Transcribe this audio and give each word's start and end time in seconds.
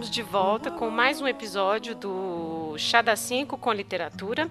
estamos 0.00 0.10
de 0.10 0.22
volta 0.22 0.70
com 0.70 0.88
mais 0.88 1.20
um 1.20 1.28
episódio 1.28 1.94
do 1.94 2.74
Chá 2.78 3.02
da 3.02 3.14
5 3.14 3.58
com 3.58 3.70
literatura. 3.70 4.48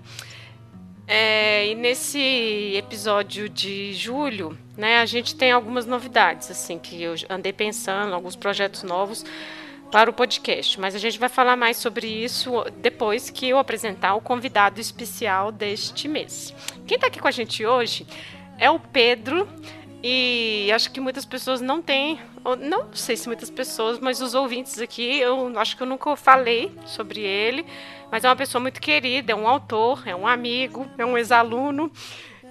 É, 1.08 1.68
e 1.68 1.74
nesse 1.74 2.76
episódio 2.76 3.50
de 3.50 3.92
julho, 3.94 4.56
né, 4.78 5.00
a 5.00 5.08
gente 5.08 5.36
tem 5.36 5.52
algumas 5.52 5.88
novidades, 5.88 6.52
assim, 6.52 6.78
que 6.78 7.02
eu 7.02 7.16
andei 7.28 7.52
pensando, 7.52 8.14
alguns 8.14 8.36
projetos 8.36 8.84
novos 8.84 9.26
para 9.92 10.08
o 10.08 10.14
podcast. 10.14 10.80
Mas 10.80 10.94
a 10.94 11.00
gente 11.00 11.18
vai 11.18 11.30
falar 11.30 11.56
mais 11.56 11.78
sobre 11.78 12.06
isso 12.06 12.64
depois 12.78 13.32
que 13.32 13.50
eu 13.50 13.58
apresentar 13.58 14.14
o 14.14 14.22
convidado 14.22 14.80
especial 14.80 15.52
deste 15.52 16.08
mês. 16.08 16.54
Quem 16.86 16.96
está 16.96 17.08
aqui 17.08 17.20
com 17.20 17.28
a 17.28 17.32
gente 17.32 17.66
hoje 17.66 18.06
é 18.60 18.70
o 18.70 18.80
Pedro. 18.80 19.48
E 20.02 20.72
acho 20.74 20.92
que 20.92 21.02
muitas 21.02 21.26
pessoas 21.26 21.60
não 21.60 21.82
têm, 21.82 22.20
não 22.60 22.94
sei 22.94 23.16
se 23.18 23.28
muitas 23.28 23.50
pessoas, 23.50 24.00
mas 24.00 24.22
os 24.22 24.34
ouvintes 24.34 24.80
aqui, 24.80 25.20
eu 25.20 25.58
acho 25.60 25.76
que 25.76 25.84
eu 25.84 25.88
nunca 25.88 26.16
falei 26.16 26.72
sobre 26.86 27.22
ele, 27.22 27.66
mas 28.12 28.24
é 28.24 28.30
uma 28.30 28.36
pessoa 28.36 28.62
muito 28.62 28.80
querida, 28.82 29.32
é 29.32 29.36
um 29.36 29.48
autor, 29.48 30.08
é 30.08 30.16
um 30.16 30.28
amigo, 30.28 30.90
é 30.98 31.06
um 31.06 31.18
ex-aluno. 31.18 31.92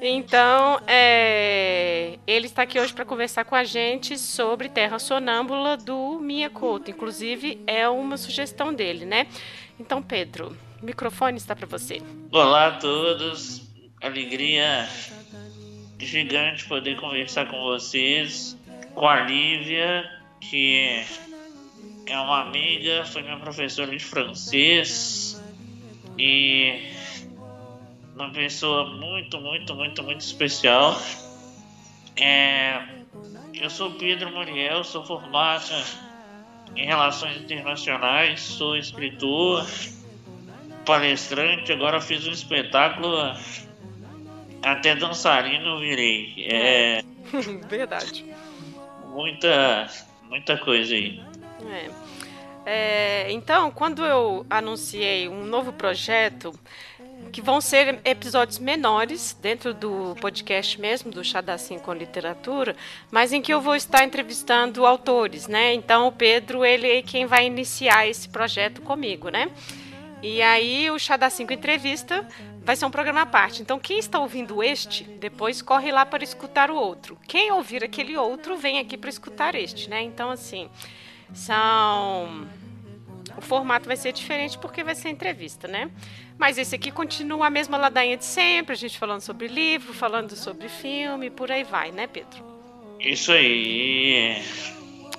Então, 0.00 0.80
é, 0.86 2.18
ele 2.24 2.46
está 2.46 2.62
aqui 2.62 2.78
hoje 2.78 2.92
para 2.92 3.04
conversar 3.04 3.44
com 3.44 3.56
a 3.56 3.64
gente 3.64 4.16
sobre 4.16 4.68
Terra 4.68 4.98
Sonâmbula 4.98 5.76
do 5.76 6.20
Mia 6.20 6.48
Couto. 6.48 6.91
Inclusive, 6.91 7.60
é 7.66 7.88
uma 7.88 8.16
sugestão 8.16 8.72
dele, 8.72 9.04
né? 9.04 9.26
Então, 9.78 10.00
Pedro, 10.00 10.56
o 10.80 10.86
microfone 10.86 11.36
está 11.36 11.56
para 11.56 11.66
você. 11.66 12.00
Olá 12.30 12.68
a 12.68 12.72
todos, 12.72 13.62
alegria 14.00 14.88
gigante 15.98 16.64
poder 16.66 17.00
conversar 17.00 17.46
com 17.46 17.60
vocês, 17.60 18.56
com 18.98 19.06
a 19.06 19.20
Lívia, 19.20 20.10
que 20.41 21.04
é 22.06 22.18
uma 22.18 22.42
amiga, 22.42 23.04
foi 23.04 23.22
minha 23.22 23.38
professora 23.38 23.92
de 23.92 24.04
francês 24.04 25.41
e 26.18 26.91
uma 28.16 28.28
pessoa 28.30 28.86
muito, 28.96 29.41
muito, 29.41 29.76
muito, 29.76 30.02
muito 30.02 30.20
especial. 30.20 31.00
É, 32.16 32.82
eu 33.54 33.70
sou 33.70 33.92
Pedro 33.92 34.32
Muriel, 34.32 34.82
sou 34.82 35.06
formado 35.06 35.70
em 36.74 36.84
Relações 36.84 37.36
Internacionais, 37.36 38.41
sou 38.41 38.76
escritor, 38.76 39.64
palestrante, 40.84 41.72
agora 41.72 42.00
fiz 42.00 42.26
um 42.26 42.32
espetáculo 42.32 43.16
até 44.60 44.96
dançarino 44.96 45.78
virei. 45.78 46.34
É. 46.50 47.04
Verdade. 47.69 48.24
Muita, 49.19 49.88
muita 50.28 50.56
coisa 50.56 50.94
aí. 50.94 51.20
É. 51.69 51.91
É, 52.64 53.33
então, 53.33 53.69
quando 53.72 54.06
eu 54.06 54.47
anunciei 54.48 55.28
um 55.28 55.44
novo 55.44 55.72
projeto, 55.72 56.54
que 57.32 57.42
vão 57.42 57.60
ser 57.60 57.98
episódios 58.04 58.60
menores 58.60 59.37
dentro 59.42 59.75
do 59.75 60.15
podcast 60.20 60.81
mesmo, 60.81 61.10
do 61.10 61.25
Chá 61.25 61.41
da 61.41 61.59
Sim 61.59 61.81
com 61.81 61.92
Literatura, 61.92 62.76
mas 63.10 63.32
em 63.32 63.42
que 63.42 63.53
eu 63.53 63.60
vou 63.60 63.75
estar 63.75 64.04
entrevistando 64.04 64.87
autores, 64.87 65.48
né? 65.48 65.75
Então, 65.75 66.06
o 66.06 66.12
Pedro, 66.12 66.65
ele 66.65 66.88
é 66.88 67.03
quem 67.03 67.26
vai 67.26 67.44
iniciar 67.44 68.06
esse 68.06 68.28
projeto 68.28 68.81
comigo, 68.82 69.31
né? 69.31 69.50
E 70.22 70.41
aí, 70.42 70.88
o 70.92 70.98
Chá 70.98 71.16
da 71.16 71.28
5 71.28 71.53
Entrevista 71.53 72.25
vai 72.68 72.76
ser 72.76 72.84
um 72.84 72.90
programa 72.90 73.22
à 73.22 73.26
parte. 73.26 73.62
Então, 73.62 73.78
quem 73.78 73.98
está 73.98 74.20
ouvindo 74.20 74.62
este, 74.62 75.02
depois 75.02 75.62
corre 75.62 75.90
lá 75.90 76.04
para 76.04 76.22
escutar 76.22 76.70
o 76.70 76.76
outro. 76.76 77.18
Quem 77.26 77.50
ouvir 77.50 77.82
aquele 77.82 78.14
outro, 78.14 78.58
vem 78.58 78.78
aqui 78.78 78.94
para 78.94 79.08
escutar 79.08 79.54
este, 79.54 79.88
né? 79.88 80.02
Então, 80.02 80.30
assim, 80.30 80.68
são. 81.32 82.46
O 83.38 83.40
formato 83.40 83.86
vai 83.86 83.96
ser 83.96 84.12
diferente 84.12 84.58
porque 84.58 84.84
vai 84.84 84.94
ser 84.94 85.08
entrevista, 85.08 85.66
né? 85.66 85.90
Mas 86.36 86.58
esse 86.58 86.74
aqui 86.74 86.90
continua 86.90 87.46
a 87.46 87.50
mesma 87.50 87.78
ladainha 87.78 88.18
de 88.18 88.26
sempre, 88.26 88.74
a 88.74 88.76
gente 88.76 88.98
falando 88.98 89.22
sobre 89.22 89.48
livro, 89.48 89.94
falando 89.94 90.36
sobre 90.36 90.68
filme, 90.68 91.30
por 91.30 91.50
aí 91.50 91.64
vai, 91.64 91.90
né, 91.90 92.06
Pedro? 92.06 92.44
Isso 93.00 93.32
aí. 93.32 94.42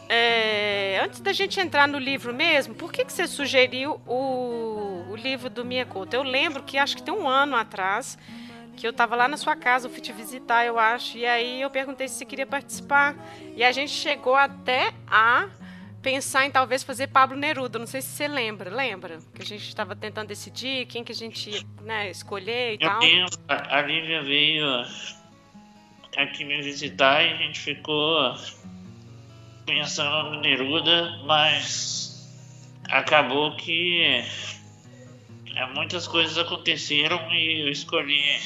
É, 0.07 1.01
antes 1.03 1.19
da 1.19 1.33
gente 1.33 1.59
entrar 1.59 1.87
no 1.87 1.97
livro 1.97 2.31
mesmo, 2.31 2.75
por 2.75 2.91
que, 2.91 3.03
que 3.03 3.11
você 3.11 3.25
sugeriu 3.25 3.99
o, 4.05 4.88
o 5.09 5.15
livro 5.15 5.49
do 5.49 5.65
Mia 5.65 5.85
Couto? 5.85 6.15
Eu 6.15 6.23
lembro 6.23 6.63
que 6.63 6.77
acho 6.77 6.95
que 6.95 7.03
tem 7.03 7.13
um 7.13 7.27
ano 7.27 7.55
atrás 7.55 8.17
que 8.77 8.87
eu 8.87 8.91
estava 8.91 9.13
lá 9.13 9.27
na 9.27 9.35
sua 9.35 9.57
casa, 9.57 9.87
eu 9.87 9.91
fui 9.91 10.01
te 10.01 10.13
visitar, 10.13 10.65
eu 10.65 10.79
acho, 10.79 11.17
e 11.17 11.25
aí 11.25 11.59
eu 11.59 11.69
perguntei 11.69 12.07
se 12.07 12.15
você 12.15 12.25
queria 12.25 12.45
participar. 12.47 13.13
E 13.53 13.61
a 13.61 13.73
gente 13.73 13.91
chegou 13.91 14.35
até 14.35 14.93
a 15.05 15.49
pensar 16.01 16.45
em 16.45 16.51
talvez 16.51 16.81
fazer 16.81 17.07
Pablo 17.07 17.37
Neruda. 17.37 17.77
Não 17.77 17.85
sei 17.85 18.01
se 18.01 18.07
você 18.07 18.25
lembra, 18.25 18.69
lembra? 18.69 19.19
Que 19.35 19.41
a 19.41 19.45
gente 19.45 19.67
estava 19.67 19.97
tentando 19.97 20.29
decidir 20.29 20.85
quem 20.85 21.03
que 21.03 21.11
a 21.11 21.15
gente 21.15 21.49
ia 21.49 21.61
né, 21.81 22.09
escolher 22.09 22.75
e 22.79 22.83
eu 22.83 22.89
tal. 22.89 22.99
Lembro, 23.01 23.37
a 23.49 23.81
Lívia 23.81 24.23
veio 24.23 24.85
aqui 26.15 26.45
me 26.45 26.61
visitar 26.61 27.21
e 27.21 27.33
a 27.33 27.35
gente 27.35 27.59
ficou 27.59 28.33
pensando 29.65 30.31
no 30.31 30.41
Neruda, 30.41 31.19
mas 31.25 32.29
acabou 32.89 33.57
que 33.57 34.23
é, 35.59 35.65
muitas 35.73 36.07
coisas 36.07 36.37
aconteceram 36.37 37.19
e 37.33 37.63
eu 37.63 37.69
escolhi 37.69 38.39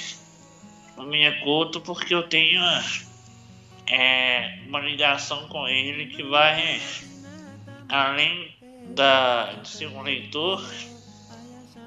o 0.97 1.03
Miyakoto 1.03 1.79
porque 1.81 2.15
eu 2.15 2.23
tenho 2.23 2.59
é, 3.85 4.59
uma 4.67 4.79
ligação 4.79 5.47
com 5.47 5.67
ele 5.67 6.07
que 6.07 6.23
vai 6.23 6.81
além 7.87 8.55
da, 8.95 9.53
de 9.61 9.69
ser 9.69 9.87
um 9.87 10.01
leitor, 10.01 10.67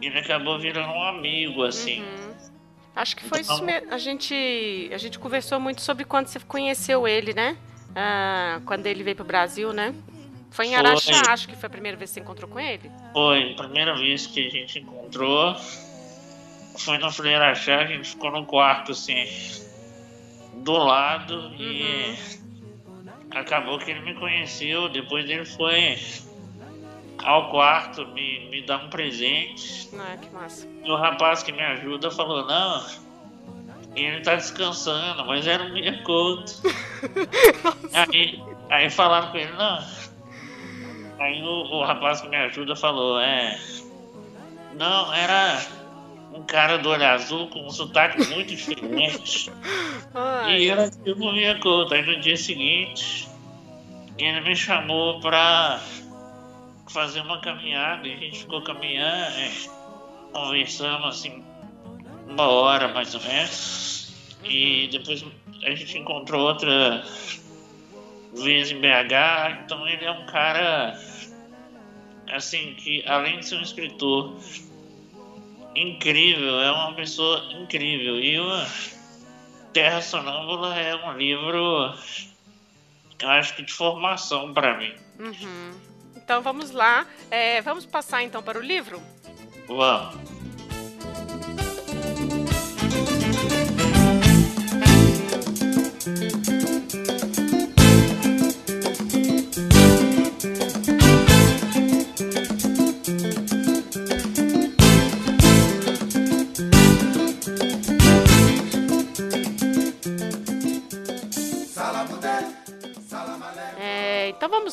ele 0.01 0.17
acabou 0.17 0.59
virando 0.61 0.93
um 0.93 1.03
amigo, 1.03 1.65
assim. 1.65 2.03
Uhum. 2.03 2.35
Acho 2.95 3.17
que 3.17 3.25
foi 3.25 3.41
então, 3.41 3.57
isso 3.57 3.65
mesmo. 3.65 3.93
A 3.93 3.99
gente, 3.99 4.91
a 4.93 4.99
gente 4.99 5.19
conversou 5.19 5.59
muito 5.59 5.83
sobre 5.83 6.05
quando 6.05 6.29
você 6.29 6.39
conheceu 6.39 7.07
ele, 7.09 7.35
né? 7.35 7.57
Ah, 7.97 8.61
quando 8.65 8.87
ele 8.87 9.03
veio 9.03 9.17
pro 9.17 9.25
Brasil, 9.25 9.73
né? 9.73 9.93
Foi 10.57 10.69
em 10.69 10.75
Araxá, 10.75 11.13
foi. 11.23 11.33
acho 11.35 11.49
que 11.49 11.55
foi 11.55 11.67
a 11.67 11.71
primeira 11.71 11.99
vez 11.99 12.09
que 12.09 12.15
você 12.15 12.21
encontrou 12.21 12.49
com 12.49 12.59
ele? 12.59 12.91
Foi, 13.13 13.53
a 13.53 13.63
primeira 13.63 13.95
vez 13.95 14.27
que 14.27 14.47
a 14.47 14.51
gente 14.51 14.79
encontrou. 14.79 15.55
Foi 16.79 16.97
no 16.97 17.13
Freire 17.13 17.37
Araxá, 17.37 17.81
a 17.81 17.87
gente 17.87 18.09
ficou 18.09 18.31
no 18.31 18.47
quarto, 18.47 18.93
assim, 18.93 19.27
do 20.55 20.73
lado 20.73 21.35
uhum. 21.35 21.57
e 21.61 22.19
acabou 23.33 23.79
que 23.79 23.91
ele 23.91 24.01
me 24.01 24.15
conheceu. 24.15 24.89
Depois 24.89 25.29
ele 25.29 25.45
foi 25.45 25.99
ao 27.23 27.51
quarto 27.51 28.07
me, 28.09 28.49
me 28.49 28.63
dar 28.63 28.83
um 28.83 28.89
presente. 28.89 29.91
Ah, 29.99 30.17
que 30.17 30.31
massa. 30.31 30.67
E 30.83 30.91
o 30.91 30.97
rapaz 30.97 31.43
que 31.43 31.53
me 31.53 31.61
ajuda 31.61 32.11
falou, 32.11 32.47
não, 32.47 32.83
ele 33.95 34.23
tá 34.23 34.37
descansando, 34.37 35.23
mas 35.27 35.47
era 35.47 35.63
um 35.65 35.75
Miyakoto. 35.75 36.63
aí, 37.93 38.43
aí 38.71 38.89
falaram 38.89 39.31
com 39.31 39.37
ele, 39.37 39.53
não. 39.53 40.06
Aí 41.19 41.43
o, 41.43 41.47
o 41.47 41.85
rapaz 41.85 42.21
que 42.21 42.29
me 42.29 42.37
ajuda 42.37 42.77
falou, 42.77 43.19
é. 43.21 43.59
Não, 44.75 45.13
era 45.15 45.65
um 46.33 46.43
cara 46.43 46.77
do 46.77 46.91
olho 46.91 47.05
azul 47.05 47.49
com 47.49 47.67
um 47.67 47.71
sotaque 47.71 48.25
muito 48.29 48.55
diferente. 48.55 49.51
Ai. 50.15 50.63
E 50.63 50.71
era 50.71 50.91
tipo 50.91 51.25
o 51.25 51.33
Miyakoto. 51.33 51.95
Aí 51.95 52.05
no 52.05 52.21
dia 52.21 52.37
seguinte, 52.37 53.29
ele 54.19 54.41
me 54.43 54.55
chamou 54.55 55.21
pra 55.21 55.81
fazer 56.89 57.21
uma 57.21 57.41
caminhada 57.41 58.07
e 58.07 58.15
a 58.15 58.17
gente 58.17 58.41
ficou 58.41 58.63
caminhando, 58.63 59.37
é, 59.37 59.53
conversando 60.33 61.07
assim 61.07 61.43
uma 62.29 62.49
hora 62.49 62.89
mais 62.89 63.15
ou 63.15 63.21
menos. 63.23 64.15
E 64.45 64.89
depois 64.93 65.25
a 65.63 65.75
gente 65.75 65.99
encontrou 65.99 66.47
outra 66.47 67.03
vez 68.43 68.71
em 68.71 68.81
BH. 68.81 69.63
Então 69.65 69.87
ele 69.89 70.05
é 70.05 70.11
um 70.11 70.27
cara 70.27 70.99
assim 72.33 72.75
que 72.75 73.05
além 73.07 73.39
de 73.39 73.47
ser 73.47 73.57
um 73.57 73.63
escritor 73.63 74.37
incrível, 75.75 76.61
é 76.61 76.73
uma 76.73 76.95
pessoa 76.95 77.43
incrível. 77.53 78.19
E 78.19 78.39
o 78.39 78.47
Terra 79.73 80.01
Sonâmbula 80.01 80.75
é 80.75 80.95
um 80.95 81.17
livro, 81.17 81.95
eu 83.21 83.29
acho 83.29 83.55
que 83.55 83.63
de 83.63 83.73
formação 83.73 84.53
para 84.53 84.79
mim. 84.79 84.95
Uhum. 85.19 85.81
Então 86.17 86.43
vamos 86.43 86.71
lá. 86.71 87.07
É, 87.31 87.61
vamos 87.63 87.87
passar 87.87 88.23
então 88.23 88.43
para 88.43 88.59
o 88.59 88.63
livro? 88.63 89.01
Vamos. 89.69 90.36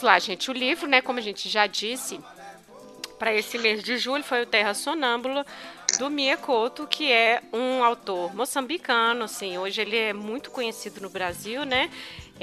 Lá, 0.03 0.19
gente. 0.19 0.51
O 0.51 0.53
livro, 0.53 0.87
né, 0.87 1.01
como 1.01 1.19
a 1.19 1.21
gente 1.21 1.49
já 1.49 1.65
disse, 1.65 2.19
para 3.17 3.33
esse 3.33 3.57
mês 3.57 3.83
de 3.83 3.97
julho 3.97 4.23
foi 4.23 4.43
o 4.43 4.45
Terra 4.45 4.73
Sonâmbula 4.73 5.45
do 5.97 6.09
Mia 6.09 6.35
Couto, 6.35 6.85
que 6.87 7.11
é 7.11 7.41
um 7.53 7.83
autor 7.83 8.35
moçambicano, 8.35 9.23
assim, 9.25 9.57
hoje 9.57 9.81
ele 9.81 9.95
é 9.95 10.13
muito 10.13 10.51
conhecido 10.51 10.99
no 11.01 11.09
Brasil, 11.09 11.63
né? 11.63 11.89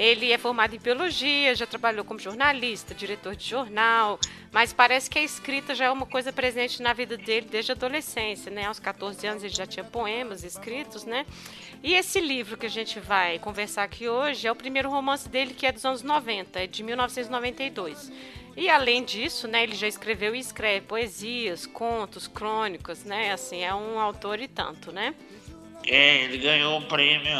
Ele 0.01 0.31
é 0.31 0.37
formado 0.39 0.75
em 0.75 0.79
biologia, 0.79 1.53
já 1.53 1.67
trabalhou 1.67 2.03
como 2.03 2.19
jornalista, 2.19 2.95
diretor 2.95 3.35
de 3.35 3.47
jornal, 3.47 4.19
mas 4.51 4.73
parece 4.73 5.07
que 5.07 5.19
a 5.19 5.21
escrita 5.21 5.75
já 5.75 5.85
é 5.85 5.91
uma 5.91 6.07
coisa 6.07 6.33
presente 6.33 6.81
na 6.81 6.91
vida 6.91 7.15
dele 7.15 7.45
desde 7.47 7.71
a 7.71 7.75
adolescência, 7.75 8.51
né? 8.51 8.65
Aos 8.65 8.79
14 8.79 9.27
anos 9.27 9.43
ele 9.43 9.53
já 9.53 9.67
tinha 9.67 9.83
poemas 9.83 10.43
escritos, 10.43 11.05
né? 11.05 11.23
E 11.83 11.93
esse 11.93 12.19
livro 12.19 12.57
que 12.57 12.65
a 12.65 12.69
gente 12.69 12.99
vai 12.99 13.37
conversar 13.37 13.83
aqui 13.83 14.09
hoje 14.09 14.47
é 14.47 14.51
o 14.51 14.55
primeiro 14.55 14.89
romance 14.89 15.29
dele, 15.29 15.53
que 15.53 15.67
é 15.67 15.71
dos 15.71 15.85
anos 15.85 16.01
90, 16.01 16.63
é 16.63 16.65
de 16.65 16.81
1992. 16.81 18.11
E 18.57 18.71
além 18.71 19.03
disso, 19.03 19.47
né, 19.47 19.61
ele 19.61 19.75
já 19.75 19.87
escreveu 19.87 20.33
e 20.33 20.39
escreve 20.39 20.83
poesias, 20.87 21.67
contos, 21.67 22.27
crônicas, 22.27 23.03
né? 23.03 23.31
Assim, 23.33 23.63
é 23.63 23.75
um 23.75 23.99
autor 23.99 24.39
e 24.39 24.47
tanto, 24.47 24.91
né? 24.91 25.13
É, 25.85 26.23
ele 26.23 26.39
ganhou 26.39 26.79
o 26.79 26.87
prêmio 26.87 27.37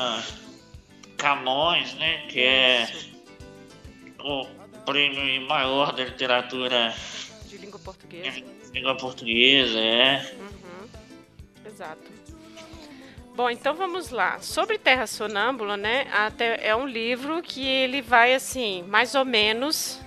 Camões, 1.22 1.94
né? 1.94 2.26
Que 2.28 2.40
é 2.42 2.88
o 4.20 4.46
prêmio 4.86 5.48
maior 5.48 5.94
da 5.94 6.04
literatura 6.04 6.92
de 7.46 7.58
língua 7.58 7.80
portuguesa. 7.80 8.32
De 8.32 8.72
língua 8.74 8.98
portuguesa, 8.98 9.80
é. 9.80 10.36
Uhum. 10.40 10.90
Exato. 11.64 12.12
Bom, 13.36 13.52
então 13.52 13.76
vamos 13.76 14.10
lá. 14.10 14.40
Sobre 14.40 14.80
Terra 14.80 15.06
Sonâmbula, 15.06 15.78
né? 15.78 16.08
Até 16.12 16.68
é 16.68 16.76
um 16.76 16.88
livro 16.88 17.44
que 17.44 17.64
ele 17.64 18.02
vai 18.02 18.34
assim, 18.34 18.84
mais 18.88 19.14
ou 19.14 19.24
menos 19.24 20.02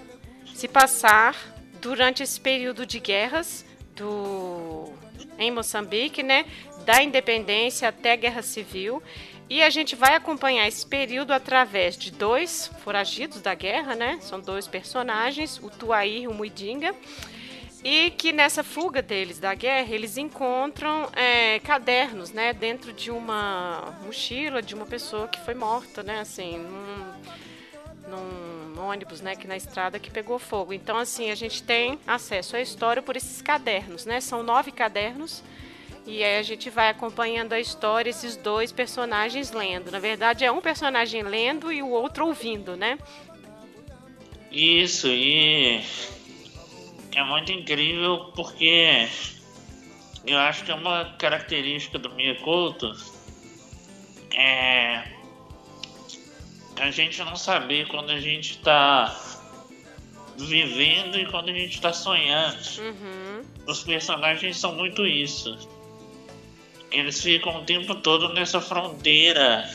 se 0.52 0.67
passar 0.67 1.37
durante 1.81 2.25
esse 2.25 2.40
período 2.40 2.84
de 2.84 2.99
guerras 2.99 3.64
do 3.94 4.93
em 5.38 5.50
Moçambique, 5.50 6.22
né, 6.22 6.46
da 6.84 7.02
independência 7.02 7.88
até 7.88 8.12
a 8.12 8.17
guerra 8.17 8.43
civil. 8.43 9.02
E 9.49 9.62
a 9.62 9.69
gente 9.69 9.94
vai 9.94 10.14
acompanhar 10.14 10.67
esse 10.67 10.87
período 10.87 11.32
através 11.32 11.96
de 11.96 12.11
dois 12.11 12.70
foragidos 12.82 13.41
da 13.41 13.55
guerra, 13.55 13.94
né? 13.94 14.19
São 14.23 14.41
dois 14.41 14.67
personagens, 14.67 15.61
o 15.62 15.69
Tuaí 15.69 16.23
e 16.23 16.29
o 16.29 16.32
Muidinga. 16.32 16.94
E 17.85 18.11
que 18.12 18.32
nessa 18.32 18.64
fuga 18.64 19.02
deles 19.02 19.38
da 19.38 19.55
guerra, 19.55 19.94
eles 19.94 20.17
encontram 20.17 21.11
é, 21.14 21.61
cadernos, 21.61 22.32
né? 22.32 22.55
Dentro 22.55 22.94
de 22.94 23.11
uma 23.11 23.94
mochila 24.02 24.62
de 24.62 24.75
uma 24.75 24.87
pessoa 24.87 25.29
que 25.29 25.38
foi 25.41 25.52
morta, 25.52 26.02
né? 26.02 26.20
Assim, 26.20 26.56
num, 26.56 27.12
num 28.75 28.81
ônibus, 28.81 29.20
né, 29.20 29.37
que 29.37 29.46
na 29.46 29.56
estrada 29.56 29.99
que 29.99 30.11
pegou 30.11 30.38
fogo. 30.38 30.73
Então, 30.73 30.96
assim, 30.96 31.31
a 31.31 31.35
gente 31.35 31.62
tem 31.62 31.99
acesso 32.06 32.56
à 32.56 32.61
história 32.61 33.02
por 33.02 33.17
esses 33.17 33.43
cadernos, 33.43 34.06
né? 34.06 34.20
São 34.20 34.43
nove 34.43 34.70
cadernos. 34.70 35.43
E 36.06 36.22
aí 36.22 36.38
a 36.38 36.42
gente 36.42 36.68
vai 36.68 36.90
acompanhando 36.90 37.54
a 37.54 37.60
história, 37.60 38.10
esses 38.10 38.36
dois 38.36 38.70
personagens 38.70 39.52
lendo. 39.52 39.90
Na 39.90 39.98
verdade, 39.98 40.44
é 40.44 40.52
um 40.52 40.60
personagem 40.60 41.22
lendo 41.22 41.72
e 41.72 41.82
o 41.82 41.88
outro 41.88 42.26
ouvindo, 42.26 42.76
né? 42.76 42.98
Isso, 44.52 45.08
e 45.08 45.82
é 47.14 47.24
muito 47.24 47.50
incrível 47.50 48.32
porque 48.36 49.08
eu 50.26 50.38
acho 50.38 50.64
que 50.64 50.70
é 50.70 50.74
uma 50.74 51.14
característica 51.18 51.98
do 51.98 52.10
Mia 52.10 52.34
Couto 52.40 52.92
é 54.34 55.04
a 56.76 56.90
gente 56.90 57.18
não 57.22 57.36
saber 57.36 57.86
quando 57.88 58.10
a 58.10 58.18
gente 58.18 58.52
está 58.52 59.16
vivendo 60.36 61.18
e 61.18 61.26
quando 61.26 61.50
a 61.50 61.52
gente 61.52 61.74
está 61.74 61.92
sonhando. 61.92 62.58
Uhum. 62.80 63.42
Os 63.66 63.84
personagens 63.84 64.56
são 64.56 64.74
muito 64.74 65.06
isso. 65.06 65.56
Eles 66.94 67.20
ficam 67.20 67.61
o 67.61 67.64
tempo 67.64 67.94
todo 67.96 68.32
nessa 68.32 68.61
fronteira 68.61 69.69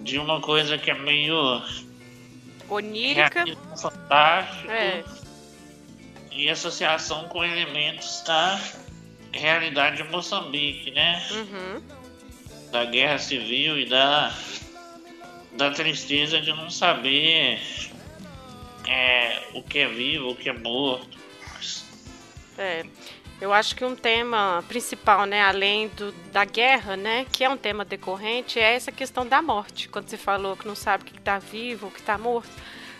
de 0.00 0.18
uma 0.18 0.40
coisa 0.40 0.78
que 0.78 0.90
é 0.90 0.94
meio 0.94 1.62
onírica, 2.70 3.44
fantástico 3.76 4.70
é. 4.70 5.04
e 6.32 6.48
associação 6.48 7.28
com 7.28 7.44
elementos 7.44 8.22
da 8.26 8.58
realidade 9.30 9.98
de 9.98 10.04
Moçambique, 10.04 10.90
né? 10.90 11.22
Uhum. 11.32 11.82
Da 12.72 12.86
guerra 12.86 13.18
civil 13.18 13.78
e 13.78 13.86
da 13.86 14.34
da 15.52 15.70
tristeza 15.70 16.40
de 16.40 16.50
não 16.50 16.70
saber 16.70 17.60
é, 18.88 19.42
o 19.52 19.62
que 19.62 19.80
é 19.80 19.88
vivo, 19.88 20.30
o 20.30 20.36
que 20.36 20.48
é 20.48 20.52
morto. 20.52 21.18
É, 22.56 22.86
eu 23.40 23.52
acho 23.52 23.74
que 23.74 23.84
um 23.84 23.96
tema 23.96 24.62
principal, 24.68 25.24
né, 25.24 25.42
além 25.42 25.88
do, 25.88 26.12
da 26.30 26.44
guerra, 26.44 26.96
né, 26.96 27.26
que 27.32 27.42
é 27.42 27.48
um 27.48 27.56
tema 27.56 27.84
decorrente, 27.84 28.58
é 28.58 28.74
essa 28.74 28.92
questão 28.92 29.26
da 29.26 29.40
morte. 29.40 29.88
Quando 29.88 30.08
você 30.08 30.16
falou 30.16 30.56
que 30.56 30.66
não 30.66 30.74
sabe 30.74 31.04
o 31.04 31.06
que 31.06 31.18
está 31.18 31.38
vivo, 31.38 31.86
o 31.86 31.90
que 31.90 32.00
está 32.00 32.18
morto. 32.18 32.50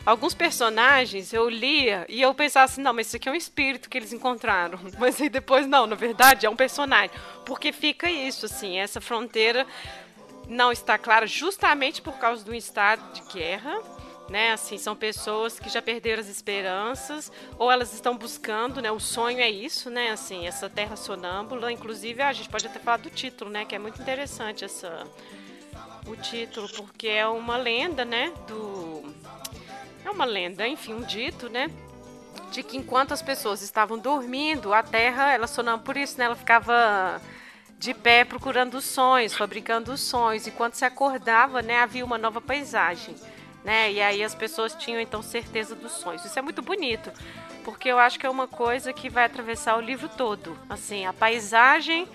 Alguns 0.04 0.32
personagens 0.32 1.34
eu 1.34 1.48
lia 1.48 2.06
e 2.08 2.22
eu 2.22 2.32
pensava 2.32 2.64
assim, 2.64 2.80
não, 2.80 2.94
mas 2.94 3.08
isso 3.08 3.16
aqui 3.16 3.28
é 3.28 3.32
um 3.32 3.34
espírito 3.34 3.88
que 3.90 3.98
eles 3.98 4.14
encontraram. 4.14 4.78
Mas 4.98 5.20
aí 5.20 5.28
depois, 5.28 5.66
não, 5.66 5.86
na 5.86 5.94
verdade 5.94 6.46
é 6.46 6.50
um 6.50 6.56
personagem. 6.56 7.10
Porque 7.44 7.70
fica 7.70 8.10
isso, 8.10 8.46
assim, 8.46 8.78
essa 8.78 8.98
fronteira 8.98 9.66
não 10.48 10.72
está 10.72 10.96
clara 10.96 11.26
justamente 11.26 12.00
por 12.00 12.14
causa 12.14 12.42
do 12.42 12.54
estado 12.54 13.12
de 13.12 13.20
guerra. 13.32 13.78
Né, 14.30 14.52
assim, 14.52 14.78
são 14.78 14.94
pessoas 14.94 15.58
que 15.58 15.68
já 15.68 15.82
perderam 15.82 16.20
as 16.20 16.28
esperanças 16.28 17.32
ou 17.58 17.68
elas 17.68 17.92
estão 17.92 18.16
buscando, 18.16 18.80
né? 18.80 18.88
O 18.92 19.00
sonho 19.00 19.40
é 19.40 19.50
isso, 19.50 19.90
né? 19.90 20.12
Assim, 20.12 20.46
essa 20.46 20.70
terra 20.70 20.94
sonâmbula. 20.94 21.72
Inclusive, 21.72 22.22
a 22.22 22.32
gente 22.32 22.48
pode 22.48 22.64
até 22.64 22.78
falar 22.78 22.98
do 22.98 23.10
título, 23.10 23.50
né? 23.50 23.64
Que 23.64 23.74
é 23.74 23.78
muito 23.80 24.00
interessante 24.00 24.64
essa 24.64 25.04
o 26.06 26.14
título, 26.14 26.68
porque 26.76 27.08
é 27.08 27.26
uma 27.26 27.56
lenda, 27.56 28.04
né? 28.04 28.32
Do 28.46 29.02
é 30.04 30.10
uma 30.10 30.24
lenda, 30.24 30.66
enfim, 30.66 30.94
um 30.94 31.02
dito, 31.02 31.48
né? 31.48 31.68
De 32.52 32.62
que 32.62 32.76
enquanto 32.76 33.10
as 33.10 33.22
pessoas 33.22 33.62
estavam 33.62 33.98
dormindo, 33.98 34.72
a 34.72 34.80
terra, 34.80 35.32
ela 35.32 35.48
sonâmbula, 35.48 35.84
por 35.84 35.96
isso, 35.96 36.16
né? 36.16 36.26
Ela 36.26 36.36
ficava 36.36 37.20
de 37.78 37.94
pé 37.94 38.24
procurando 38.24 38.74
os 38.74 38.84
sonhos, 38.84 39.34
fabricando 39.34 39.92
os 39.92 40.00
sonhos. 40.00 40.46
E 40.46 40.50
quando 40.50 40.74
se 40.74 40.84
acordava, 40.84 41.62
né, 41.62 41.78
havia 41.78 42.04
uma 42.04 42.18
nova 42.18 42.40
paisagem. 42.40 43.16
Né? 43.64 43.92
E 43.92 44.00
aí 44.00 44.22
as 44.22 44.34
pessoas 44.34 44.74
tinham 44.74 45.00
então 45.00 45.22
certeza 45.22 45.74
dos 45.74 45.92
sonhos. 45.92 46.24
Isso 46.24 46.38
é 46.38 46.42
muito 46.42 46.62
bonito, 46.62 47.12
porque 47.64 47.88
eu 47.88 47.98
acho 47.98 48.18
que 48.18 48.26
é 48.26 48.30
uma 48.30 48.48
coisa 48.48 48.92
que 48.92 49.10
vai 49.10 49.24
atravessar 49.24 49.76
o 49.76 49.80
livro 49.80 50.08
todo. 50.08 50.58
Assim, 50.68 51.04
a 51.04 51.12
paisagem 51.12 52.08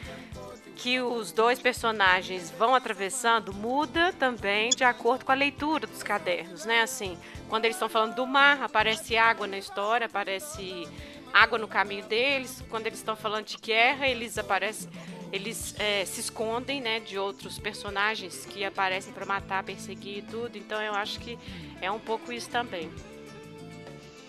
que 0.76 1.00
os 1.00 1.32
dois 1.32 1.58
personagens 1.60 2.52
vão 2.52 2.76
atravessando 2.76 3.54
muda 3.54 4.12
também 4.14 4.70
de 4.70 4.84
acordo 4.84 5.24
com 5.24 5.32
a 5.32 5.36
leitura 5.36 5.88
dos 5.88 6.04
cadernos, 6.04 6.66
né? 6.66 6.82
Assim, 6.82 7.18
quando 7.48 7.66
eles 7.66 7.76
estão 7.76 7.88
falando 7.88 8.16
do 8.16 8.28
mar, 8.28 8.62
aparece 8.62 9.16
água 9.18 9.48
na 9.48 9.58
história, 9.58 10.08
aparece 10.08 10.88
água 11.34 11.58
no 11.58 11.68
caminho 11.68 12.06
deles. 12.06 12.64
Quando 12.70 12.88
eles 12.88 13.00
estão 13.00 13.16
falando 13.16 13.46
de 13.46 13.58
guerra, 13.58 14.08
eles 14.08 14.38
aparecem 14.38 14.90
eles 15.32 15.76
é, 15.80 16.06
se 16.06 16.20
escondem 16.22 16.82
né, 16.82 17.00
de 17.00 17.18
outros 17.18 17.60
personagens 17.60 18.46
que 18.46 18.64
aparecem 18.64 19.14
para 19.14 19.26
matar, 19.26 19.64
perseguir 19.64 20.20
e 20.20 20.22
tudo. 20.22 20.58
Então 20.58 20.82
eu 20.82 20.94
acho 20.94 21.20
que 21.20 21.38
é 21.82 21.92
um 21.92 22.00
pouco 22.00 22.32
isso 22.32 22.50
também. 22.50 22.90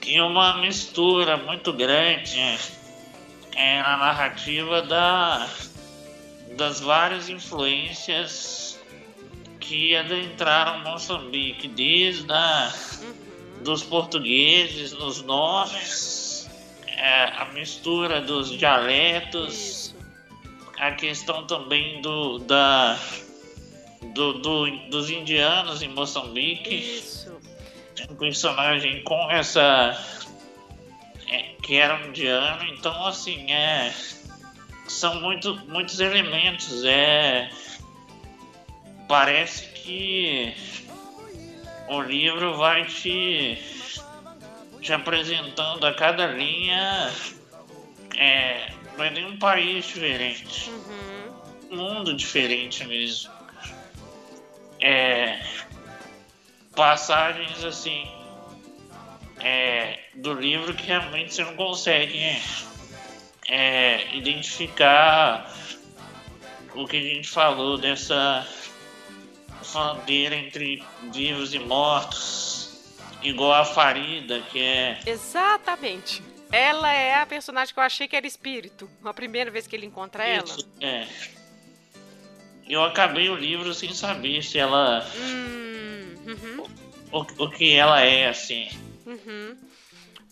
E 0.04 0.20
uma 0.20 0.58
mistura 0.58 1.36
muito 1.36 1.72
grande 1.72 2.40
é, 3.54 3.82
na 3.82 3.96
narrativa 3.96 4.82
da, 4.82 5.48
das 6.56 6.80
várias 6.80 7.28
influências 7.28 8.78
que 9.58 9.96
adentraram 9.96 10.80
Moçambique, 10.80 11.66
desde 11.66 12.30
a, 12.30 12.72
uhum. 13.00 13.62
dos 13.64 13.82
portugueses, 13.82 14.92
nos 14.92 15.22
nomes, 15.22 16.48
é, 16.86 17.24
a 17.36 17.46
mistura 17.46 18.20
dos 18.20 18.56
dialetos. 18.56 19.54
Isso 19.54 19.75
a 20.78 20.92
questão 20.92 21.46
também 21.46 22.00
do, 22.00 22.38
da, 22.38 22.98
do, 24.14 24.34
do, 24.34 24.70
dos 24.88 25.10
indianos 25.10 25.82
em 25.82 25.88
Moçambique. 25.88 26.74
Isso. 26.74 27.34
Um 28.10 28.14
personagem 28.16 29.02
com 29.02 29.30
essa. 29.30 29.98
É, 31.28 31.42
que 31.62 31.76
era 31.76 31.96
um 31.96 32.08
indiano, 32.08 32.64
então 32.64 33.06
assim, 33.06 33.50
é. 33.50 33.92
São 34.86 35.20
muito, 35.20 35.56
muitos 35.66 35.98
elementos. 35.98 36.84
É. 36.84 37.50
Parece 39.08 39.66
que 39.72 40.54
o 41.88 42.00
livro 42.00 42.56
vai 42.56 42.84
te, 42.84 43.58
te 44.80 44.92
apresentando 44.92 45.86
a 45.86 45.94
cada 45.94 46.26
linha 46.26 47.12
é, 48.16 48.70
não 48.96 49.04
é 49.04 49.10
nem 49.10 49.24
um 49.24 49.38
país 49.38 49.86
diferente. 49.86 50.70
Uhum. 50.70 51.36
Um 51.70 51.76
mundo 51.76 52.14
diferente 52.14 52.84
mesmo. 52.86 53.32
É. 54.80 55.40
Passagens 56.74 57.64
assim. 57.64 58.06
é, 59.40 59.98
do 60.14 60.34
livro 60.34 60.74
que 60.74 60.86
realmente 60.86 61.34
você 61.34 61.44
não 61.44 61.56
consegue 61.56 62.20
é, 63.48 64.14
identificar 64.14 65.52
o 66.74 66.86
que 66.86 66.96
a 66.96 67.00
gente 67.00 67.28
falou 67.28 67.78
dessa 67.78 68.46
fronteira 69.62 70.34
entre 70.34 70.82
vivos 71.12 71.54
e 71.54 71.58
mortos, 71.58 72.94
igual 73.22 73.52
a 73.52 73.64
Farida, 73.64 74.40
que 74.52 74.60
é. 74.60 74.98
Exatamente. 75.06 76.22
Ela 76.50 76.92
é 76.92 77.14
a 77.14 77.26
personagem 77.26 77.74
que 77.74 77.80
eu 77.80 77.84
achei 77.84 78.06
que 78.06 78.16
era 78.16 78.26
espírito. 78.26 78.88
A 79.04 79.12
primeira 79.12 79.50
vez 79.50 79.66
que 79.66 79.74
ele 79.74 79.86
encontra 79.86 80.24
Isso, 80.28 80.68
ela. 80.80 80.92
É. 80.92 81.08
Eu 82.68 82.82
acabei 82.82 83.28
o 83.28 83.36
livro 83.36 83.72
sem 83.72 83.94
saber 83.94 84.42
se 84.42 84.58
ela. 84.58 85.06
Hum, 85.16 86.14
uhum. 86.26 86.66
o, 87.12 87.18
o, 87.18 87.44
o, 87.44 87.50
que 87.50 87.72
ela 87.72 88.00
é, 88.00 88.28
assim. 88.28 88.68
Uhum. 89.06 89.56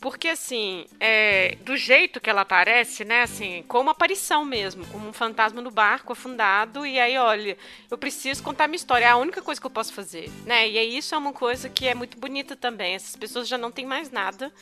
Porque, 0.00 0.28
assim, 0.28 0.85
é, 1.00 1.56
do 1.62 1.78
jeito 1.78 2.21
que 2.21 2.28
ela 2.28 2.42
aparece, 2.42 3.06
né, 3.06 3.23
assim, 3.23 3.64
como 3.66 3.88
aparição 3.88 4.44
mesmo, 4.44 4.87
como 4.88 5.09
um 5.09 5.14
fantasma 5.14 5.62
no 5.62 5.71
barco 5.71 6.12
afundado, 6.12 6.85
e 6.85 7.00
aí, 7.00 7.16
olha, 7.16 7.56
eu 7.90 7.97
preciso 7.97 8.42
contar 8.42 8.68
minha 8.68 8.76
história, 8.76 9.06
é 9.06 9.09
a 9.09 9.16
única 9.16 9.40
coisa 9.40 9.59
que 9.59 9.66
eu 9.66 9.71
posso 9.71 9.94
fazer, 9.94 10.28
né? 10.44 10.68
E 10.68 10.76
aí 10.76 10.99
isso 10.99 11.14
é 11.14 11.18
uma 11.18 11.33
coisa 11.33 11.71
que 11.71 11.87
é 11.87 11.94
muito 11.94 12.18
bonita 12.18 12.54
também. 12.54 12.94
Essas 12.94 13.16
pessoas 13.16 13.49
já 13.49 13.56
não 13.56 13.71
têm 13.71 13.87
mais 13.87 14.11
nada, 14.11 14.52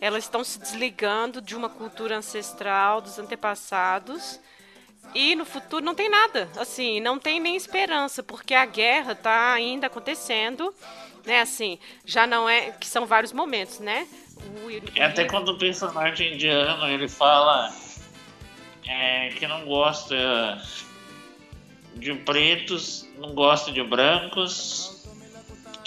elas 0.00 0.24
estão 0.24 0.44
se 0.44 0.58
desligando 0.58 1.40
de 1.40 1.56
uma 1.56 1.68
cultura 1.68 2.16
ancestral, 2.16 3.00
dos 3.00 3.18
antepassados, 3.18 4.40
e 5.14 5.34
no 5.34 5.44
futuro 5.44 5.84
não 5.84 5.94
tem 5.94 6.08
nada, 6.08 6.48
assim, 6.56 7.00
não 7.00 7.18
tem 7.18 7.40
nem 7.40 7.56
esperança, 7.56 8.22
porque 8.22 8.54
a 8.54 8.66
guerra 8.66 9.12
está 9.12 9.52
ainda 9.52 9.86
acontecendo, 9.86 10.74
né, 11.24 11.40
assim, 11.40 11.78
já 12.04 12.26
não 12.26 12.48
é, 12.48 12.72
que 12.72 12.86
são 12.86 13.06
vários 13.06 13.32
momentos, 13.32 13.80
né? 13.80 14.06
É 14.94 15.04
até 15.04 15.24
quando 15.24 15.50
o 15.50 15.58
personagem 15.58 16.34
indiano 16.34 16.86
ele 16.86 17.08
fala 17.08 17.72
é, 18.86 19.30
que 19.30 19.46
não 19.46 19.64
gosta 19.64 20.16
de 21.94 22.14
pretos, 22.14 23.06
não 23.18 23.34
gosta 23.34 23.72
de 23.72 23.82
brancos, 23.82 24.97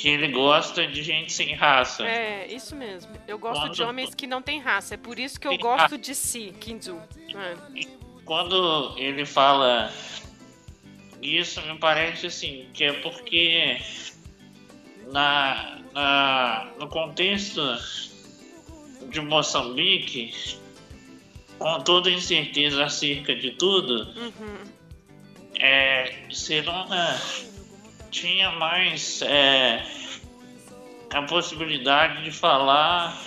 que 0.01 0.09
ele 0.09 0.29
gosta 0.29 0.87
de 0.87 1.03
gente 1.03 1.31
sem 1.31 1.53
raça. 1.53 2.03
É, 2.03 2.51
isso 2.51 2.75
mesmo. 2.75 3.11
Eu 3.27 3.37
gosto 3.37 3.61
quando... 3.61 3.75
de 3.75 3.83
homens 3.83 4.15
que 4.15 4.25
não 4.25 4.41
têm 4.41 4.59
raça. 4.59 4.95
É 4.95 4.97
por 4.97 5.19
isso 5.19 5.39
que 5.39 5.47
eu 5.47 5.55
gosto 5.59 5.95
de 5.95 6.15
si, 6.15 6.55
Kinzu. 6.59 6.99
É. 7.35 7.85
Quando 8.25 8.97
ele 8.97 9.27
fala 9.27 9.93
isso, 11.21 11.61
me 11.67 11.77
parece 11.77 12.25
assim, 12.25 12.67
que 12.73 12.83
é 12.83 12.93
porque 12.93 13.79
na, 15.11 15.79
na, 15.93 16.71
no 16.79 16.87
contexto 16.87 17.61
de 19.07 19.21
Moçambique, 19.21 20.33
com 21.59 21.79
toda 21.81 22.09
incerteza 22.09 22.85
acerca 22.85 23.35
de 23.35 23.51
tudo, 23.51 24.07
uhum. 24.19 24.63
é, 25.59 26.25
Serona 26.31 27.19
tinha 28.11 28.51
mais 28.51 29.21
é, 29.21 29.83
a 31.09 31.21
possibilidade 31.23 32.23
de 32.23 32.31
falar 32.31 33.17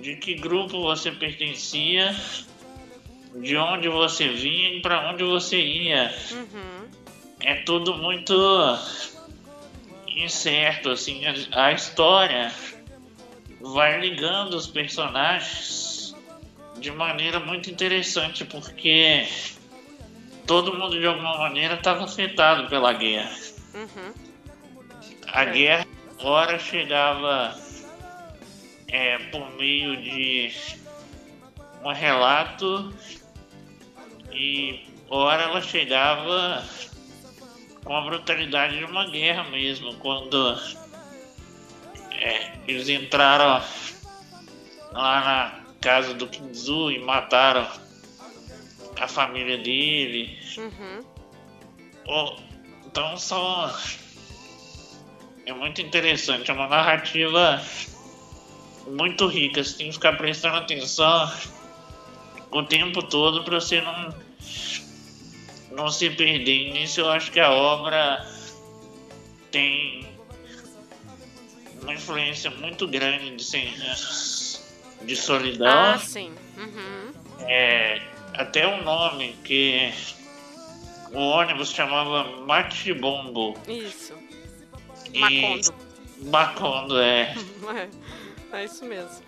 de 0.00 0.16
que 0.16 0.34
grupo 0.34 0.80
você 0.82 1.10
pertencia, 1.10 2.14
de 3.34 3.56
onde 3.56 3.88
você 3.88 4.28
vinha 4.28 4.74
e 4.74 4.80
para 4.82 5.10
onde 5.10 5.24
você 5.24 5.58
ia. 5.60 6.14
Uhum. 6.30 6.88
É 7.40 7.54
tudo 7.62 7.94
muito 7.94 8.34
incerto, 10.08 10.90
assim, 10.90 11.22
a, 11.26 11.66
a 11.66 11.72
história 11.72 12.52
vai 13.60 14.00
ligando 14.00 14.54
os 14.54 14.66
personagens 14.66 16.14
de 16.78 16.90
maneira 16.90 17.40
muito 17.40 17.70
interessante, 17.70 18.44
porque 18.44 19.26
todo 20.46 20.74
mundo 20.74 20.98
de 20.98 21.06
alguma 21.06 21.38
maneira 21.38 21.74
estava 21.74 22.04
afetado 22.04 22.68
pela 22.68 22.92
guerra. 22.92 23.49
Uhum. 23.74 24.12
A 25.28 25.44
guerra, 25.44 25.86
ora 26.18 26.58
chegava 26.58 27.58
é, 28.88 29.18
por 29.30 29.50
meio 29.56 29.96
de 30.02 30.52
um 31.84 31.92
relato 31.92 32.92
e 34.32 34.86
ora 35.08 35.44
ela 35.44 35.62
chegava 35.62 36.64
com 37.84 37.96
a 37.96 38.00
brutalidade 38.02 38.78
de 38.78 38.84
uma 38.84 39.08
guerra 39.10 39.44
mesmo, 39.44 39.94
quando 39.96 40.60
é, 42.12 42.52
eles 42.68 42.88
entraram 42.88 43.62
lá 44.92 45.20
na 45.20 45.60
casa 45.80 46.14
do 46.14 46.26
Kinzu 46.26 46.90
e 46.90 46.98
mataram 46.98 47.66
a 49.00 49.08
família 49.08 49.56
dele. 49.56 50.38
Uhum. 50.58 51.04
Oh, 52.06 52.36
então 52.90 53.16
são. 53.16 53.72
É 55.46 55.52
muito 55.52 55.80
interessante, 55.80 56.50
é 56.50 56.54
uma 56.54 56.68
narrativa 56.68 57.62
muito 58.86 59.26
rica. 59.26 59.62
Você 59.62 59.76
tem 59.76 59.86
que 59.88 59.94
ficar 59.94 60.16
prestando 60.16 60.56
atenção 60.56 61.32
o 62.50 62.62
tempo 62.62 63.02
todo 63.02 63.44
para 63.44 63.60
você 63.60 63.80
não, 63.80 64.14
não 65.72 65.88
se 65.88 66.10
perder. 66.10 66.72
Nisso 66.72 67.00
eu 67.00 67.10
acho 67.10 67.30
que 67.30 67.40
a 67.40 67.50
obra 67.50 68.24
tem 69.50 70.06
uma 71.82 71.94
influência 71.94 72.50
muito 72.50 72.86
grande 72.86 73.36
de, 73.36 75.06
de 75.06 75.16
solidão. 75.16 75.94
Ah, 75.94 75.98
sim. 75.98 76.32
Uhum. 76.56 77.12
É, 77.40 78.02
até 78.34 78.66
o 78.66 78.82
nome 78.82 79.34
que 79.44 79.92
o 81.12 81.18
ônibus 81.18 81.72
chamava 81.72 82.24
Matibombo. 82.46 83.54
Isso. 83.66 84.14
Macondo. 85.14 85.74
Macondo, 86.22 87.00
é. 87.00 87.34
é. 88.52 88.60
É 88.60 88.64
isso 88.64 88.84
mesmo. 88.84 89.22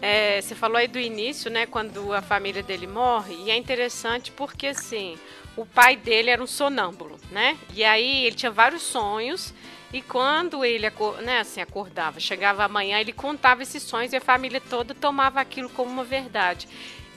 É, 0.00 0.40
você 0.40 0.54
falou 0.54 0.78
aí 0.78 0.88
do 0.88 0.98
início, 0.98 1.50
né, 1.50 1.64
quando 1.66 2.12
a 2.12 2.20
família 2.20 2.62
dele 2.62 2.86
morre, 2.86 3.34
e 3.44 3.50
é 3.50 3.56
interessante 3.56 4.32
porque, 4.32 4.68
assim, 4.68 5.16
o 5.56 5.64
pai 5.64 5.94
dele 5.94 6.30
era 6.30 6.42
um 6.42 6.46
sonâmbulo, 6.46 7.18
né, 7.30 7.56
e 7.72 7.84
aí 7.84 8.24
ele 8.24 8.34
tinha 8.34 8.50
vários 8.50 8.82
sonhos, 8.82 9.54
e 9.92 10.00
quando 10.00 10.64
ele 10.64 10.90
né, 11.22 11.40
assim, 11.40 11.60
acordava, 11.60 12.18
chegava 12.18 12.64
amanhã, 12.64 12.98
ele 12.98 13.12
contava 13.12 13.62
esses 13.62 13.82
sonhos 13.82 14.12
e 14.12 14.16
a 14.16 14.20
família 14.20 14.60
toda 14.60 14.94
tomava 14.94 15.40
aquilo 15.40 15.68
como 15.68 15.90
uma 15.90 16.02
verdade. 16.02 16.66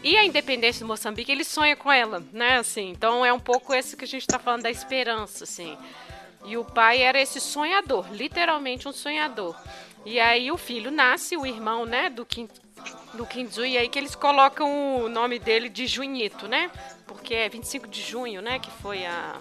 E 0.05 0.15
a 0.17 0.23
independência 0.23 0.77
de 0.81 0.85
Moçambique, 0.85 1.31
ele 1.31 1.43
sonha 1.43 1.75
com 1.75 1.91
ela, 1.91 2.23
né? 2.31 2.59
Assim, 2.59 2.91
então 2.91 3.25
é 3.25 3.33
um 3.33 3.39
pouco 3.39 3.73
esse 3.73 3.97
que 3.97 4.05
a 4.05 4.07
gente 4.07 4.21
está 4.21 4.37
falando 4.37 4.61
da 4.61 4.69
esperança, 4.69 5.45
assim. 5.45 5.75
E 6.45 6.55
o 6.55 6.63
pai 6.63 7.01
era 7.01 7.19
esse 7.19 7.41
sonhador, 7.41 8.05
literalmente 8.11 8.87
um 8.87 8.93
sonhador. 8.93 9.55
E 10.05 10.19
aí 10.19 10.51
o 10.51 10.57
filho 10.57 10.91
nasce, 10.91 11.35
o 11.35 11.43
irmão, 11.43 11.87
né, 11.87 12.07
do 12.07 12.23
Kim, 12.23 12.47
do 13.15 13.25
Kinzu, 13.25 13.65
e 13.65 13.79
aí 13.79 13.89
que 13.89 13.97
eles 13.97 14.13
colocam 14.13 15.03
o 15.03 15.09
nome 15.09 15.39
dele 15.39 15.69
de 15.69 15.87
Junito, 15.87 16.47
né? 16.47 16.69
Porque 17.07 17.33
é 17.33 17.49
25 17.49 17.87
de 17.87 18.03
junho, 18.03 18.43
né, 18.43 18.59
que 18.59 18.69
foi 18.69 19.07
a 19.07 19.39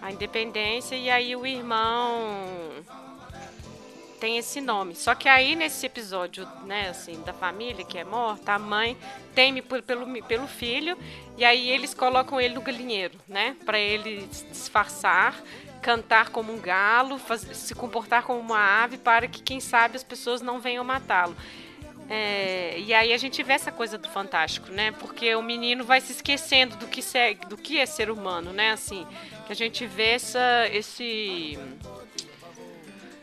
a 0.00 0.12
independência 0.12 0.94
e 0.94 1.10
aí 1.10 1.34
o 1.34 1.44
irmão 1.44 2.70
tem 4.18 4.36
esse 4.38 4.60
nome. 4.60 4.94
Só 4.94 5.14
que 5.14 5.28
aí 5.28 5.54
nesse 5.54 5.86
episódio, 5.86 6.46
né, 6.64 6.88
assim, 6.88 7.20
da 7.22 7.32
família 7.32 7.84
que 7.84 7.98
é 7.98 8.04
morta, 8.04 8.52
a 8.52 8.58
mãe 8.58 8.96
teme 9.34 9.62
por, 9.62 9.80
pelo, 9.82 10.22
pelo 10.24 10.46
filho 10.46 10.98
e 11.36 11.44
aí 11.44 11.70
eles 11.70 11.94
colocam 11.94 12.40
ele 12.40 12.54
no 12.54 12.60
galinheiro, 12.60 13.18
né, 13.26 13.56
para 13.64 13.78
ele 13.78 14.28
disfarçar, 14.50 15.40
cantar 15.80 16.30
como 16.30 16.52
um 16.52 16.60
galo, 16.60 17.18
faz, 17.18 17.40
se 17.40 17.74
comportar 17.74 18.22
como 18.24 18.40
uma 18.40 18.82
ave 18.82 18.98
para 18.98 19.28
que 19.28 19.42
quem 19.42 19.60
sabe 19.60 19.96
as 19.96 20.04
pessoas 20.04 20.42
não 20.42 20.60
venham 20.60 20.84
matá-lo. 20.84 21.36
É, 22.10 22.78
e 22.78 22.94
aí 22.94 23.12
a 23.12 23.18
gente 23.18 23.42
vê 23.42 23.52
essa 23.52 23.70
coisa 23.70 23.98
do 23.98 24.08
fantástico, 24.08 24.72
né? 24.72 24.92
Porque 24.92 25.34
o 25.34 25.42
menino 25.42 25.84
vai 25.84 26.00
se 26.00 26.12
esquecendo 26.12 26.74
do 26.76 26.86
que, 26.86 27.02
segue, 27.02 27.46
do 27.46 27.56
que 27.56 27.78
é 27.78 27.84
ser 27.84 28.10
humano, 28.10 28.50
né? 28.50 28.70
Assim, 28.70 29.06
a 29.48 29.54
gente 29.54 29.86
vê 29.86 30.12
essa, 30.12 30.66
esse. 30.72 31.58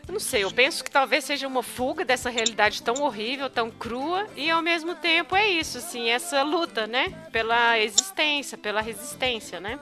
Eu 0.06 0.12
não 0.12 0.20
sei, 0.20 0.44
eu 0.44 0.50
penso 0.52 0.84
que 0.84 0.90
talvez 0.90 1.24
seja 1.24 1.48
uma 1.48 1.62
fuga 1.62 2.04
dessa 2.04 2.30
realidade 2.30 2.80
tão 2.80 3.02
horrível, 3.02 3.50
tão 3.50 3.70
crua, 3.70 4.28
e 4.36 4.48
ao 4.48 4.62
mesmo 4.62 4.94
tempo 4.94 5.34
é 5.34 5.48
isso, 5.48 5.78
assim, 5.78 6.08
essa 6.08 6.42
luta, 6.42 6.86
né? 6.86 7.08
Pela 7.32 7.78
existência, 7.80 8.56
pela 8.56 8.80
resistência, 8.80 9.58
né? 9.58 9.80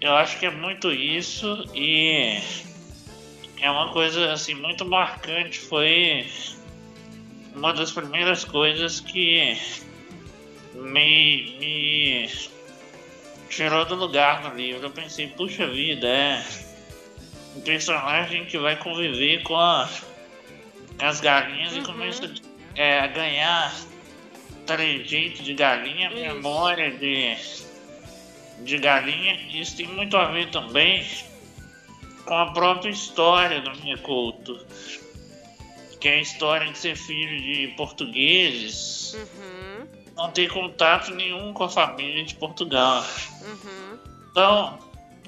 Eu 0.00 0.14
acho 0.14 0.38
que 0.38 0.44
é 0.44 0.50
muito 0.50 0.92
isso, 0.92 1.64
e 1.74 2.38
é 3.60 3.70
uma 3.70 3.92
coisa, 3.92 4.32
assim, 4.32 4.54
muito 4.54 4.84
marcante, 4.84 5.58
foi 5.58 6.26
uma 7.54 7.72
das 7.72 7.90
primeiras 7.90 8.44
coisas 8.44 9.00
que 9.00 9.56
me, 10.74 11.56
me 11.58 12.30
tirou 13.48 13.84
do 13.86 13.94
lugar 13.94 14.42
no 14.42 14.54
livro. 14.54 14.86
Eu 14.86 14.90
pensei, 14.90 15.28
puxa 15.28 15.66
vida, 15.66 16.06
é 16.06 16.44
um 17.56 17.60
personagem 17.60 18.44
que 18.44 18.58
vai 18.58 18.76
conviver 18.76 19.42
com 19.42 19.56
a, 19.56 19.88
as 20.98 21.20
galinhas 21.20 21.72
uhum. 21.72 21.80
e 21.80 21.84
começa 21.84 22.34
é, 22.74 23.00
a 23.00 23.06
ganhar 23.06 23.74
trejeito 24.66 25.42
de 25.42 25.54
galinha, 25.54 26.08
Isso. 26.08 26.20
memória 26.20 26.90
de, 26.90 27.36
de 28.64 28.78
galinha. 28.78 29.34
Isso 29.52 29.76
tem 29.76 29.86
muito 29.86 30.16
a 30.16 30.26
ver 30.26 30.50
também 30.50 31.04
com 32.24 32.34
a 32.34 32.52
própria 32.52 32.90
história 32.90 33.60
do 33.62 33.74
minha 33.80 33.96
culto. 33.98 34.64
Que 35.98 36.08
é 36.08 36.14
a 36.14 36.20
história 36.20 36.70
de 36.70 36.78
ser 36.78 36.96
filho 36.96 37.40
de 37.40 37.74
portugueses. 37.76 39.14
Uhum. 39.14 39.88
Não 40.14 40.30
ter 40.30 40.48
contato 40.48 41.12
nenhum 41.12 41.52
com 41.52 41.64
a 41.64 41.68
família 41.68 42.24
de 42.24 42.34
Portugal. 42.34 43.04
Uhum. 43.42 43.98
Então, 44.30 44.78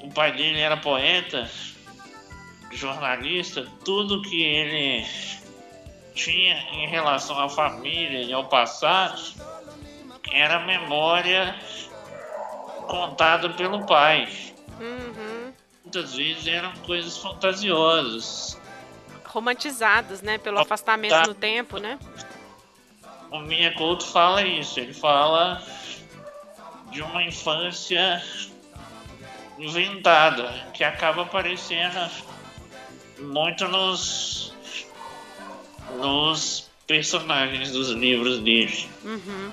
o 0.02 0.10
pai 0.10 0.32
dele 0.32 0.60
era 0.60 0.76
poeta, 0.76 1.50
jornalista, 2.70 3.66
tudo 3.84 4.22
que 4.22 4.42
ele 4.42 5.06
tinha 6.14 6.56
em 6.72 6.86
relação 6.88 7.38
à 7.38 7.48
família 7.48 8.22
e 8.22 8.32
ao 8.32 8.46
passado 8.46 9.20
era 10.32 10.60
memória 10.60 11.56
contada 12.86 13.50
pelo 13.50 13.86
pai. 13.86 14.28
Uhum. 14.80 15.52
Muitas 15.84 16.14
vezes 16.14 16.46
eram 16.46 16.72
coisas 16.86 17.18
fantasiosas. 17.18 18.60
Romantizadas, 19.24 20.22
né? 20.22 20.38
Pelo 20.38 20.58
afastamento 20.58 21.28
no 21.28 21.34
tempo, 21.34 21.78
né? 21.78 21.98
O 23.30 23.40
Minha 23.40 23.72
Couto 23.74 24.04
fala 24.06 24.42
isso. 24.42 24.78
Ele 24.80 24.92
fala 24.92 25.62
de 26.90 27.02
uma 27.02 27.22
infância 27.22 28.22
inventada, 29.58 30.48
que 30.74 30.82
acaba 30.82 31.22
aparecendo 31.22 32.10
muito 33.20 33.66
nos 33.68 34.52
nos 35.98 36.70
personagens 36.86 37.72
dos 37.72 37.90
livros 37.90 38.38
dele. 38.40 38.88
Uhum. 39.04 39.52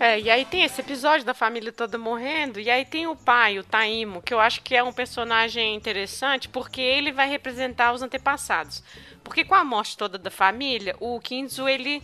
É, 0.00 0.18
e 0.18 0.28
aí 0.28 0.44
tem 0.44 0.64
esse 0.64 0.80
episódio 0.80 1.24
da 1.24 1.32
família 1.32 1.70
toda 1.70 1.96
morrendo, 1.96 2.58
e 2.58 2.68
aí 2.68 2.84
tem 2.84 3.06
o 3.06 3.14
pai, 3.14 3.58
o 3.60 3.62
Taimo, 3.62 4.20
que 4.20 4.34
eu 4.34 4.40
acho 4.40 4.60
que 4.62 4.74
é 4.74 4.82
um 4.82 4.92
personagem 4.92 5.76
interessante, 5.76 6.48
porque 6.48 6.80
ele 6.80 7.12
vai 7.12 7.28
representar 7.28 7.92
os 7.92 8.02
antepassados. 8.02 8.82
Porque 9.22 9.44
com 9.44 9.54
a 9.54 9.62
morte 9.62 9.96
toda 9.96 10.18
da 10.18 10.30
família, 10.30 10.96
o 10.98 11.20
Kinzu, 11.20 11.68
ele 11.68 12.02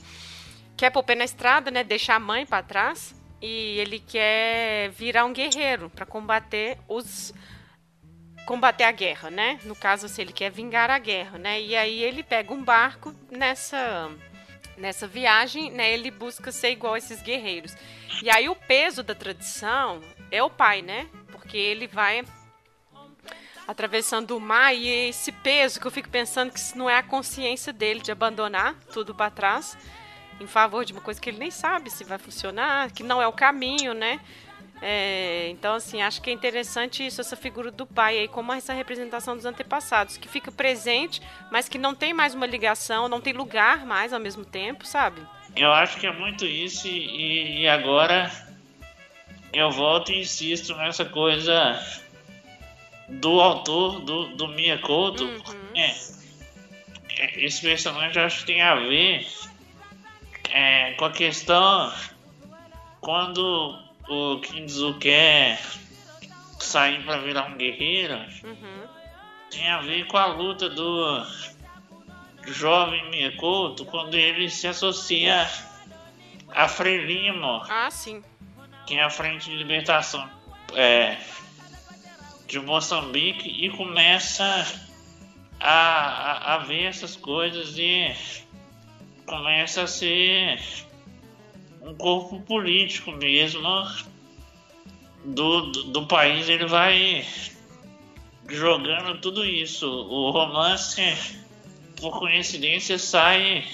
quer 0.76 0.90
pôr 0.90 1.04
na 1.16 1.24
estrada, 1.24 1.72
né, 1.72 1.82
deixar 1.82 2.14
a 2.14 2.20
mãe 2.20 2.46
para 2.46 2.62
trás, 2.62 3.14
e 3.42 3.78
ele 3.80 3.98
quer 3.98 4.90
virar 4.90 5.24
um 5.24 5.32
guerreiro 5.32 5.90
para 5.90 6.06
combater 6.06 6.78
os 6.86 7.34
combater 8.48 8.84
a 8.84 8.90
guerra, 8.90 9.30
né? 9.30 9.60
No 9.64 9.76
caso, 9.76 10.06
assim, 10.06 10.22
ele 10.22 10.32
quer 10.32 10.50
vingar 10.50 10.90
a 10.90 10.98
guerra, 10.98 11.38
né? 11.38 11.60
E 11.60 11.76
aí 11.76 12.02
ele 12.02 12.22
pega 12.22 12.50
um 12.50 12.64
barco 12.64 13.14
nessa 13.30 14.10
nessa 14.74 15.06
viagem, 15.06 15.70
né? 15.70 15.92
Ele 15.92 16.10
busca 16.10 16.50
ser 16.50 16.70
igual 16.70 16.94
a 16.94 16.98
esses 16.98 17.20
guerreiros. 17.20 17.76
E 18.22 18.30
aí 18.30 18.48
o 18.48 18.56
peso 18.56 19.02
da 19.02 19.14
tradição 19.14 20.00
é 20.30 20.42
o 20.42 20.48
pai, 20.48 20.80
né? 20.80 21.06
Porque 21.30 21.58
ele 21.58 21.86
vai 21.86 22.24
atravessando 23.66 24.34
o 24.34 24.40
mar 24.40 24.74
e 24.74 24.88
esse 24.88 25.30
peso 25.30 25.78
que 25.78 25.86
eu 25.86 25.90
fico 25.90 26.08
pensando 26.08 26.50
que 26.50 26.58
isso 26.58 26.78
não 26.78 26.88
é 26.88 26.96
a 26.96 27.02
consciência 27.02 27.70
dele 27.70 28.00
de 28.00 28.10
abandonar 28.10 28.74
tudo 28.94 29.14
para 29.14 29.30
trás 29.30 29.76
em 30.40 30.46
favor 30.46 30.86
de 30.86 30.94
uma 30.94 31.02
coisa 31.02 31.20
que 31.20 31.28
ele 31.28 31.38
nem 31.38 31.50
sabe 31.50 31.90
se 31.90 32.02
vai 32.02 32.16
funcionar, 32.16 32.92
que 32.92 33.02
não 33.02 33.20
é 33.20 33.26
o 33.26 33.32
caminho, 33.32 33.92
né? 33.92 34.18
É, 34.80 35.48
então, 35.50 35.74
assim, 35.74 36.02
acho 36.02 36.22
que 36.22 36.30
é 36.30 36.32
interessante 36.32 37.04
isso, 37.04 37.20
essa 37.20 37.36
figura 37.36 37.70
do 37.70 37.86
pai 37.86 38.18
aí, 38.18 38.28
como 38.28 38.52
essa 38.52 38.72
representação 38.72 39.34
dos 39.34 39.44
antepassados, 39.44 40.16
que 40.16 40.28
fica 40.28 40.52
presente, 40.52 41.20
mas 41.50 41.68
que 41.68 41.78
não 41.78 41.94
tem 41.94 42.14
mais 42.14 42.34
uma 42.34 42.46
ligação, 42.46 43.08
não 43.08 43.20
tem 43.20 43.32
lugar 43.32 43.84
mais 43.84 44.12
ao 44.12 44.20
mesmo 44.20 44.44
tempo, 44.44 44.86
sabe? 44.86 45.20
Eu 45.56 45.72
acho 45.72 45.98
que 45.98 46.06
é 46.06 46.12
muito 46.12 46.46
isso, 46.46 46.86
e, 46.86 47.62
e 47.62 47.68
agora 47.68 48.30
eu 49.52 49.70
volto 49.70 50.12
e 50.12 50.20
insisto 50.20 50.74
nessa 50.76 51.04
coisa 51.04 51.82
do 53.08 53.40
autor 53.40 54.00
do, 54.00 54.36
do 54.36 54.48
Mia 54.48 54.78
Couto. 54.78 55.24
Uhum. 55.24 55.42
É, 55.74 55.94
é, 57.18 57.44
esse 57.44 57.62
personagem 57.62 58.20
eu 58.20 58.26
acho 58.26 58.40
que 58.40 58.46
tem 58.46 58.60
a 58.60 58.74
ver 58.74 59.26
é, 60.50 60.92
com 60.92 61.06
a 61.06 61.10
questão 61.10 61.92
quando 63.00 63.87
o 64.08 64.40
Kinzu 64.40 64.98
quer 64.98 65.60
sair 66.58 67.04
para 67.04 67.18
virar 67.18 67.46
um 67.46 67.56
guerreiro, 67.56 68.14
uhum. 68.44 68.86
tem 69.50 69.68
a 69.68 69.80
ver 69.80 70.06
com 70.06 70.16
a 70.16 70.26
luta 70.26 70.68
do 70.68 71.26
jovem 72.46 73.10
Miekoto 73.10 73.84
quando 73.84 74.14
ele 74.14 74.48
se 74.50 74.66
associa 74.66 75.48
a 76.50 76.68
Frelimo. 76.68 77.62
Ah, 77.68 77.90
sim. 77.90 78.22
Que 78.86 78.94
é 78.94 79.04
a 79.04 79.10
Frente 79.10 79.50
de 79.50 79.56
Libertação 79.56 80.28
é, 80.74 81.18
de 82.46 82.58
Moçambique 82.58 83.48
e 83.48 83.70
começa 83.70 84.66
a, 85.60 85.70
a, 85.70 86.54
a 86.54 86.58
ver 86.58 86.84
essas 86.84 87.16
coisas 87.16 87.76
e 87.76 88.14
começa 89.26 89.82
a 89.82 89.86
ser 89.86 90.58
um 91.88 91.94
corpo 91.94 92.38
político 92.42 93.12
mesmo 93.12 93.62
do, 95.24 95.62
do, 95.72 95.84
do, 95.84 96.06
país, 96.06 96.46
ele 96.46 96.66
vai 96.66 97.24
jogando 98.46 99.18
tudo 99.22 99.42
isso. 99.42 99.88
O 99.88 100.30
romance, 100.30 101.00
por 101.98 102.18
coincidência, 102.18 102.98
sai 102.98 103.66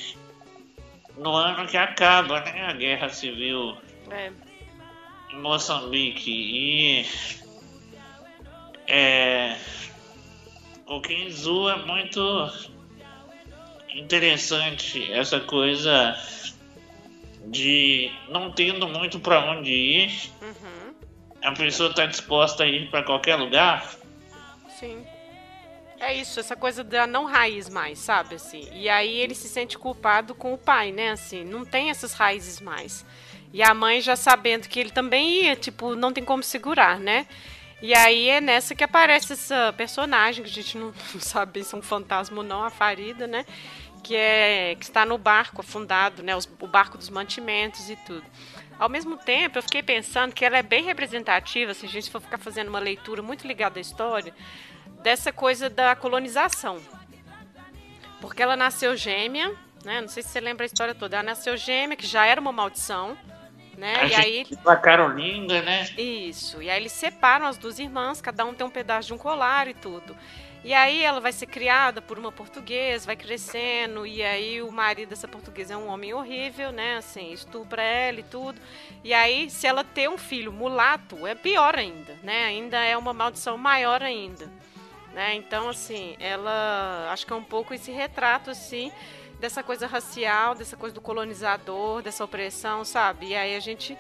no 1.19 1.35
ano 1.35 1.67
que 1.67 1.77
acaba 1.77 2.41
né, 2.41 2.67
a 2.67 2.73
guerra 2.73 3.09
civil 3.09 3.77
é. 4.09 4.31
em 5.33 5.41
Moçambique. 5.41 6.31
E 6.31 7.07
é, 8.87 9.57
o 10.87 11.01
Kinzu 11.01 11.69
é 11.69 11.85
muito 11.85 12.21
interessante 13.93 15.13
essa 15.13 15.41
coisa 15.41 16.17
de 17.47 18.11
não 18.29 18.51
tendo 18.51 18.87
muito 18.89 19.19
para 19.21 19.41
onde 19.53 19.73
ir, 19.73 20.31
uhum. 20.41 20.95
a 21.43 21.53
pessoa 21.53 21.91
está 21.91 22.07
disposta 22.07 22.65
a 22.65 22.67
ir 22.67 22.91
para 22.91 23.03
qualquer 23.03 23.37
lugar. 23.37 23.95
Sim. 24.79 25.05
É 26.01 26.15
isso, 26.15 26.39
essa 26.41 26.57
coisa 26.57 26.85
da 26.85 27.07
não 27.07 27.25
raiz 27.25 27.69
mais, 27.69 27.99
sabe, 27.99 28.35
assim. 28.35 28.69
E 28.73 28.89
aí 28.89 29.17
ele 29.17 29.35
se 29.35 29.49
sente 29.49 29.79
culpado 29.79 30.35
com 30.35 30.53
o 30.53 30.59
pai, 30.59 30.93
né, 30.93 31.11
assim, 31.11 31.45
não 31.45 31.65
tem 31.65 31.89
essas 31.89 32.13
raízes 32.13 32.61
mais. 32.61 33.07
E 33.53 33.63
a 33.63 33.73
mãe 33.73 34.01
já 34.01 34.17
sabendo 34.17 34.69
que 34.69 34.81
ele 34.81 34.91
também 34.91 35.45
ia, 35.45 35.57
tipo, 35.57 35.95
não 35.95 36.13
tem 36.13 36.25
como 36.25 36.43
segurar, 36.43 36.99
né? 36.99 37.27
E 37.81 37.95
aí 37.95 38.29
é 38.29 38.41
nessa 38.41 38.75
que 38.75 38.83
aparece 38.83 39.33
essa 39.33 39.73
personagem, 39.77 40.43
que 40.43 40.51
a 40.51 40.53
gente 40.53 40.77
não 40.77 40.93
sabe 41.21 41.63
se 41.63 41.75
é 41.75 41.79
um 41.79 41.83
fantasma 41.83 42.39
ou 42.39 42.43
não, 42.43 42.65
a 42.65 42.71
Farida, 42.71 43.27
né? 43.27 43.47
Que 44.05 44.15
é 44.15 44.77
que 44.79 44.85
está 44.85 45.07
no 45.07 45.17
barco 45.17 45.63
afundado, 45.63 46.23
né, 46.23 46.37
os, 46.37 46.49
o 46.61 46.67
barco 46.67 46.99
dos 46.99 47.09
mantimentos 47.09 47.89
e 47.89 47.97
tudo. 47.97 48.25
Ao 48.79 48.89
mesmo 48.89 49.17
tempo, 49.17 49.59
eu 49.59 49.63
fiquei 49.63 49.83
pensando 49.83 50.35
que 50.35 50.45
ela 50.45 50.59
é 50.59 50.63
bem 50.63 50.85
representativa, 50.85 51.73
se 51.73 51.87
a 51.87 51.89
gente 51.89 52.11
for 52.11 52.21
ficar 52.21 52.39
fazendo 52.39 52.69
uma 52.69 52.79
leitura 52.79 53.23
muito 53.23 53.47
ligada 53.47 53.79
à 53.79 53.81
história, 53.81 54.35
dessa 55.03 55.33
coisa 55.33 55.71
da 55.71 55.97
colonização. 55.97 56.81
Porque 58.21 58.43
ela 58.43 58.57
nasceu 58.57 58.97
gêmea, 58.97 59.55
né? 59.85 60.01
Não 60.01 60.09
sei 60.09 60.23
se 60.23 60.29
você 60.29 60.41
lembra 60.41 60.65
a 60.65 60.67
história 60.67 60.95
toda. 60.95 61.17
Ela 61.17 61.23
nasceu 61.23 61.57
gêmea, 61.57 61.97
que 61.97 62.07
já 62.07 62.27
era 62.27 62.41
uma 62.41 62.53
maldição, 62.53 63.17
né? 63.77 63.97
A 63.97 64.07
e 64.07 64.15
aí 64.15 64.47
a 64.67 64.77
Carolinda, 64.77 65.63
né? 65.63 65.85
Isso. 65.97 66.63
E 66.63 66.69
aí 66.69 66.81
eles 66.81 66.93
separam 66.93 67.47
as 67.47 67.57
duas 67.57 67.79
irmãs, 67.79 68.21
cada 68.21 68.45
um 68.45 68.55
tem 68.55 68.67
um 68.67 68.71
pedaço 68.71 69.09
de 69.09 69.15
um 69.15 69.19
colar 69.19 69.69
e 69.69 69.75
tudo. 69.75 70.17
E 70.65 70.73
aí 70.73 71.05
ela 71.05 71.21
vai 71.21 71.31
ser 71.31 71.45
criada 71.45 72.01
por 72.01 72.19
uma 72.19 72.33
portuguesa, 72.33 73.05
vai 73.05 73.17
crescendo, 73.17 74.07
e 74.07 74.23
aí 74.23 74.63
o 74.63 74.73
marido 74.73 75.11
dessa 75.11 75.29
portuguesa 75.29 75.75
é 75.75 75.77
um 75.77 75.89
homem 75.89 76.15
horrível, 76.15 76.73
né? 76.73 76.97
Assim, 76.97 77.33
estupra 77.33 77.83
ela 77.83 78.21
e 78.21 78.23
tudo. 78.23 78.59
E 79.05 79.13
aí, 79.13 79.51
se 79.51 79.67
ela 79.67 79.85
ter 79.85 80.09
um 80.09 80.17
filho 80.17 80.51
mulato, 80.51 81.27
é 81.27 81.35
pior 81.35 81.77
ainda, 81.77 82.19
né? 82.23 82.47
Ainda 82.47 82.83
é 82.83 82.97
uma 82.97 83.13
maldição 83.13 83.59
maior 83.59 84.03
ainda. 84.03 84.51
Né? 85.13 85.35
Então, 85.35 85.69
assim, 85.69 86.17
ela 86.19 87.11
acho 87.13 87.27
que 87.27 87.33
é 87.35 87.37
um 87.37 87.45
pouco 87.45 87.75
esse 87.75 87.93
retrato, 87.93 88.51
assim, 88.51 88.91
dessa 89.39 89.63
coisa 89.63 89.87
racial, 89.87 90.55
dessa 90.55 90.79
coisa 90.79 90.95
do 90.95 91.01
colonizador, 91.01 92.01
dessa 92.01 92.25
opressão, 92.25 92.87
sabe? 92.87 93.29
E 93.29 93.37
aí 93.37 93.55
a 93.55 93.61
gente 93.61 93.97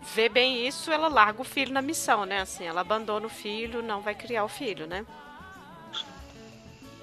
vê 0.00 0.30
bem 0.30 0.66
isso, 0.66 0.90
ela 0.90 1.08
larga 1.08 1.42
o 1.42 1.44
filho 1.44 1.72
na 1.72 1.82
missão, 1.82 2.24
né? 2.24 2.40
Assim, 2.40 2.64
ela 2.64 2.80
abandona 2.80 3.26
o 3.26 3.30
filho, 3.30 3.82
não 3.82 4.00
vai 4.00 4.14
criar 4.14 4.44
o 4.44 4.48
filho, 4.48 4.86
né? 4.86 5.04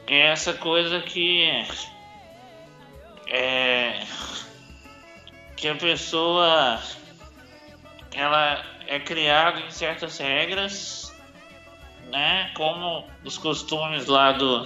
É 0.07 0.27
essa 0.27 0.53
coisa 0.53 1.01
que 1.01 1.65
é 3.27 4.03
que 5.55 5.67
a 5.67 5.75
pessoa 5.75 6.79
ela 8.13 8.63
é 8.87 8.99
criada 8.99 9.61
em 9.61 9.71
certas 9.71 10.17
regras, 10.17 11.13
né? 12.11 12.51
Como 12.55 13.07
os 13.23 13.37
costumes 13.37 14.05
lá 14.05 14.31
do 14.31 14.65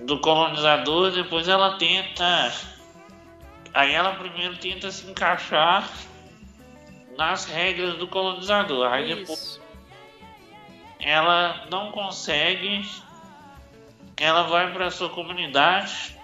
do 0.00 0.18
colonizador, 0.20 1.10
depois 1.10 1.48
ela 1.48 1.76
tenta. 1.76 2.52
Aí 3.74 3.92
ela 3.92 4.14
primeiro 4.14 4.56
tenta 4.56 4.90
se 4.90 5.06
encaixar 5.10 5.88
nas 7.16 7.44
regras 7.44 7.96
do 7.98 8.06
colonizador. 8.06 8.90
Aí 8.90 9.10
Isso. 9.10 9.20
depois 9.20 9.60
ela 11.00 11.66
não 11.70 11.92
consegue, 11.92 12.88
ela 14.20 14.42
vai 14.44 14.72
para 14.72 14.90
sua 14.90 15.08
comunidade, 15.10 16.16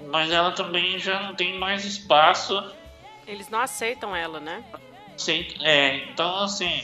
mas 0.00 0.30
ela 0.30 0.52
também 0.52 0.98
já 0.98 1.22
não 1.22 1.34
tem 1.34 1.58
mais 1.58 1.84
espaço. 1.84 2.74
Eles 3.26 3.48
não 3.48 3.60
aceitam 3.60 4.14
ela, 4.14 4.40
né? 4.40 4.62
Sei- 5.16 5.56
É, 5.60 5.96
então 6.10 6.42
assim 6.44 6.82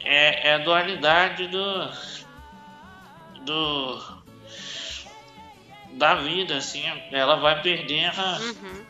é, 0.00 0.48
é 0.48 0.54
a 0.54 0.58
dualidade 0.58 1.46
do 1.48 1.90
do 3.44 4.16
da 5.92 6.16
vida, 6.16 6.56
assim, 6.58 6.82
ela 7.10 7.36
vai 7.36 7.62
perdendo 7.62 8.20
Uhum. 8.20 8.84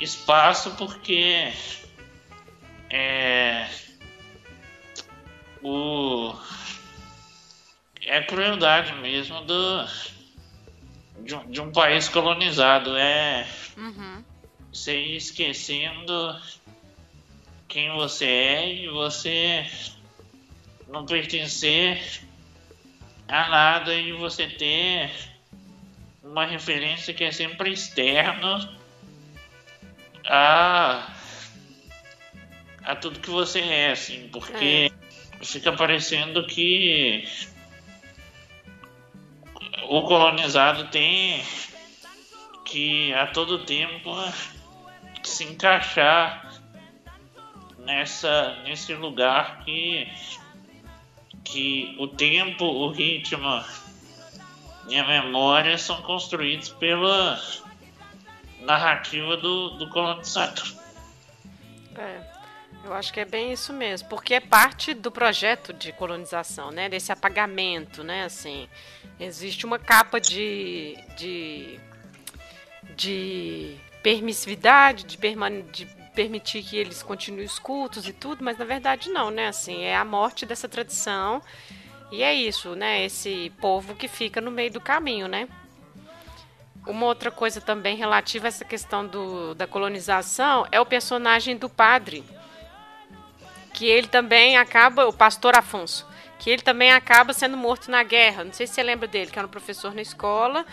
espaço 0.00 0.70
porque 0.76 1.52
é 2.88 3.68
o 5.62 6.32
é 8.06 8.18
a 8.18 8.26
crueldade 8.26 8.92
mesmo 8.94 9.40
do 9.42 9.86
de 11.20 11.34
um, 11.34 11.50
de 11.50 11.60
um 11.60 11.72
país 11.72 12.08
colonizado 12.08 12.96
é 12.96 13.46
Uhum. 13.76 14.24
você 14.72 14.96
ir 14.96 15.16
esquecendo 15.16 16.40
quem 17.68 17.90
você 17.92 18.26
é 18.26 18.74
e 18.74 18.88
você 18.88 19.66
não 20.88 21.04
pertencer 21.06 22.22
a 23.26 23.48
nada 23.48 23.94
e 23.94 24.12
você 24.12 24.46
ter 24.46 25.10
uma 26.22 26.46
referência 26.46 27.14
que 27.14 27.24
é 27.24 27.32
sempre 27.32 27.72
externo 27.72 28.68
a 30.26 31.10
a 32.84 32.94
tudo 32.94 33.18
que 33.18 33.30
você 33.30 33.60
é, 33.60 33.92
assim, 33.92 34.28
porque 34.30 34.92
fica 35.42 35.72
parecendo 35.72 36.46
que 36.46 37.24
o 39.88 40.02
colonizado 40.02 40.88
tem 40.88 41.42
que 42.64 43.12
a 43.14 43.26
todo 43.26 43.64
tempo 43.64 44.10
se 45.22 45.44
encaixar 45.44 46.60
nessa 47.78 48.56
nesse 48.64 48.94
lugar 48.94 49.64
que 49.64 50.10
que 51.44 51.94
o 51.98 52.08
tempo, 52.08 52.64
o 52.64 52.90
ritmo 52.90 53.62
e 54.88 54.98
a 54.98 55.06
memória 55.06 55.76
são 55.76 56.00
construídos 56.02 56.70
pela 56.70 57.40
narrativa 58.60 59.36
do, 59.36 59.70
do 59.70 59.88
colonizador. 59.90 60.64
É, 61.96 62.33
eu 62.84 62.92
acho 62.92 63.12
que 63.12 63.20
é 63.20 63.24
bem 63.24 63.52
isso 63.52 63.72
mesmo, 63.72 64.08
porque 64.08 64.34
é 64.34 64.40
parte 64.40 64.92
do 64.92 65.10
projeto 65.10 65.72
de 65.72 65.90
colonização, 65.92 66.70
né? 66.70 66.88
Desse 66.88 67.10
apagamento, 67.10 68.04
né? 68.04 68.24
Assim, 68.24 68.68
existe 69.18 69.64
uma 69.64 69.78
capa 69.78 70.20
de, 70.20 70.96
de, 71.16 71.80
de 72.94 73.76
permissividade, 74.02 75.04
de, 75.04 75.16
permane 75.16 75.62
de 75.62 75.86
permitir 76.14 76.62
que 76.62 76.76
eles 76.76 77.02
continuem 77.02 77.46
os 77.46 77.58
cultos 77.58 78.06
e 78.06 78.12
tudo, 78.12 78.44
mas 78.44 78.58
na 78.58 78.64
verdade 78.64 79.08
não, 79.08 79.30
né? 79.30 79.48
Assim, 79.48 79.82
é 79.82 79.96
a 79.96 80.04
morte 80.04 80.44
dessa 80.44 80.68
tradição 80.68 81.42
e 82.12 82.22
é 82.22 82.34
isso, 82.34 82.74
né? 82.74 83.02
Esse 83.04 83.50
povo 83.60 83.94
que 83.94 84.06
fica 84.08 84.40
no 84.40 84.50
meio 84.50 84.70
do 84.70 84.80
caminho, 84.80 85.26
né? 85.26 85.48
Uma 86.86 87.06
outra 87.06 87.30
coisa 87.30 87.62
também 87.62 87.96
relativa 87.96 88.46
a 88.46 88.48
essa 88.48 88.64
questão 88.64 89.06
do, 89.06 89.54
da 89.54 89.66
colonização 89.66 90.66
é 90.70 90.78
o 90.78 90.84
personagem 90.84 91.56
do 91.56 91.68
padre, 91.68 92.22
que 93.74 93.86
ele 93.86 94.06
também 94.06 94.56
acaba, 94.56 95.06
o 95.06 95.12
pastor 95.12 95.54
Afonso, 95.56 96.06
que 96.38 96.48
ele 96.48 96.62
também 96.62 96.92
acaba 96.92 97.32
sendo 97.32 97.56
morto 97.56 97.90
na 97.90 98.02
guerra. 98.02 98.44
Não 98.44 98.52
sei 98.52 98.66
se 98.66 98.74
você 98.74 98.82
lembra 98.82 99.08
dele, 99.08 99.30
que 99.30 99.38
era 99.38 99.46
um 99.46 99.50
professor 99.50 99.92
na 99.92 100.00
escola, 100.00 100.64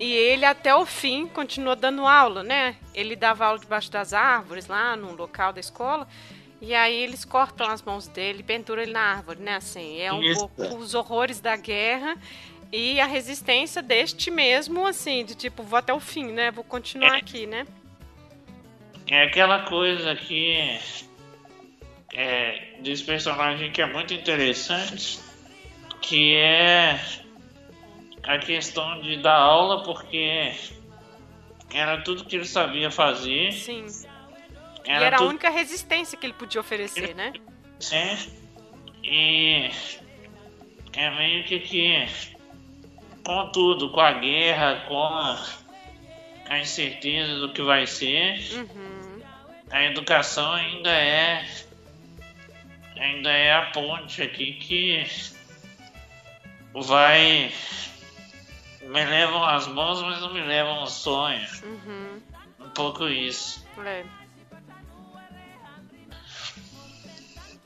e 0.00 0.10
ele 0.10 0.44
até 0.44 0.74
o 0.74 0.84
fim 0.86 1.26
continuou 1.26 1.76
dando 1.76 2.06
aula, 2.06 2.42
né? 2.42 2.76
Ele 2.94 3.14
dava 3.14 3.46
aula 3.46 3.58
debaixo 3.58 3.92
das 3.92 4.12
árvores, 4.12 4.66
lá 4.66 4.96
no 4.96 5.14
local 5.14 5.52
da 5.52 5.60
escola, 5.60 6.08
e 6.60 6.74
aí 6.74 6.96
eles 6.96 7.24
cortam 7.24 7.68
as 7.68 7.82
mãos 7.82 8.08
dele, 8.08 8.42
penturam 8.42 8.82
ele 8.82 8.92
na 8.92 9.00
árvore, 9.00 9.40
né? 9.40 9.56
Assim, 9.56 10.00
é 10.00 10.12
um 10.12 10.22
Isso. 10.22 10.48
pouco 10.48 10.76
os 10.76 10.94
horrores 10.94 11.40
da 11.40 11.56
guerra 11.56 12.16
e 12.72 12.98
a 12.98 13.06
resistência 13.06 13.82
deste 13.82 14.30
mesmo, 14.30 14.86
assim, 14.86 15.24
de 15.24 15.34
tipo, 15.34 15.62
vou 15.62 15.78
até 15.78 15.92
o 15.92 16.00
fim, 16.00 16.32
né? 16.32 16.50
Vou 16.50 16.64
continuar 16.64 17.16
aqui, 17.16 17.46
né? 17.46 17.66
É 19.08 19.24
aquela 19.24 19.64
coisa 19.66 20.16
que 20.16 21.05
é, 22.16 22.76
desse 22.80 23.04
personagem 23.04 23.70
que 23.70 23.82
é 23.82 23.86
muito 23.86 24.14
interessante, 24.14 25.20
que 26.00 26.34
é 26.34 26.98
a 28.22 28.38
questão 28.38 29.00
de 29.02 29.18
dar 29.18 29.36
aula, 29.36 29.82
porque 29.84 30.50
era 31.72 32.00
tudo 32.00 32.24
que 32.24 32.36
ele 32.36 32.46
sabia 32.46 32.90
fazer. 32.90 33.52
Sim. 33.52 33.84
E 34.84 34.90
Era, 34.90 35.04
era 35.06 35.16
a 35.16 35.18
tudo 35.18 35.28
única 35.30 35.50
resistência 35.50 36.16
que 36.16 36.24
ele 36.26 36.32
podia 36.32 36.60
oferecer, 36.60 37.14
né? 37.14 37.34
né? 37.90 38.18
E 39.04 39.70
é 40.94 41.10
meio 41.10 41.44
que 41.44 41.60
que 41.60 42.08
com 43.24 43.50
tudo, 43.50 43.90
com 43.90 44.00
a 44.00 44.12
guerra, 44.12 44.84
com 44.88 45.04
a, 45.04 45.44
a 46.48 46.58
incerteza 46.60 47.34
do 47.40 47.52
que 47.52 47.60
vai 47.60 47.86
ser, 47.86 48.40
Uhum. 48.54 49.20
a 49.70 49.84
educação 49.84 50.52
ainda 50.52 50.90
é 50.90 51.44
ainda 52.98 53.30
é 53.30 53.54
a 53.54 53.70
ponte 53.70 54.22
aqui 54.22 54.54
que 54.54 55.06
vai 56.74 57.52
me 58.82 59.04
levam 59.04 59.44
as 59.44 59.66
mãos, 59.66 60.02
mas 60.02 60.20
não 60.20 60.32
me 60.32 60.42
levam 60.42 60.82
os 60.82 60.92
sonhos. 60.92 61.62
Uhum. 61.62 62.22
Um 62.60 62.70
pouco 62.70 63.08
isso. 63.08 63.66
É. 63.84 64.04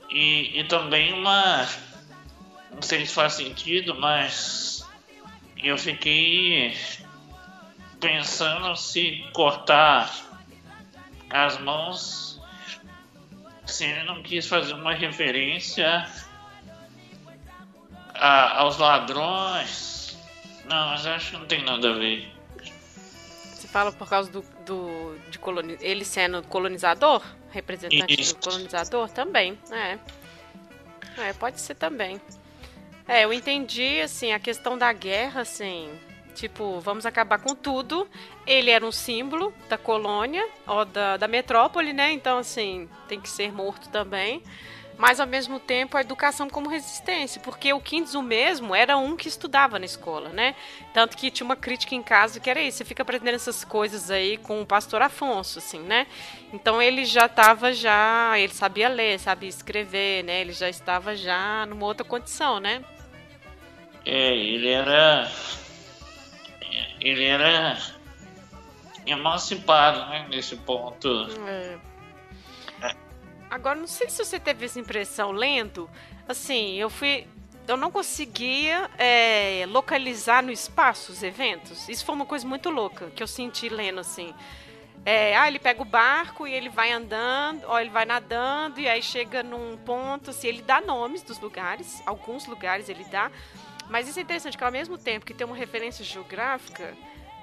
E, 0.09 0.59
e 0.59 0.63
também 0.65 1.13
uma. 1.13 1.67
Não 2.71 2.81
sei 2.81 3.05
se 3.05 3.13
faz 3.13 3.33
sentido, 3.33 3.95
mas 3.99 4.85
eu 5.57 5.77
fiquei 5.77 6.75
pensando 7.99 8.75
se 8.75 9.23
cortar 9.33 10.11
as 11.29 11.57
mãos, 11.59 12.30
se 13.71 13.85
ele 13.85 14.03
não 14.03 14.21
quis 14.21 14.45
fazer 14.47 14.73
uma 14.73 14.93
referência 14.93 16.07
a- 18.13 18.59
aos 18.59 18.77
ladrões. 18.77 20.17
Não, 20.65 20.89
mas 20.89 21.05
acho 21.05 21.31
que 21.31 21.37
não 21.37 21.45
tem 21.45 21.63
nada 21.63 21.89
a 21.89 21.93
ver. 21.93 22.31
Você 23.55 23.67
fala 23.67 23.91
por 23.91 24.07
causa 24.09 24.31
do, 24.31 24.41
do 24.65 25.17
de 25.29 25.37
coloni 25.39 25.77
ele 25.81 26.03
sendo 26.05 26.41
colonizador, 26.43 27.21
representante 27.51 28.19
Isso. 28.19 28.35
do 28.35 28.41
colonizador 28.49 29.09
também, 29.09 29.57
é. 29.71 29.97
É, 31.17 31.33
pode 31.33 31.59
ser 31.59 31.75
também. 31.75 32.19
É, 33.07 33.25
eu 33.25 33.33
entendi 33.33 33.99
assim 34.01 34.31
a 34.31 34.39
questão 34.39 34.77
da 34.77 34.91
guerra, 34.93 35.41
assim, 35.41 35.91
tipo, 36.31 36.79
vamos 36.79 37.05
acabar 37.05 37.39
com 37.39 37.55
tudo. 37.55 38.07
Ele 38.45 38.71
era 38.71 38.85
um 38.85 38.91
símbolo 38.91 39.53
da 39.69 39.77
colônia 39.77 40.47
ou 40.65 40.85
da, 40.85 41.17
da 41.17 41.27
metrópole, 41.27 41.93
né? 41.93 42.11
Então 42.11 42.37
assim, 42.37 42.89
tem 43.07 43.19
que 43.19 43.29
ser 43.29 43.51
morto 43.51 43.89
também. 43.89 44.41
Mas 44.97 45.19
ao 45.19 45.25
mesmo 45.25 45.59
tempo 45.59 45.97
a 45.97 46.01
educação 46.01 46.47
como 46.47 46.69
resistência, 46.69 47.41
porque 47.41 47.73
o 47.73 47.79
Kinzu 47.79 48.21
mesmo 48.21 48.75
era 48.75 48.97
um 48.97 49.15
que 49.15 49.27
estudava 49.27 49.79
na 49.79 49.85
escola, 49.85 50.29
né? 50.29 50.53
Tanto 50.93 51.17
que 51.17 51.31
tinha 51.31 51.43
uma 51.43 51.55
crítica 51.55 51.95
em 51.95 52.03
casa 52.03 52.39
que 52.39 52.47
era 52.47 52.61
isso, 52.61 52.77
você 52.77 52.85
fica 52.85 53.01
aprendendo 53.01 53.33
essas 53.33 53.63
coisas 53.63 54.11
aí 54.11 54.37
com 54.37 54.61
o 54.61 54.65
pastor 54.65 55.01
Afonso, 55.01 55.57
assim, 55.57 55.79
né? 55.79 56.05
Então 56.53 56.79
ele 56.79 57.03
já 57.05 57.25
estava 57.25 57.73
já, 57.73 58.33
ele 58.37 58.53
sabia 58.53 58.89
ler, 58.89 59.19
sabia 59.19 59.49
escrever, 59.49 60.23
né? 60.23 60.41
Ele 60.41 60.53
já 60.53 60.69
estava 60.69 61.15
já 61.15 61.65
numa 61.65 61.85
outra 61.85 62.05
condição, 62.05 62.59
né? 62.59 62.83
É, 64.05 64.35
ele 64.35 64.69
era. 64.69 65.29
Ele 67.01 67.25
era 67.25 67.77
emancipado, 69.05 70.09
né, 70.09 70.27
nesse 70.29 70.55
ponto. 70.55 71.27
É. 71.47 71.77
Agora, 73.49 73.77
não 73.77 73.87
sei 73.87 74.09
se 74.09 74.23
você 74.23 74.39
teve 74.39 74.65
essa 74.65 74.79
impressão 74.79 75.31
lendo. 75.31 75.89
Assim, 76.27 76.75
eu 76.75 76.89
fui. 76.89 77.27
Eu 77.67 77.75
não 77.75 77.91
conseguia 77.91 78.89
é, 78.97 79.65
localizar 79.67 80.41
no 80.41 80.51
espaço 80.51 81.11
os 81.11 81.21
eventos. 81.21 81.89
Isso 81.89 82.05
foi 82.05 82.15
uma 82.15 82.25
coisa 82.25 82.47
muito 82.47 82.69
louca 82.69 83.09
que 83.11 83.21
eu 83.21 83.27
senti 83.27 83.67
lendo, 83.67 83.99
assim. 83.99 84.33
É, 85.03 85.35
ah, 85.35 85.47
ele 85.47 85.57
pega 85.57 85.81
o 85.81 85.85
barco 85.85 86.47
e 86.47 86.53
ele 86.53 86.69
vai 86.69 86.91
andando, 86.91 87.63
ou 87.67 87.79
ele 87.79 87.89
vai 87.89 88.05
nadando, 88.05 88.79
e 88.79 88.87
aí 88.87 89.01
chega 89.01 89.41
num 89.41 89.75
ponto, 89.77 90.29
assim, 90.29 90.47
ele 90.47 90.61
dá 90.61 90.79
nomes 90.79 91.23
dos 91.23 91.39
lugares, 91.39 92.03
alguns 92.05 92.45
lugares 92.45 92.87
ele 92.87 93.03
dá, 93.05 93.31
Mas 93.91 94.07
isso 94.07 94.17
é 94.17 94.21
interessante 94.21 94.57
que 94.57 94.63
ao 94.63 94.71
mesmo 94.71 94.97
tempo 94.97 95.25
que 95.25 95.33
tem 95.33 95.45
uma 95.45 95.55
referência 95.55 96.03
geográfica, 96.03 96.95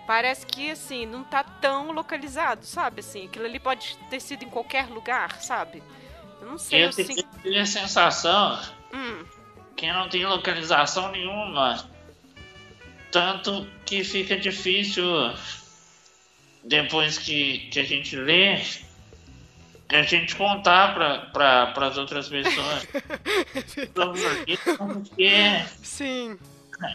parece 0.06 0.46
que 0.46 0.70
assim, 0.70 1.04
não 1.04 1.22
tá 1.22 1.44
tão 1.44 1.92
localizado, 1.92 2.64
sabe? 2.64 3.00
Assim, 3.00 3.26
aquilo 3.26 3.44
ali 3.44 3.61
pode 3.61 3.98
ter 4.08 4.18
sido 4.18 4.44
em 4.44 4.48
qualquer 4.48 4.87
lugar, 4.88 5.42
sabe? 5.42 5.82
Eu 6.40 6.48
não 6.48 6.56
sei. 6.56 6.84
Eu, 6.84 6.88
eu 6.88 6.94
tenho 6.94 7.11
assim... 7.11 7.58
a 7.58 7.66
sensação 7.66 8.58
hum. 8.94 9.24
que 9.76 9.92
não 9.92 10.08
tem 10.08 10.24
localização 10.24 11.12
nenhuma. 11.12 11.87
Tanto 13.12 13.68
que 13.84 14.02
fica 14.02 14.34
difícil 14.34 15.04
depois 16.64 17.18
que, 17.18 17.68
que 17.70 17.78
a 17.78 17.84
gente 17.84 18.16
lê 18.16 18.58
a 19.90 20.03
gente 20.03 20.37
contar 20.37 20.94
para 21.33 21.87
as 21.87 21.96
outras 21.96 22.29
pessoas 22.29 22.87
porque 24.87 25.64
Sim. 25.83 26.38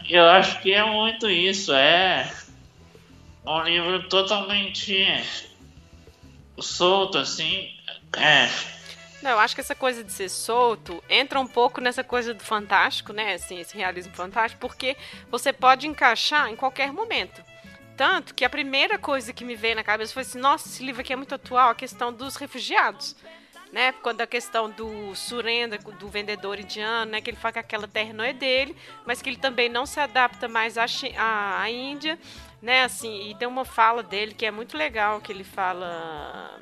Eu 0.08 0.24
acho 0.24 0.62
que 0.62 0.72
é 0.72 0.84
muito 0.84 1.28
isso, 1.28 1.72
é 1.72 2.32
um 3.46 3.62
livro 3.62 4.08
totalmente 4.08 5.06
solto, 6.58 7.18
assim. 7.18 7.70
É. 8.16 8.48
Não, 9.22 9.32
eu 9.32 9.38
acho 9.38 9.54
que 9.54 9.60
essa 9.60 9.74
coisa 9.74 10.04
de 10.04 10.12
ser 10.12 10.28
solto 10.28 11.02
entra 11.08 11.40
um 11.40 11.46
pouco 11.46 11.80
nessa 11.80 12.04
coisa 12.04 12.32
do 12.32 12.42
fantástico, 12.42 13.12
né? 13.12 13.34
Assim, 13.34 13.58
esse 13.58 13.76
realismo 13.76 14.14
fantástico, 14.14 14.60
porque 14.60 14.96
você 15.30 15.52
pode 15.52 15.86
encaixar 15.86 16.48
em 16.48 16.56
qualquer 16.56 16.92
momento. 16.92 17.42
Tanto 17.96 18.34
que 18.34 18.44
a 18.44 18.50
primeira 18.50 18.98
coisa 18.98 19.32
que 19.32 19.44
me 19.44 19.54
veio 19.54 19.76
na 19.76 19.84
cabeça 19.84 20.12
foi 20.12 20.22
assim: 20.22 20.38
nossa, 20.38 20.68
esse 20.68 20.84
livro 20.84 21.00
aqui 21.00 21.12
é 21.12 21.16
muito 21.16 21.34
atual, 21.34 21.70
a 21.70 21.74
questão 21.74 22.12
dos 22.12 22.36
refugiados. 22.36 23.16
Né? 23.72 23.90
Quando 23.90 24.20
a 24.20 24.26
questão 24.26 24.70
do 24.70 25.16
Surenda, 25.16 25.78
do 25.78 26.08
vendedor 26.08 26.60
indiano, 26.60 27.10
né? 27.10 27.20
Que 27.20 27.30
ele 27.30 27.36
fala 27.36 27.54
que 27.54 27.58
aquela 27.58 27.88
terra 27.88 28.12
não 28.12 28.22
é 28.22 28.32
dele, 28.32 28.76
mas 29.04 29.20
que 29.20 29.28
ele 29.28 29.36
também 29.36 29.68
não 29.68 29.84
se 29.84 29.98
adapta 29.98 30.46
mais 30.46 30.78
à, 30.78 30.84
à, 31.16 31.60
à 31.60 31.70
Índia, 31.70 32.16
né? 32.62 32.84
Assim, 32.84 33.30
e 33.30 33.34
tem 33.34 33.48
uma 33.48 33.64
fala 33.64 34.00
dele 34.00 34.32
que 34.32 34.46
é 34.46 34.50
muito 34.50 34.76
legal, 34.76 35.20
que 35.20 35.32
ele 35.32 35.42
fala... 35.42 36.60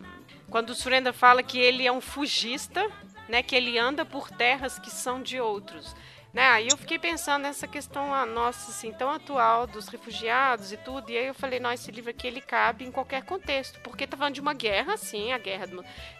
Quando 0.48 0.70
o 0.70 0.74
Surenda 0.74 1.12
fala 1.12 1.42
que 1.42 1.58
ele 1.58 1.86
é 1.86 1.92
um 1.92 2.00
fugista, 2.00 2.90
né? 3.28 3.42
Que 3.42 3.56
ele 3.56 3.78
anda 3.78 4.06
por 4.06 4.30
terras 4.30 4.78
que 4.78 4.90
são 4.90 5.22
de 5.22 5.38
outros. 5.38 5.94
Né? 6.32 6.48
Aí 6.48 6.68
eu 6.68 6.78
fiquei 6.78 6.98
pensando 6.98 7.42
nessa 7.42 7.68
questão 7.68 8.14
a 8.14 8.24
nossa 8.24 8.70
assim 8.70 8.90
tão 8.90 9.10
atual 9.10 9.66
dos 9.66 9.88
refugiados 9.88 10.72
e 10.72 10.78
tudo. 10.78 11.10
E 11.10 11.18
aí 11.18 11.26
eu 11.26 11.34
falei, 11.34 11.60
não, 11.60 11.70
esse 11.70 11.90
livro 11.90 12.10
aqui 12.10 12.26
ele 12.26 12.40
cabe 12.40 12.86
em 12.86 12.90
qualquer 12.90 13.22
contexto, 13.22 13.78
porque 13.80 14.06
tá 14.06 14.16
falando 14.16 14.34
de 14.34 14.40
uma 14.40 14.54
guerra, 14.54 14.96
sim, 14.96 15.30
a 15.30 15.38
guerra 15.38 15.66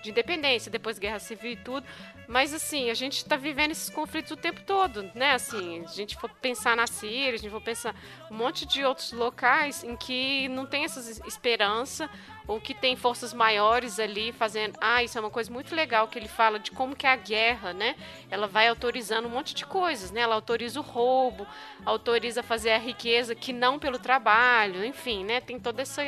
de 0.03 0.11
independência, 0.11 0.70
depois 0.70 0.98
guerra 0.98 1.18
civil 1.18 1.53
e 1.53 1.57
tudo. 1.57 1.87
Mas 2.29 2.53
assim, 2.53 2.90
a 2.90 2.94
gente 2.94 3.18
está 3.18 3.37
vivendo 3.37 3.70
esses 3.70 3.88
conflitos 3.88 4.33
o 4.33 4.37
tempo 4.37 4.61
todo, 4.66 5.11
né? 5.14 5.33
Assim, 5.33 5.83
a 5.83 5.88
gente 5.88 6.16
for 6.16 6.29
pensar 6.29 6.77
na 6.77 6.87
Síria, 6.87 7.35
a 7.35 7.38
gente 7.38 7.51
for 7.51 7.62
pensar 7.62 7.94
um 8.31 8.35
monte 8.35 8.66
de 8.66 8.85
outros 8.85 9.12
locais 9.12 9.83
em 9.83 9.96
que 9.96 10.46
não 10.48 10.66
tem 10.66 10.85
essa 10.85 11.01
esperança 11.27 12.09
ou 12.46 12.61
que 12.61 12.74
tem 12.74 12.96
forças 12.96 13.33
maiores 13.33 13.98
ali 13.98 14.33
fazendo. 14.33 14.76
Ah, 14.81 15.02
isso 15.02 15.16
é 15.16 15.20
uma 15.20 15.31
coisa 15.31 15.50
muito 15.52 15.74
legal 15.74 16.09
que 16.09 16.18
ele 16.18 16.28
fala 16.28 16.59
de 16.59 16.70
como 16.70 16.96
que 16.96 17.07
a 17.07 17.16
guerra, 17.16 17.72
né? 17.72 17.94
Ela 18.31 18.46
vai 18.46 18.68
autorizando 18.68 19.26
um 19.26 19.31
monte 19.31 19.55
de 19.55 19.64
coisas, 19.64 20.11
né? 20.11 20.20
Ela 20.20 20.35
autoriza 20.35 20.81
o 20.81 20.83
roubo, 20.83 21.46
autoriza 21.85 22.42
fazer 22.42 22.70
a 22.72 22.78
riqueza 22.78 23.35
que 23.35 23.52
não 23.52 23.78
pelo 23.78 23.98
trabalho, 23.98 24.85
enfim, 24.85 25.24
né? 25.24 25.40
Tem 25.40 25.59
toda 25.59 25.83
essa 25.83 26.02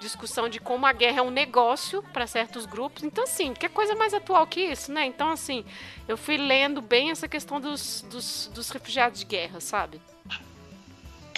discussão 0.00 0.48
de 0.48 0.58
como 0.58 0.86
a 0.86 0.92
guerra 0.92 1.18
é 1.18 1.22
um 1.22 1.30
negócio 1.30 2.02
para 2.12 2.26
certos 2.26 2.66
grupos. 2.66 3.04
Então, 3.04 3.24
assim, 3.24 3.54
que 3.54 3.68
coisa 3.68 3.94
mais 3.94 4.12
atual 4.12 4.46
que 4.46 4.60
isso, 4.60 4.92
né? 4.92 5.04
Então, 5.04 5.30
assim, 5.30 5.64
eu 6.08 6.16
fui 6.16 6.36
lendo 6.36 6.80
bem 6.80 7.10
essa 7.10 7.28
questão 7.28 7.60
dos, 7.60 8.02
dos, 8.10 8.50
dos 8.52 8.70
refugiados 8.70 9.20
de 9.20 9.26
guerra, 9.26 9.60
sabe? 9.60 10.00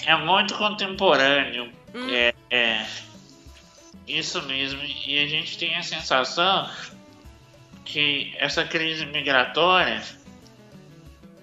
É 0.05 0.15
muito 0.15 0.57
contemporâneo. 0.57 1.71
Hum. 1.93 2.09
É, 2.09 2.33
é 2.49 2.85
isso 4.07 4.41
mesmo. 4.43 4.81
E 4.83 5.23
a 5.23 5.27
gente 5.27 5.57
tem 5.57 5.75
a 5.75 5.83
sensação 5.83 6.69
que 7.85 8.33
essa 8.37 8.63
crise 8.63 9.05
migratória, 9.05 10.01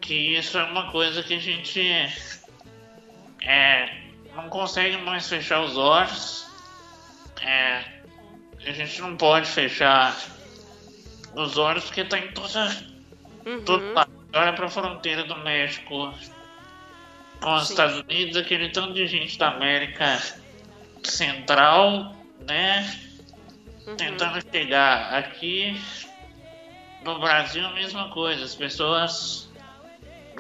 que 0.01 0.37
isso 0.37 0.59
é 0.59 0.65
uma 0.65 0.91
coisa 0.91 1.23
que 1.23 1.35
a 1.35 1.39
gente 1.39 1.81
é, 3.43 3.95
não 4.35 4.49
consegue 4.49 4.97
mais 4.99 5.29
fechar 5.29 5.61
os 5.61 5.77
olhos. 5.77 6.47
É, 7.43 7.85
a 8.67 8.73
gente 8.73 9.01
não 9.01 9.17
pode 9.17 9.49
fechar 9.49 10.17
os 11.35 11.57
olhos 11.57 11.85
porque 11.85 12.03
está 12.03 12.19
em 12.19 12.33
toda, 12.33 12.77
uhum. 13.47 13.65
todo 13.65 13.93
lado. 13.93 14.11
Olha 14.33 14.53
para 14.53 14.67
a 14.67 14.71
fronteira 14.71 15.25
do 15.25 15.37
México 15.39 16.15
com 17.41 17.55
os 17.55 17.67
Sim. 17.67 17.73
Estados 17.73 18.01
Unidos, 18.01 18.37
aquele 18.37 18.69
tanto 18.69 18.93
de 18.93 19.07
gente 19.07 19.37
da 19.39 19.49
América 19.49 20.23
Central 21.03 22.20
né? 22.47 22.99
Uhum. 23.87 23.97
Tentando 23.97 24.41
chegar 24.51 25.15
aqui 25.15 25.81
no 27.03 27.19
Brasil 27.19 27.65
a 27.67 27.73
mesma 27.73 28.11
coisa, 28.11 28.45
as 28.45 28.55
pessoas 28.55 29.51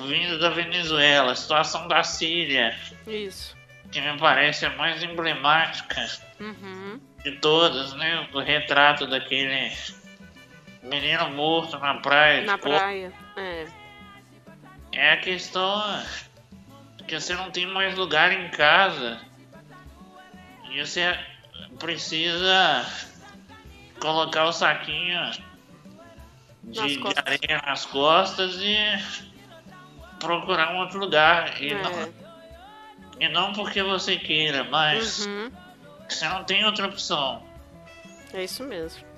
vindo 0.06 0.38
da 0.38 0.50
Venezuela, 0.50 1.32
a 1.32 1.36
situação 1.36 1.88
da 1.88 2.02
Síria. 2.02 2.76
Isso. 3.06 3.56
Que 3.90 4.00
me 4.00 4.16
parece 4.18 4.66
a 4.66 4.70
mais 4.76 5.02
emblemática 5.02 6.06
uhum. 6.38 7.00
de 7.24 7.32
todas, 7.32 7.92
né? 7.94 8.28
O 8.32 8.40
retrato 8.40 9.06
daquele 9.06 9.72
menino 10.82 11.30
morto 11.30 11.78
na 11.78 11.94
praia. 11.94 12.42
Na 12.42 12.58
praia, 12.58 13.12
é. 13.36 13.66
É 14.92 15.12
a 15.12 15.16
questão 15.18 16.02
que 17.06 17.18
você 17.18 17.34
não 17.34 17.50
tem 17.50 17.66
mais 17.66 17.96
lugar 17.96 18.32
em 18.32 18.48
casa. 18.50 19.20
E 20.70 20.84
você 20.84 21.18
precisa 21.78 22.86
colocar 24.00 24.44
o 24.46 24.52
saquinho 24.52 25.30
de, 26.64 26.96
de 26.96 27.18
areia 27.18 27.62
nas 27.66 27.86
costas 27.86 28.56
e 28.56 28.76
procurar 30.18 30.74
um 30.74 30.78
outro 30.78 30.98
lugar. 30.98 31.60
E, 31.62 31.72
é. 31.72 31.82
não, 31.82 32.14
e 33.20 33.28
não 33.28 33.52
porque 33.52 33.82
você 33.82 34.16
queira, 34.16 34.64
mas 34.64 35.26
uhum. 35.26 35.50
você 36.08 36.28
não 36.28 36.44
tem 36.44 36.64
outra 36.64 36.86
opção. 36.86 37.42
É 38.32 38.44
isso 38.44 38.64
mesmo. 38.64 39.10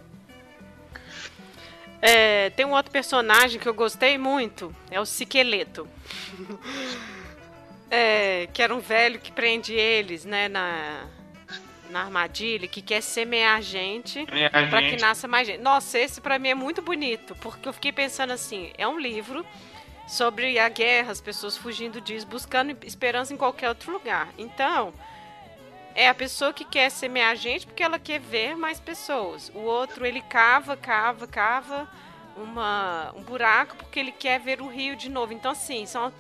É, 2.01 2.51
tem 2.51 2.67
um 2.67 2.73
outro 2.73 2.91
personagem 2.91 3.61
que 3.61 3.69
eu 3.69 3.75
gostei 3.75 4.19
muito, 4.19 4.75
é 4.91 4.99
o 4.99 5.07
Siqueleto. 5.07 5.87
é, 7.89 8.49
que 8.53 8.61
era 8.61 8.75
um 8.75 8.81
velho 8.81 9.21
que 9.21 9.31
prende 9.31 9.73
eles, 9.73 10.25
né, 10.25 10.49
na, 10.49 11.07
na 11.93 12.01
armadilha 12.03 12.67
que 12.67 12.83
quer 12.83 13.03
semear 13.03 13.61
gente 13.63 14.27
para 14.51 14.83
que 14.83 14.97
nasça 14.97 15.29
mais 15.29 15.47
gente. 15.47 15.61
Nossa, 15.61 15.99
esse 15.99 16.21
para 16.21 16.39
mim 16.39 16.49
é 16.49 16.55
muito 16.55 16.83
bonito, 16.83 17.37
porque 17.37 17.69
eu 17.69 17.73
fiquei 17.73 17.93
pensando 17.93 18.33
assim, 18.33 18.73
é 18.77 18.89
um 18.89 18.99
livro 18.99 19.47
sobre 20.09 20.59
a 20.59 20.69
guerra, 20.69 21.13
as 21.13 21.21
pessoas 21.21 21.57
fugindo 21.57 22.01
disso, 22.01 22.27
buscando 22.27 22.77
esperança 22.85 23.33
em 23.33 23.37
qualquer 23.37 23.69
outro 23.69 23.93
lugar. 23.93 24.29
Então, 24.37 24.93
é 25.95 26.09
a 26.09 26.15
pessoa 26.15 26.53
que 26.53 26.65
quer 26.65 26.91
semear 26.91 27.37
gente 27.37 27.67
porque 27.67 27.83
ela 27.83 27.99
quer 27.99 28.19
ver 28.19 28.57
mais 28.57 28.81
pessoas. 28.81 29.51
O 29.55 29.61
outro, 29.61 30.07
ele 30.07 30.23
cava, 30.23 30.77
cava, 30.77 31.27
cava 31.27 31.89
uma, 32.37 33.13
um 33.15 33.23
buraco 33.23 33.77
porque 33.77 34.01
ele 34.01 34.13
quer 34.13 34.41
ver 34.41 34.61
o 34.61 34.67
rio 34.67 34.97
de 34.97 35.11
novo. 35.11 35.33
Então, 35.33 35.53
assim, 35.53 35.87
são 35.87 36.13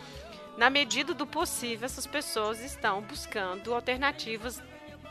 na 0.57 0.69
medida 0.69 1.15
do 1.15 1.27
possível, 1.27 1.87
essas 1.87 2.07
pessoas 2.07 2.61
estão 2.61 3.01
buscando 3.01 3.75
alternativas 3.75 4.63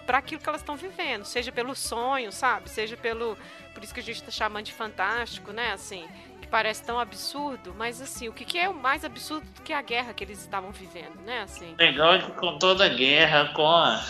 para 0.05 0.17
aquilo 0.17 0.41
que 0.41 0.49
elas 0.49 0.61
estão 0.61 0.75
vivendo, 0.75 1.25
seja 1.25 1.51
pelo 1.51 1.75
sonho, 1.75 2.31
sabe? 2.31 2.69
Seja 2.69 2.97
pelo. 2.97 3.37
Por 3.73 3.83
isso 3.83 3.93
que 3.93 3.99
a 3.99 4.03
gente 4.03 4.17
está 4.17 4.31
chamando 4.31 4.65
de 4.65 4.73
fantástico, 4.73 5.51
né? 5.51 5.71
Assim, 5.71 6.07
que 6.41 6.47
parece 6.47 6.83
tão 6.83 6.99
absurdo, 6.99 7.73
mas 7.77 8.01
assim, 8.01 8.27
o 8.27 8.33
que, 8.33 8.43
que 8.43 8.57
é 8.57 8.67
o 8.67 8.73
mais 8.73 9.05
absurdo 9.05 9.47
do 9.55 9.61
que 9.61 9.73
a 9.73 9.81
guerra 9.81 10.13
que 10.13 10.23
eles 10.23 10.39
estavam 10.39 10.71
vivendo, 10.71 11.19
né? 11.25 11.41
Assim. 11.43 11.75
Legal 11.77 12.15
é 12.15 12.19
que 12.19 12.31
com 12.31 12.57
toda 12.57 12.85
a 12.85 12.89
guerra, 12.89 13.51
com 13.53 13.67
a, 13.67 14.03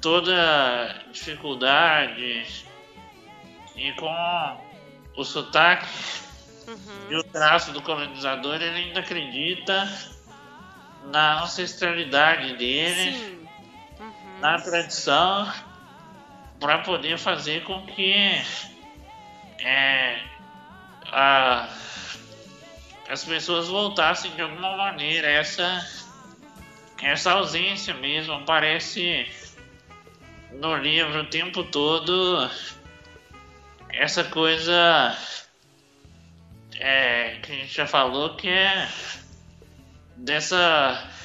toda 0.00 0.94
dificuldade 1.12 2.46
e 3.76 3.92
com 3.92 4.60
o 5.16 5.24
sotaque 5.24 5.86
uhum. 6.68 7.10
e 7.10 7.16
o 7.16 7.24
traço 7.24 7.72
do 7.72 7.82
colonizador, 7.82 8.56
ele 8.56 8.86
ainda 8.86 9.00
acredita 9.00 9.88
na 11.06 11.42
ancestralidade 11.42 12.56
dele. 12.56 13.12
Sim 13.12 13.39
na 14.40 14.58
tradição 14.58 15.52
para 16.58 16.78
poder 16.78 17.18
fazer 17.18 17.62
com 17.64 17.86
que 17.86 18.14
é, 19.58 20.18
a, 21.06 21.68
as 23.08 23.24
pessoas 23.24 23.68
voltassem 23.68 24.30
de 24.32 24.42
alguma 24.42 24.76
maneira. 24.76 25.28
Essa, 25.28 25.86
essa 27.02 27.32
ausência 27.32 27.94
mesmo 27.94 28.32
aparece 28.32 29.28
no 30.52 30.76
livro 30.76 31.20
o 31.20 31.26
tempo 31.26 31.64
todo. 31.64 32.50
Essa 33.90 34.24
coisa 34.24 35.16
é, 36.76 37.38
que 37.42 37.52
a 37.52 37.54
gente 37.56 37.74
já 37.74 37.86
falou 37.86 38.36
que 38.36 38.48
é 38.48 38.88
dessa 40.16 41.19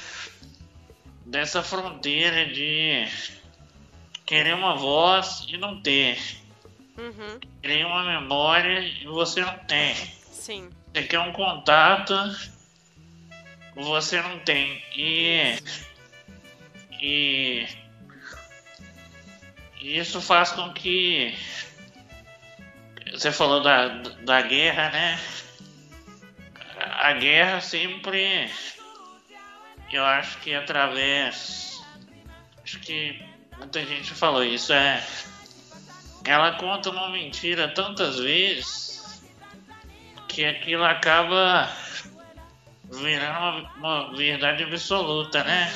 dessa 1.26 1.62
fronteira 1.62 2.46
de 2.46 3.04
querer 4.24 4.54
uma 4.54 4.76
voz 4.76 5.44
e 5.48 5.58
não 5.58 5.80
ter. 5.82 6.18
Uhum. 6.96 7.40
Querer 7.60 7.84
uma 7.84 8.04
memória 8.04 8.80
e 8.80 9.04
você 9.06 9.42
não 9.42 9.58
tem. 9.60 9.94
Sim. 9.94 10.70
Você 10.92 11.02
quer 11.02 11.20
um 11.20 11.32
contato, 11.32 12.14
você 13.74 14.22
não 14.22 14.38
tem. 14.38 14.82
E, 14.96 15.58
e 17.00 17.66
isso 19.80 20.20
faz 20.20 20.52
com 20.52 20.72
que 20.72 21.34
você 23.12 23.32
falou 23.32 23.62
da, 23.62 23.88
da 23.88 24.42
guerra, 24.42 24.90
né? 24.90 25.20
A 26.78 27.12
guerra 27.14 27.60
sempre 27.60 28.48
eu 29.92 30.04
acho 30.04 30.38
que 30.38 30.54
através 30.54 31.80
acho 32.62 32.80
que 32.80 33.22
muita 33.58 33.84
gente 33.84 34.12
falou 34.14 34.44
isso 34.44 34.72
é 34.72 35.02
ela 36.24 36.52
conta 36.52 36.90
uma 36.90 37.08
mentira 37.08 37.68
tantas 37.68 38.18
vezes 38.18 39.22
que 40.28 40.44
aquilo 40.44 40.84
acaba 40.84 41.70
virando 42.92 43.38
uma, 43.38 43.72
uma 43.76 44.16
verdade 44.16 44.64
absoluta, 44.64 45.42
né? 45.44 45.72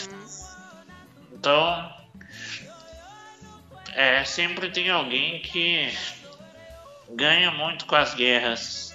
Então, 1.33 1.95
é, 3.93 4.25
sempre 4.25 4.71
tem 4.71 4.91
alguém 4.91 5.41
que 5.41 5.97
ganha 7.11 7.51
muito 7.53 7.87
com 7.87 7.97
as 7.97 8.15
guerras. 8.15 8.90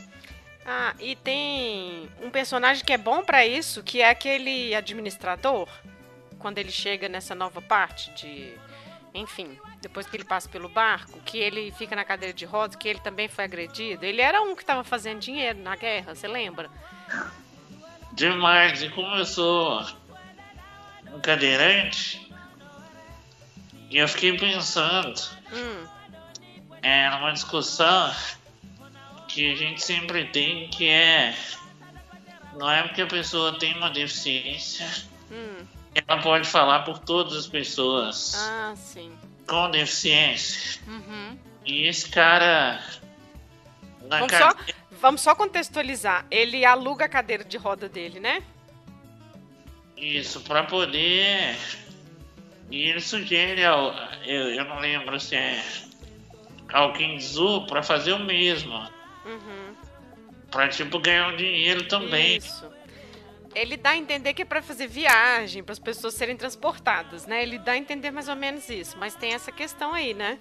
Ah, 0.66 0.96
e 1.00 1.16
tem 1.16 2.10
um 2.22 2.32
personagem 2.32 2.84
que 2.84 2.92
é 2.92 2.98
bom 2.98 3.24
para 3.24 3.46
isso, 3.46 3.84
que 3.84 4.02
é 4.02 4.10
aquele 4.10 4.74
administrador, 4.74 5.70
quando 6.40 6.58
ele 6.58 6.72
chega 6.72 7.08
nessa 7.08 7.36
nova 7.36 7.62
parte 7.62 8.10
de, 8.12 8.54
enfim, 9.14 9.60
depois 9.80 10.08
que 10.08 10.18
ele 10.18 10.24
passa 10.24 10.50
pelo 10.50 10.68
barco, 10.68 11.20
que 11.22 11.38
ele 11.38 11.72
fica 11.78 11.96
na 11.96 12.04
cadeira 12.04 12.34
de 12.34 12.46
rodas, 12.46 12.76
que 12.76 12.88
ele 12.88 13.00
também 13.00 13.28
foi 13.28 13.44
agredido. 13.44 14.04
Ele 14.06 14.22
era 14.22 14.42
um 14.42 14.56
que 14.56 14.64
estava 14.64 14.84
fazendo 14.84 15.20
dinheiro 15.20 15.60
na 15.60 15.76
guerra, 15.76 16.16
você 16.16 16.28
lembra? 16.28 16.70
Demais, 18.14 18.82
e 18.82 19.26
sou 19.26 19.86
um 21.14 21.20
cadeirante, 21.22 22.28
eu 23.92 24.08
fiquei 24.08 24.38
pensando 24.38 25.22
Hum, 25.54 25.88
é 26.82 27.10
numa 27.12 27.32
discussão 27.32 28.12
que 29.36 29.52
a 29.52 29.56
gente 29.56 29.84
sempre 29.84 30.24
tem 30.28 30.70
que 30.70 30.88
é 30.88 31.36
não 32.54 32.72
é 32.72 32.84
porque 32.84 33.02
a 33.02 33.08
pessoa 33.08 33.60
tem 33.60 33.76
uma 33.76 33.90
deficiência 33.90 34.90
hum. 35.30 35.66
ela 35.94 36.22
pode 36.22 36.48
falar 36.48 36.84
por 36.84 37.00
todas 37.00 37.36
as 37.36 37.46
pessoas 37.46 38.34
Ah, 38.38 38.74
sim. 38.78 39.12
com 39.46 39.70
deficiência. 39.72 40.80
Uhum. 40.88 41.38
E 41.66 41.86
esse 41.86 42.10
cara 42.10 42.82
na 44.04 44.20
Vamos 44.20 44.32
só, 44.32 44.54
cadeira, 44.54 44.80
vamos 45.02 45.22
só 45.22 45.36
contextualizar. 45.36 46.26
Ele 46.32 46.64
aluga 46.64 47.04
a 47.04 47.10
cadeira 47.10 47.44
de 47.44 47.58
roda 47.58 47.90
dele, 47.90 48.22
né? 48.22 48.42
isso 49.98 50.42
para 50.42 50.64
poder 50.64 51.58
e 52.70 52.90
ele 52.90 53.00
sugere 53.00 53.64
ao 53.64 53.94
eu, 54.26 54.50
eu 54.50 54.66
não 54.66 54.80
lembro 54.80 55.18
se 55.20 55.36
é 55.36 55.64
ao 56.74 56.92
Kinzu 56.94 57.66
para 57.68 57.82
fazer 57.82 58.14
o 58.14 58.20
mesmo, 58.20 58.86
Uhum. 59.26 59.76
para 60.52 60.68
tipo 60.70 61.00
ganhar 61.00 61.34
um 61.34 61.36
dinheiro 61.36 61.88
também. 61.88 62.38
Isso. 62.38 62.66
Ele 63.56 63.78
dá 63.78 63.92
a 63.92 63.98
entender 63.98 64.34
que 64.34 64.42
é 64.42 64.46
pra 64.46 64.62
fazer 64.62 64.88
viagem, 64.88 65.64
para 65.64 65.74
as 65.74 65.80
pessoas 65.80 66.14
serem 66.14 66.36
transportadas, 66.36 67.26
né? 67.26 67.42
Ele 67.42 67.58
dá 67.58 67.72
a 67.72 67.78
entender 67.78 68.12
mais 68.12 68.28
ou 68.28 68.36
menos 68.36 68.70
isso, 68.70 68.98
mas 68.98 69.16
tem 69.16 69.34
essa 69.34 69.52
questão 69.52 69.94
aí, 69.94 70.14
né? 70.14 70.38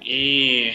E 0.00 0.72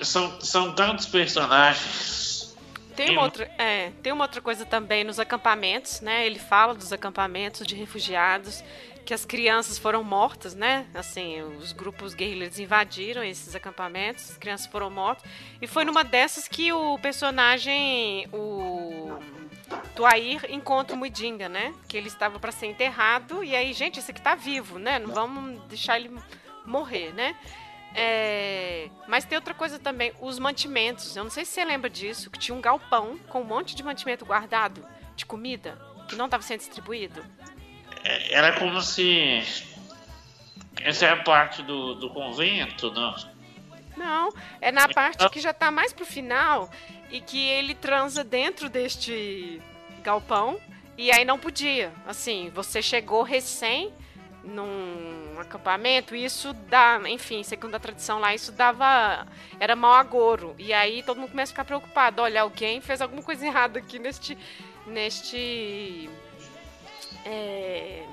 são, 0.00 0.40
são 0.40 0.74
tantos 0.74 1.06
personagens. 1.06 2.56
Tem 2.94 3.10
uma, 3.10 3.22
outra, 3.22 3.44
é, 3.58 3.90
tem 4.02 4.12
uma 4.12 4.24
outra 4.24 4.40
coisa 4.40 4.66
também 4.66 5.02
nos 5.02 5.18
acampamentos, 5.18 6.00
né? 6.00 6.26
Ele 6.26 6.38
fala 6.38 6.74
dos 6.74 6.92
acampamentos 6.92 7.66
de 7.66 7.74
refugiados, 7.74 8.62
que 9.04 9.12
as 9.12 9.24
crianças 9.24 9.78
foram 9.78 10.04
mortas, 10.04 10.54
né? 10.54 10.86
Assim, 10.94 11.42
os 11.42 11.72
grupos 11.72 12.14
guerrilheiros 12.14 12.58
invadiram 12.58 13.22
esses 13.22 13.54
acampamentos, 13.54 14.30
as 14.30 14.38
crianças 14.38 14.66
foram 14.66 14.90
mortas. 14.90 15.28
E 15.60 15.66
foi 15.66 15.84
numa 15.84 16.04
dessas 16.04 16.46
que 16.46 16.72
o 16.72 16.98
personagem, 16.98 18.28
o 18.32 19.18
Tuair, 19.94 20.46
encontra 20.50 20.94
o 20.94 20.98
Muidinga, 20.98 21.48
né? 21.48 21.74
Que 21.88 21.96
ele 21.96 22.08
estava 22.08 22.38
para 22.38 22.52
ser 22.52 22.66
enterrado. 22.66 23.42
E 23.42 23.56
aí, 23.56 23.72
gente, 23.72 23.98
esse 23.98 24.10
aqui 24.10 24.20
tá 24.20 24.34
vivo, 24.34 24.78
né? 24.78 24.98
Não 24.98 25.12
vamos 25.12 25.60
deixar 25.64 25.98
ele 25.98 26.10
morrer, 26.64 27.12
né? 27.12 27.36
É, 27.94 28.88
Mas 29.06 29.24
tem 29.24 29.36
outra 29.36 29.52
coisa 29.52 29.78
também, 29.78 30.12
os 30.20 30.38
mantimentos. 30.38 31.14
Eu 31.14 31.24
não 31.24 31.30
sei 31.30 31.44
se 31.44 31.52
você 31.52 31.64
lembra 31.64 31.90
disso, 31.90 32.30
que 32.30 32.38
tinha 32.38 32.56
um 32.56 32.60
galpão 32.60 33.18
com 33.28 33.42
um 33.42 33.44
monte 33.44 33.74
de 33.74 33.82
mantimento 33.82 34.24
guardado 34.24 34.86
de 35.14 35.26
comida 35.26 35.78
que 36.08 36.16
não 36.16 36.26
estava 36.26 36.42
sendo 36.42 36.58
distribuído. 36.58 37.24
É, 38.04 38.34
Era 38.34 38.58
como 38.58 38.80
se. 38.80 39.42
Essa 40.80 41.06
é 41.06 41.10
a 41.10 41.22
parte 41.22 41.62
do, 41.62 41.94
do 41.94 42.10
convento, 42.10 42.90
não? 42.90 43.14
Não, 43.96 44.32
é 44.60 44.72
na 44.72 44.88
parte 44.88 45.28
que 45.30 45.40
já 45.40 45.52
tá 45.52 45.70
mais 45.70 45.92
pro 45.92 46.04
final 46.04 46.70
e 47.10 47.20
que 47.20 47.38
ele 47.38 47.74
transa 47.74 48.24
dentro 48.24 48.68
deste 48.68 49.60
galpão 50.02 50.58
e 50.96 51.10
aí 51.12 51.24
não 51.24 51.38
podia. 51.38 51.92
Assim, 52.06 52.50
você 52.54 52.82
chegou 52.82 53.22
recém 53.22 53.92
num 54.44 55.38
acampamento 55.38 56.16
e 56.16 56.24
isso 56.24 56.52
dá, 56.52 57.00
enfim, 57.06 57.42
segundo 57.42 57.74
a 57.74 57.80
tradição 57.80 58.18
lá, 58.18 58.34
isso 58.34 58.52
dava. 58.52 59.26
Era 59.58 59.76
mau 59.76 59.92
agouro. 59.92 60.54
E 60.58 60.72
aí 60.72 61.02
todo 61.02 61.18
mundo 61.20 61.30
começa 61.30 61.50
a 61.50 61.54
ficar 61.54 61.64
preocupado. 61.64 62.22
Olha, 62.22 62.42
alguém 62.42 62.80
fez 62.80 63.00
alguma 63.00 63.22
coisa 63.22 63.46
errada 63.46 63.78
aqui 63.78 63.98
neste. 63.98 64.36
neste. 64.86 66.10
É, 67.24 68.04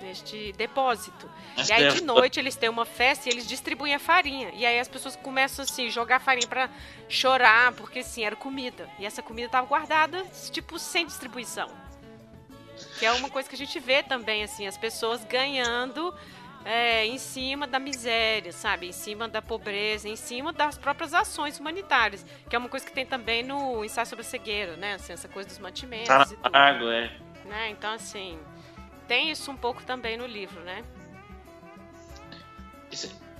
neste 0.00 0.52
depósito. 0.52 1.30
E 1.68 1.72
aí 1.72 1.88
de 1.88 2.02
noite 2.02 2.40
eles 2.40 2.56
têm 2.56 2.68
uma 2.68 2.84
festa 2.84 3.28
e 3.28 3.32
eles 3.32 3.46
distribuem 3.46 3.94
a 3.94 3.98
farinha. 3.98 4.50
E 4.54 4.64
aí 4.64 4.78
as 4.78 4.88
pessoas 4.88 5.16
começam 5.16 5.64
assim, 5.64 5.90
jogar 5.90 6.20
farinha 6.20 6.46
pra 6.46 6.70
chorar, 7.08 7.72
porque 7.72 8.00
assim, 8.00 8.24
era 8.24 8.36
comida. 8.36 8.88
E 8.98 9.06
essa 9.06 9.22
comida 9.22 9.48
tava 9.48 9.66
guardada, 9.66 10.24
tipo, 10.50 10.78
sem 10.78 11.06
distribuição. 11.06 11.68
Que 12.98 13.06
é 13.06 13.12
uma 13.12 13.28
coisa 13.28 13.48
que 13.48 13.54
a 13.54 13.58
gente 13.58 13.78
vê 13.78 14.02
também, 14.02 14.42
assim, 14.42 14.66
as 14.66 14.76
pessoas 14.76 15.22
ganhando 15.24 16.14
é, 16.64 17.06
em 17.06 17.18
cima 17.18 17.66
da 17.66 17.78
miséria, 17.78 18.52
sabe? 18.52 18.88
Em 18.88 18.92
cima 18.92 19.28
da 19.28 19.42
pobreza, 19.42 20.08
em 20.08 20.16
cima 20.16 20.52
das 20.52 20.78
próprias 20.78 21.12
ações 21.14 21.58
humanitárias. 21.58 22.24
Que 22.48 22.56
é 22.56 22.58
uma 22.58 22.68
coisa 22.68 22.84
que 22.84 22.92
tem 22.92 23.06
também 23.06 23.42
no 23.42 23.84
ensaio 23.84 24.06
sobre 24.06 24.24
a 24.24 24.28
cegueira, 24.28 24.76
né? 24.76 24.94
Assim, 24.94 25.12
essa 25.12 25.28
coisa 25.28 25.48
dos 25.48 25.58
mantimentos 25.58 26.08
Tá 26.08 26.26
e 26.52 26.56
água, 26.56 26.94
é. 26.94 27.10
Né? 27.44 27.70
Então, 27.70 27.92
assim, 27.92 28.38
tem 29.06 29.30
isso 29.30 29.50
um 29.50 29.56
pouco 29.56 29.82
também 29.82 30.16
no 30.16 30.26
livro, 30.26 30.60
né? 30.60 30.84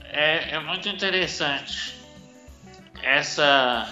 É, 0.05 0.57
é 0.57 0.59
muito 0.61 0.89
interessante 0.89 1.95
essa 3.03 3.89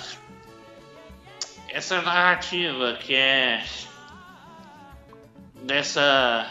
essa 1.69 2.01
narrativa 2.03 2.95
que 2.95 3.15
é 3.15 3.65
dessa 5.63 6.51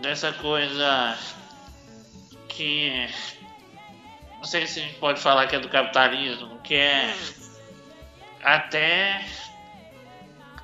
dessa 0.00 0.32
coisa 0.32 1.16
que 2.48 3.08
não 4.36 4.44
sei 4.44 4.66
se 4.66 4.80
a 4.80 4.82
gente 4.82 4.98
pode 4.98 5.20
falar 5.20 5.46
que 5.46 5.56
é 5.56 5.58
do 5.58 5.68
capitalismo, 5.68 6.60
que 6.60 6.74
é 6.74 7.14
até 8.42 9.24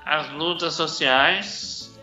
as 0.05 0.31
lutas 0.33 0.75
sociais, 0.75 1.99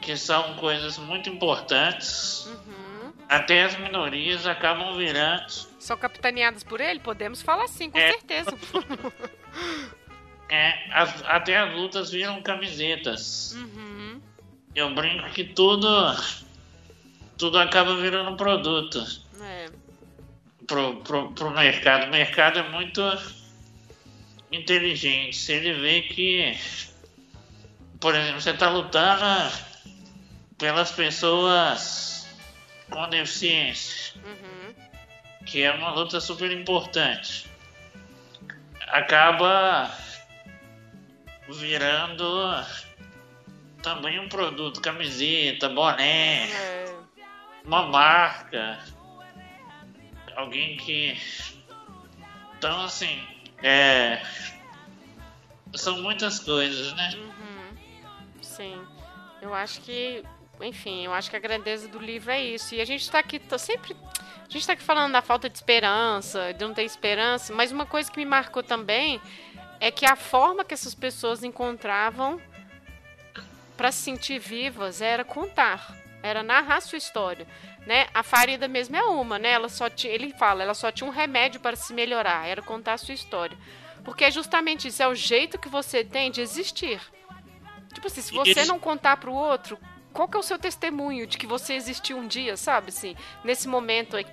que 0.00 0.16
são 0.16 0.54
coisas 0.56 0.98
muito 0.98 1.28
importantes, 1.30 2.46
Uhum. 2.46 3.12
até 3.28 3.64
as 3.64 3.76
minorias 3.78 4.46
acabam 4.46 4.96
virando. 4.96 5.46
São 5.78 5.96
capitaneadas 5.96 6.62
por 6.64 6.80
ele? 6.80 7.00
Podemos 7.00 7.40
falar 7.42 7.68
sim, 7.68 7.90
com 7.90 7.98
É. 7.98 8.10
certeza. 8.12 8.50
É, 10.50 10.74
as- 10.92 11.24
até 11.24 11.56
as 11.56 11.72
lutas 11.74 12.10
viram 12.10 12.40
camisetas. 12.42 13.54
Uhum. 13.56 14.20
Eu 14.74 14.94
brinco 14.94 15.30
que 15.30 15.42
tudo 15.42 15.88
tudo 17.38 17.58
acaba 17.58 17.96
virando 17.96 18.36
produto 18.36 19.02
É. 19.40 19.70
pro, 20.66 20.96
pro, 20.96 21.32
pro 21.32 21.50
mercado. 21.50 22.06
O 22.08 22.10
mercado 22.10 22.58
é 22.58 22.68
muito 22.70 23.00
inteligente. 24.52 25.34
Se 25.36 25.52
ele 25.52 25.72
vê 25.80 26.02
que, 26.02 26.56
por 28.04 28.14
exemplo, 28.14 28.38
você 28.38 28.50
está 28.50 28.68
lutando 28.68 29.50
pelas 30.58 30.92
pessoas 30.92 32.28
com 32.90 33.08
deficiência, 33.08 34.20
Uhum. 34.22 34.74
que 35.46 35.62
é 35.62 35.72
uma 35.72 35.90
luta 35.90 36.20
super 36.20 36.52
importante, 36.52 37.50
acaba 38.88 39.90
virando 41.48 42.62
também 43.82 44.20
um 44.20 44.28
produto, 44.28 44.82
camiseta, 44.82 45.70
boné, 45.70 46.50
é. 46.50 46.96
uma 47.64 47.84
marca, 47.84 48.80
alguém 50.36 50.76
que. 50.76 51.18
Então 52.58 52.82
assim, 52.84 53.18
é. 53.62 54.20
São 55.74 56.02
muitas 56.02 56.38
coisas, 56.38 56.92
né? 56.92 57.10
Uhum. 57.16 57.33
Sim. 58.56 58.80
Eu 59.42 59.52
acho 59.52 59.80
que, 59.80 60.22
enfim, 60.60 61.04
eu 61.04 61.12
acho 61.12 61.28
que 61.28 61.36
a 61.36 61.40
grandeza 61.40 61.88
do 61.88 61.98
livro 61.98 62.30
é 62.30 62.40
isso. 62.42 62.74
E 62.74 62.80
a 62.80 62.84
gente 62.84 63.02
está 63.02 63.18
aqui, 63.18 63.40
sempre. 63.58 63.96
A 64.14 64.44
gente 64.44 64.58
está 64.58 64.74
aqui 64.74 64.82
falando 64.82 65.12
da 65.12 65.22
falta 65.22 65.48
de 65.48 65.56
esperança, 65.56 66.52
de 66.52 66.64
não 66.64 66.72
ter 66.72 66.84
esperança, 66.84 67.52
mas 67.52 67.72
uma 67.72 67.86
coisa 67.86 68.10
que 68.10 68.18
me 68.18 68.24
marcou 68.24 68.62
também 68.62 69.20
é 69.80 69.90
que 69.90 70.06
a 70.06 70.16
forma 70.16 70.64
que 70.64 70.72
essas 70.72 70.94
pessoas 70.94 71.42
encontravam 71.42 72.40
para 73.76 73.90
se 73.90 74.02
sentir 74.02 74.38
vivas 74.38 75.00
era 75.00 75.24
contar, 75.24 75.96
era 76.22 76.42
narrar 76.42 76.80
sua 76.80 76.96
história, 76.96 77.46
né? 77.86 78.06
A 78.14 78.22
Farida 78.22 78.68
mesmo 78.68 78.96
é 78.96 79.02
uma, 79.02 79.38
né? 79.38 79.50
Ela 79.50 79.68
só 79.68 79.90
tinha, 79.90 80.12
ele 80.12 80.32
fala, 80.34 80.62
ela 80.62 80.74
só 80.74 80.92
tinha 80.92 81.08
um 81.08 81.12
remédio 81.12 81.60
para 81.60 81.74
se 81.74 81.92
melhorar, 81.92 82.46
era 82.46 82.62
contar 82.62 82.98
sua 82.98 83.14
história. 83.14 83.58
Porque 84.04 84.24
é 84.24 84.30
justamente 84.30 84.88
isso, 84.88 85.02
é 85.02 85.08
o 85.08 85.14
jeito 85.14 85.58
que 85.58 85.68
você 85.68 86.04
tem 86.04 86.30
de 86.30 86.40
existir. 86.40 87.00
Tipo 87.94 88.08
assim, 88.08 88.20
se 88.20 88.34
você 88.34 88.64
não 88.66 88.78
contar 88.78 89.16
para 89.16 89.30
o 89.30 89.34
outro, 89.34 89.78
qual 90.12 90.28
que 90.28 90.36
é 90.36 90.40
o 90.40 90.42
seu 90.42 90.58
testemunho 90.58 91.26
de 91.26 91.38
que 91.38 91.46
você 91.46 91.74
existiu 91.74 92.18
um 92.18 92.26
dia, 92.26 92.56
sabe? 92.56 92.88
Assim, 92.90 93.16
nesse 93.42 93.66
momento 93.66 94.16
aí, 94.16 94.26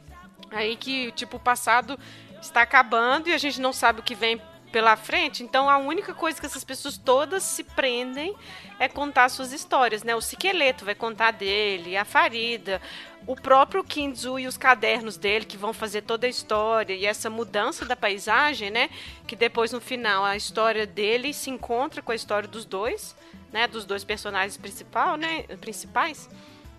aí 0.52 0.76
que, 0.76 1.12
tipo, 1.14 1.38
o 1.38 1.40
passado 1.40 1.98
está 2.42 2.62
acabando 2.62 3.30
e 3.30 3.34
a 3.34 3.38
gente 3.38 3.62
não 3.62 3.72
sabe 3.72 4.00
o 4.00 4.04
que 4.04 4.16
vem 4.16 4.42
pela 4.72 4.96
frente. 4.96 5.44
Então 5.44 5.70
a 5.70 5.78
única 5.78 6.14
coisa 6.14 6.40
que 6.40 6.46
essas 6.46 6.64
pessoas 6.64 6.98
todas 6.98 7.44
se 7.44 7.64
prendem 7.64 8.34
é 8.80 8.88
contar 8.88 9.30
suas 9.30 9.52
histórias, 9.52 10.02
né? 10.04 10.16
O 10.16 10.22
Siqueleto 10.22 10.86
vai 10.86 10.96
contar 10.96 11.32
dele, 11.32 11.98
a 11.98 12.06
Farida, 12.06 12.82
o 13.28 13.36
próprio 13.36 13.84
Kinzu 13.84 14.40
e 14.40 14.48
os 14.48 14.58
cadernos 14.58 15.18
dele 15.18 15.46
que 15.46 15.58
vão 15.58 15.74
fazer 15.74 16.02
toda 16.04 16.26
a 16.26 16.30
história 16.30 16.94
e 16.94 17.06
essa 17.06 17.30
mudança 17.30 17.86
da 17.86 17.96
paisagem, 17.96 18.72
né? 18.72 18.90
Que 19.28 19.36
depois 19.36 19.72
no 19.72 19.82
final 19.82 20.24
a 20.24 20.36
história 20.36 20.88
dele 20.88 21.34
se 21.34 21.50
encontra 21.50 22.02
com 22.02 22.12
a 22.12 22.16
história 22.16 22.48
dos 22.48 22.66
dois, 22.66 23.16
né? 23.52 23.68
Dos 23.68 23.86
dois 23.86 24.04
personagens 24.04 24.58
principal, 24.58 25.18
né? 25.18 25.44
Principais, 25.60 26.30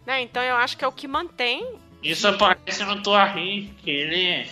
né? 0.06 0.22
Então 0.22 0.42
eu 0.42 0.56
acho 0.56 0.76
que 0.76 0.84
é 0.84 0.88
o 0.88 0.92
que 0.92 1.06
mantém. 1.06 1.76
Isso 2.02 2.26
aparece 2.26 2.84
no 2.84 3.02
Tuarri, 3.02 3.72
que 3.82 3.90
ele 3.90 4.50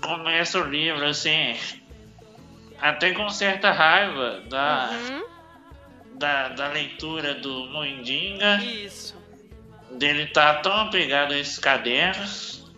começa 0.00 0.60
o 0.60 0.64
livro 0.64 1.06
assim 1.06 1.56
até 2.84 3.12
com 3.12 3.28
certa 3.30 3.70
raiva 3.72 4.42
da, 4.48 4.90
uhum. 4.90 5.24
da, 6.18 6.48
da, 6.50 6.68
leitura 6.68 7.34
do 7.34 7.66
Moindinga. 7.68 8.62
Isso. 8.62 9.16
Dele 9.92 10.26
tá 10.26 10.54
tão 10.54 10.80
apegado 10.80 11.32
a 11.32 11.38
esses 11.38 11.58
cadernos, 11.58 12.70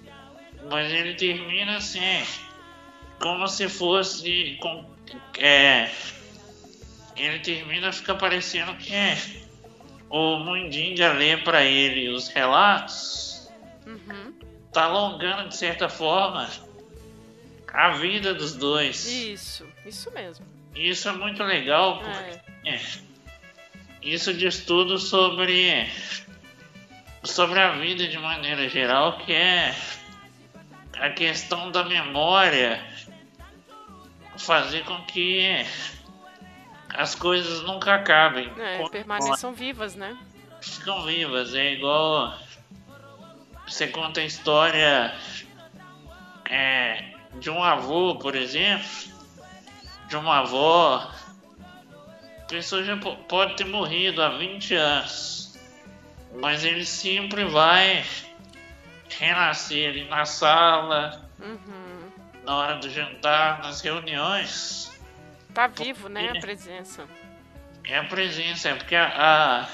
mas 0.71 0.93
ele 0.93 1.15
termina 1.15 1.79
assim, 1.79 2.23
como 3.19 3.49
se 3.49 3.69
fosse. 3.69 4.57
Com, 4.61 4.85
é, 5.39 5.91
ele 7.17 7.39
termina, 7.41 7.93
fica 7.93 8.15
parecendo 8.15 8.75
que 8.77 8.95
é, 8.95 9.17
o 10.09 10.39
Mundinga 10.39 11.13
lê 11.13 11.37
para 11.37 11.65
ele 11.65 12.09
os 12.09 12.29
relatos, 12.29 13.51
uhum. 13.87 14.35
tá 14.73 14.85
alongando 14.85 15.49
de 15.49 15.57
certa 15.57 15.89
forma 15.89 16.49
a 17.77 17.91
vida 17.91 18.33
dos 18.33 18.55
dois. 18.55 19.07
Isso, 19.07 19.67
isso 19.85 20.11
mesmo. 20.13 20.47
Isso 20.75 21.09
é 21.09 21.13
muito 21.13 21.43
legal, 21.43 21.99
porque 21.99 22.41
é. 22.65 22.75
É, 22.75 22.81
isso 24.03 24.33
diz 24.33 24.65
tudo 24.65 24.99
sobre 24.99 25.87
sobre 27.23 27.59
a 27.59 27.73
vida 27.73 28.07
de 28.07 28.19
maneira 28.19 28.69
geral, 28.69 29.19
que 29.19 29.33
é 29.33 29.75
a 30.99 31.11
questão 31.11 31.71
da 31.71 31.85
memória 31.85 32.83
fazer 34.39 34.85
com 34.85 35.03
que 35.05 35.67
as 36.95 37.15
coisas 37.15 37.63
nunca 37.63 37.95
acabem. 37.95 38.51
É, 38.59 38.89
permaneçam 38.89 39.53
vivas, 39.53 39.95
né? 39.95 40.17
Ficam 40.61 41.05
vivas, 41.05 41.55
é 41.55 41.75
igual 41.75 42.37
você 43.67 43.89
conta 43.89 44.21
a 44.21 44.25
história 44.25 45.13
é, 46.49 47.05
de 47.41 47.51
um 47.51 47.63
avô, 47.63 48.15
por 48.17 48.37
exemplo, 48.37 48.87
de 50.09 50.17
uma 50.17 50.39
avó, 50.39 51.11
a 52.41 52.45
pessoa 52.49 52.85
já 52.85 52.97
pode 52.97 53.57
ter 53.57 53.67
morrido 53.67 54.23
há 54.23 54.29
20 54.29 54.75
anos, 54.75 55.59
mas 56.41 56.65
ele 56.65 56.85
sempre 56.85 57.45
vai 57.45 58.05
renascer 59.09 59.91
ali 59.91 60.05
na 60.09 60.25
sala, 60.25 61.29
uhum. 61.41 62.11
na 62.45 62.57
hora 62.57 62.77
do 62.77 62.89
jantar, 62.89 63.63
nas 63.63 63.81
reuniões. 63.81 64.96
Tá 65.57 65.69
vivo, 65.69 66.11
né, 66.11 66.33
a 66.37 66.39
presença. 66.39 67.09
É 67.83 67.97
a 67.97 68.05
presença, 68.05 68.69
é 68.69 68.75
porque 68.75 68.95
a, 68.95 69.67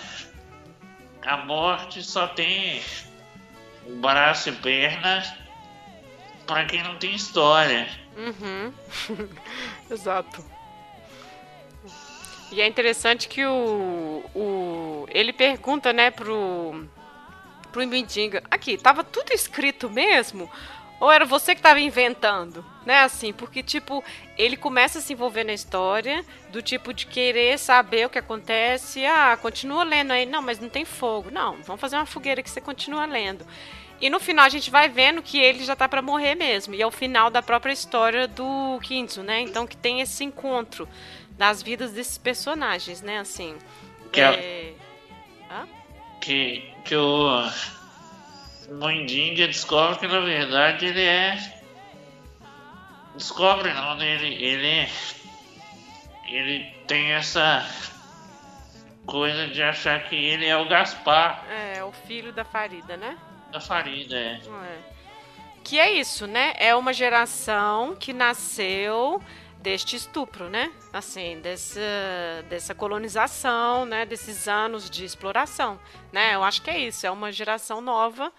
a, 1.24 1.32
a 1.32 1.36
morte 1.38 2.04
só 2.04 2.28
tem 2.28 2.80
braço 4.00 4.50
e 4.50 4.52
perna 4.52 5.24
para 6.46 6.66
quem 6.66 6.84
não 6.84 6.96
tem 6.98 7.12
história. 7.16 7.88
Uhum. 8.16 8.72
Exato. 9.90 10.44
E 12.52 12.60
é 12.60 12.66
interessante 12.68 13.26
que 13.26 13.44
o, 13.44 14.24
o 14.36 15.06
ele 15.08 15.32
pergunta, 15.32 15.92
né, 15.92 16.12
pro 16.12 16.88
pro 17.72 17.84
Mindinga, 17.88 18.40
aqui, 18.48 18.76
tava 18.78 19.02
tudo 19.02 19.32
escrito 19.32 19.90
mesmo? 19.90 20.48
Ou 21.02 21.10
era 21.10 21.24
você 21.24 21.52
que 21.52 21.58
estava 21.58 21.80
inventando? 21.80 22.64
Né, 22.86 23.00
assim, 23.00 23.32
porque, 23.32 23.60
tipo, 23.60 24.04
ele 24.38 24.56
começa 24.56 25.00
a 25.00 25.02
se 25.02 25.12
envolver 25.12 25.42
na 25.42 25.52
história, 25.52 26.24
do 26.52 26.62
tipo 26.62 26.94
de 26.94 27.06
querer 27.06 27.58
saber 27.58 28.06
o 28.06 28.08
que 28.08 28.20
acontece. 28.20 29.04
Ah, 29.04 29.36
continua 29.36 29.82
lendo 29.82 30.12
aí. 30.12 30.24
Não, 30.24 30.40
mas 30.40 30.60
não 30.60 30.68
tem 30.68 30.84
fogo. 30.84 31.28
Não, 31.28 31.56
vamos 31.62 31.80
fazer 31.80 31.96
uma 31.96 32.06
fogueira 32.06 32.40
que 32.40 32.48
você 32.48 32.60
continua 32.60 33.04
lendo. 33.04 33.44
E 34.00 34.08
no 34.08 34.20
final 34.20 34.44
a 34.44 34.48
gente 34.48 34.70
vai 34.70 34.88
vendo 34.88 35.20
que 35.22 35.40
ele 35.40 35.64
já 35.64 35.74
tá 35.74 35.88
para 35.88 36.00
morrer 36.00 36.36
mesmo. 36.36 36.72
E 36.72 36.80
é 36.80 36.86
o 36.86 36.90
final 36.92 37.30
da 37.30 37.42
própria 37.42 37.72
história 37.72 38.28
do 38.28 38.78
Kinzo, 38.80 39.24
né? 39.24 39.40
Então 39.40 39.66
que 39.66 39.76
tem 39.76 40.00
esse 40.00 40.22
encontro 40.22 40.88
das 41.36 41.60
vidas 41.64 41.90
desses 41.90 42.16
personagens, 42.16 43.02
né? 43.02 43.18
Assim. 43.18 43.56
Que, 44.12 44.20
é... 44.20 44.24
é 44.30 44.74
que, 46.20 46.62
que 46.84 46.94
o 46.94 47.42
Moindinga 48.70 49.46
descobre 49.46 49.98
que 49.98 50.06
na 50.06 50.20
verdade 50.20 50.86
ele 50.86 51.02
é. 51.02 51.38
Descobre 53.14 53.72
não, 53.72 53.96
né? 53.96 54.14
ele, 54.14 54.44
ele. 54.44 54.88
Ele 56.28 56.64
tem 56.86 57.12
essa 57.12 57.68
coisa 59.04 59.48
de 59.48 59.62
achar 59.62 60.08
que 60.08 60.16
ele 60.16 60.46
é 60.46 60.56
o 60.56 60.66
Gaspar. 60.66 61.44
É, 61.50 61.84
o 61.84 61.92
filho 61.92 62.32
da 62.32 62.44
Farida, 62.44 62.96
né? 62.96 63.18
da 63.52 63.60
Farida, 63.60 64.16
é. 64.16 64.40
é. 64.40 64.78
Que 65.62 65.78
é 65.78 65.92
isso, 65.92 66.26
né? 66.26 66.54
É 66.56 66.74
uma 66.74 66.92
geração 66.92 67.94
que 67.94 68.12
nasceu 68.12 69.22
deste 69.62 69.96
estupro, 69.96 70.50
né? 70.50 70.72
Assim, 70.92 71.40
dessa, 71.40 71.80
dessa 72.48 72.74
colonização, 72.74 73.86
né? 73.86 74.04
Desses 74.04 74.48
anos 74.48 74.90
de 74.90 75.04
exploração, 75.04 75.78
né? 76.12 76.34
Eu 76.34 76.42
acho 76.42 76.60
que 76.62 76.70
é 76.70 76.78
isso. 76.78 77.06
É 77.06 77.10
uma 77.10 77.30
geração 77.30 77.80
nova 77.80 78.32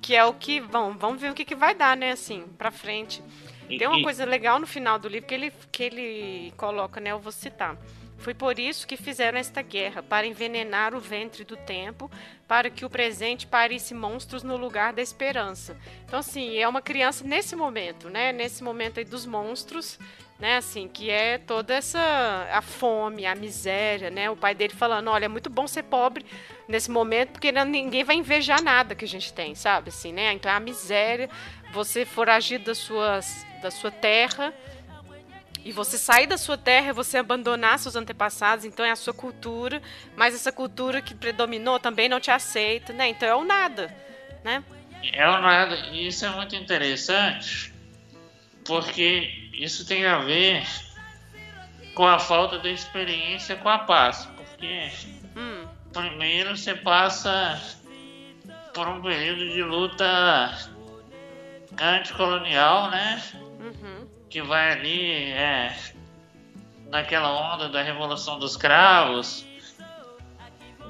que 0.00 0.16
é 0.16 0.24
o 0.24 0.34
que 0.34 0.60
vão, 0.60 0.98
vamos 0.98 1.20
ver 1.20 1.30
o 1.30 1.34
que, 1.34 1.44
que 1.44 1.54
vai 1.54 1.74
dar, 1.74 1.96
né? 1.96 2.12
Assim, 2.12 2.44
para 2.58 2.70
frente. 2.70 3.22
Tem 3.68 3.86
uma 3.86 4.02
coisa 4.02 4.24
legal 4.24 4.58
no 4.58 4.66
final 4.66 4.98
do 4.98 5.08
livro 5.08 5.26
que 5.26 5.34
ele 5.34 5.52
que 5.70 5.82
ele 5.82 6.52
coloca, 6.56 7.00
né? 7.00 7.10
Eu 7.10 7.18
vou 7.18 7.32
citar. 7.32 7.78
Foi 8.18 8.34
por 8.34 8.56
isso 8.56 8.86
que 8.86 8.96
fizeram 8.96 9.36
esta 9.36 9.62
guerra, 9.62 10.00
para 10.00 10.24
envenenar 10.24 10.94
o 10.94 11.00
ventre 11.00 11.42
do 11.42 11.56
tempo, 11.56 12.08
para 12.46 12.70
que 12.70 12.84
o 12.84 12.90
presente 12.90 13.48
parisse 13.48 13.94
monstros 13.94 14.44
no 14.44 14.56
lugar 14.56 14.92
da 14.92 15.02
esperança. 15.02 15.76
Então, 16.04 16.20
assim, 16.20 16.56
é 16.56 16.68
uma 16.68 16.80
criança 16.80 17.24
nesse 17.24 17.56
momento, 17.56 18.08
né? 18.08 18.30
Nesse 18.32 18.62
momento 18.62 18.98
aí 18.98 19.04
dos 19.04 19.26
monstros, 19.26 19.98
né? 20.42 20.56
Assim, 20.56 20.88
que 20.88 21.08
é 21.08 21.38
toda 21.38 21.72
essa 21.72 22.48
a 22.52 22.60
fome, 22.60 23.24
a 23.24 23.32
miséria, 23.32 24.10
né? 24.10 24.28
O 24.28 24.36
pai 24.36 24.56
dele 24.56 24.74
falando, 24.74 25.08
olha, 25.08 25.26
é 25.26 25.28
muito 25.28 25.48
bom 25.48 25.68
ser 25.68 25.84
pobre 25.84 26.26
nesse 26.66 26.90
momento, 26.90 27.30
porque 27.30 27.52
ninguém 27.52 28.02
vai 28.02 28.16
invejar 28.16 28.60
nada 28.60 28.96
que 28.96 29.04
a 29.04 29.08
gente 29.08 29.32
tem, 29.32 29.54
sabe? 29.54 29.90
Assim, 29.90 30.12
né? 30.12 30.32
Então, 30.32 30.50
é 30.50 30.54
a 30.56 30.58
miséria, 30.58 31.30
você 31.72 32.04
foragir 32.04 32.58
das 32.58 32.78
suas, 32.78 33.46
da 33.62 33.70
sua 33.70 33.92
terra 33.92 34.52
e 35.64 35.70
você 35.70 35.96
sair 35.96 36.26
da 36.26 36.36
sua 36.36 36.58
terra 36.58 36.92
você 36.92 37.18
abandonar 37.18 37.78
seus 37.78 37.94
antepassados, 37.94 38.64
então 38.64 38.84
é 38.84 38.90
a 38.90 38.96
sua 38.96 39.14
cultura, 39.14 39.80
mas 40.16 40.34
essa 40.34 40.50
cultura 40.50 41.00
que 41.00 41.14
predominou 41.14 41.78
também 41.78 42.08
não 42.08 42.18
te 42.18 42.32
aceita, 42.32 42.92
né? 42.92 43.06
Então 43.06 43.28
é 43.28 43.34
o 43.36 43.44
nada, 43.44 43.94
né? 44.42 44.64
É 45.12 45.28
o 45.28 45.40
nada. 45.40 45.76
Isso 45.92 46.26
é 46.26 46.30
muito 46.30 46.56
interessante, 46.56 47.71
porque 48.64 49.50
isso 49.52 49.86
tem 49.86 50.06
a 50.06 50.18
ver 50.18 50.66
com 51.94 52.06
a 52.06 52.18
falta 52.18 52.58
de 52.58 52.72
experiência 52.72 53.56
com 53.56 53.68
a 53.68 53.78
paz, 53.78 54.28
porque 54.36 54.90
hum. 55.36 55.66
primeiro 55.92 56.56
você 56.56 56.74
passa 56.74 57.60
por 58.74 58.88
um 58.88 59.02
período 59.02 59.50
de 59.50 59.62
luta 59.62 60.58
anticolonial, 61.80 62.90
né? 62.90 63.22
Uhum. 63.60 64.08
Que 64.28 64.42
vai 64.42 64.72
ali 64.72 65.32
é, 65.32 65.76
naquela 66.88 67.54
onda 67.54 67.68
da 67.68 67.82
Revolução 67.82 68.38
dos 68.38 68.56
Cravos, 68.56 69.44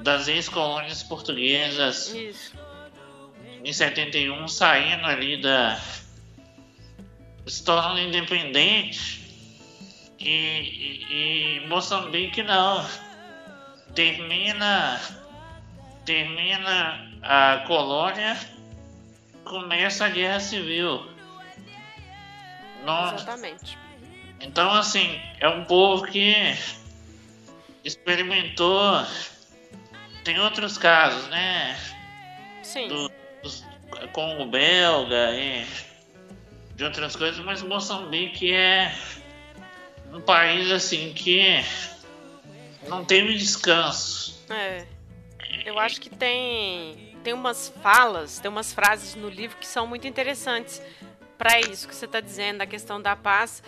das 0.02 0.28
ex-colônias 0.28 1.02
portuguesas. 1.02 2.12
Isso. 2.12 2.52
Em 3.64 3.72
71, 3.72 4.48
saindo 4.48 5.06
ali 5.06 5.40
da. 5.40 5.80
Se 7.46 7.64
tornando 7.64 8.00
independente. 8.00 9.22
E, 10.18 10.28
e, 10.28 11.58
e 11.60 11.68
Moçambique 11.68 12.42
não. 12.42 12.86
Termina. 13.94 15.00
Termina 16.04 17.12
a 17.22 17.64
colônia, 17.68 18.36
começa 19.44 20.06
a 20.06 20.08
guerra 20.08 20.40
civil. 20.40 21.06
Exatamente. 23.14 23.78
Então, 24.40 24.72
assim, 24.72 25.20
é 25.38 25.48
um 25.48 25.64
povo 25.64 26.04
que 26.04 26.34
experimentou. 27.84 29.06
Tem 30.24 30.38
outros 30.40 30.76
casos, 30.76 31.28
né? 31.28 31.78
Sim. 32.62 32.88
Do, 32.88 33.12
com 34.12 34.42
o 34.42 34.46
belga 34.46 35.30
e 35.36 35.64
de 36.82 36.86
outras 36.86 37.14
coisas, 37.14 37.38
mas 37.44 37.62
Moçambique 37.62 38.52
é 38.52 38.92
um 40.12 40.20
país 40.20 40.68
assim 40.72 41.12
que 41.14 41.64
não 42.88 43.04
teve 43.04 43.34
descanso. 43.34 44.44
É. 44.50 44.84
Eu 45.64 45.78
acho 45.78 46.00
que 46.00 46.10
tem 46.10 47.16
tem 47.22 47.32
umas 47.32 47.72
falas, 47.80 48.40
tem 48.40 48.50
umas 48.50 48.72
frases 48.72 49.14
no 49.14 49.28
livro 49.28 49.56
que 49.58 49.66
são 49.66 49.86
muito 49.86 50.08
interessantes 50.08 50.82
para 51.38 51.60
isso 51.60 51.86
que 51.86 51.94
você 51.94 52.04
está 52.04 52.18
dizendo, 52.18 52.62
a 52.62 52.66
questão 52.66 53.00
da 53.00 53.14
paz 53.14 53.62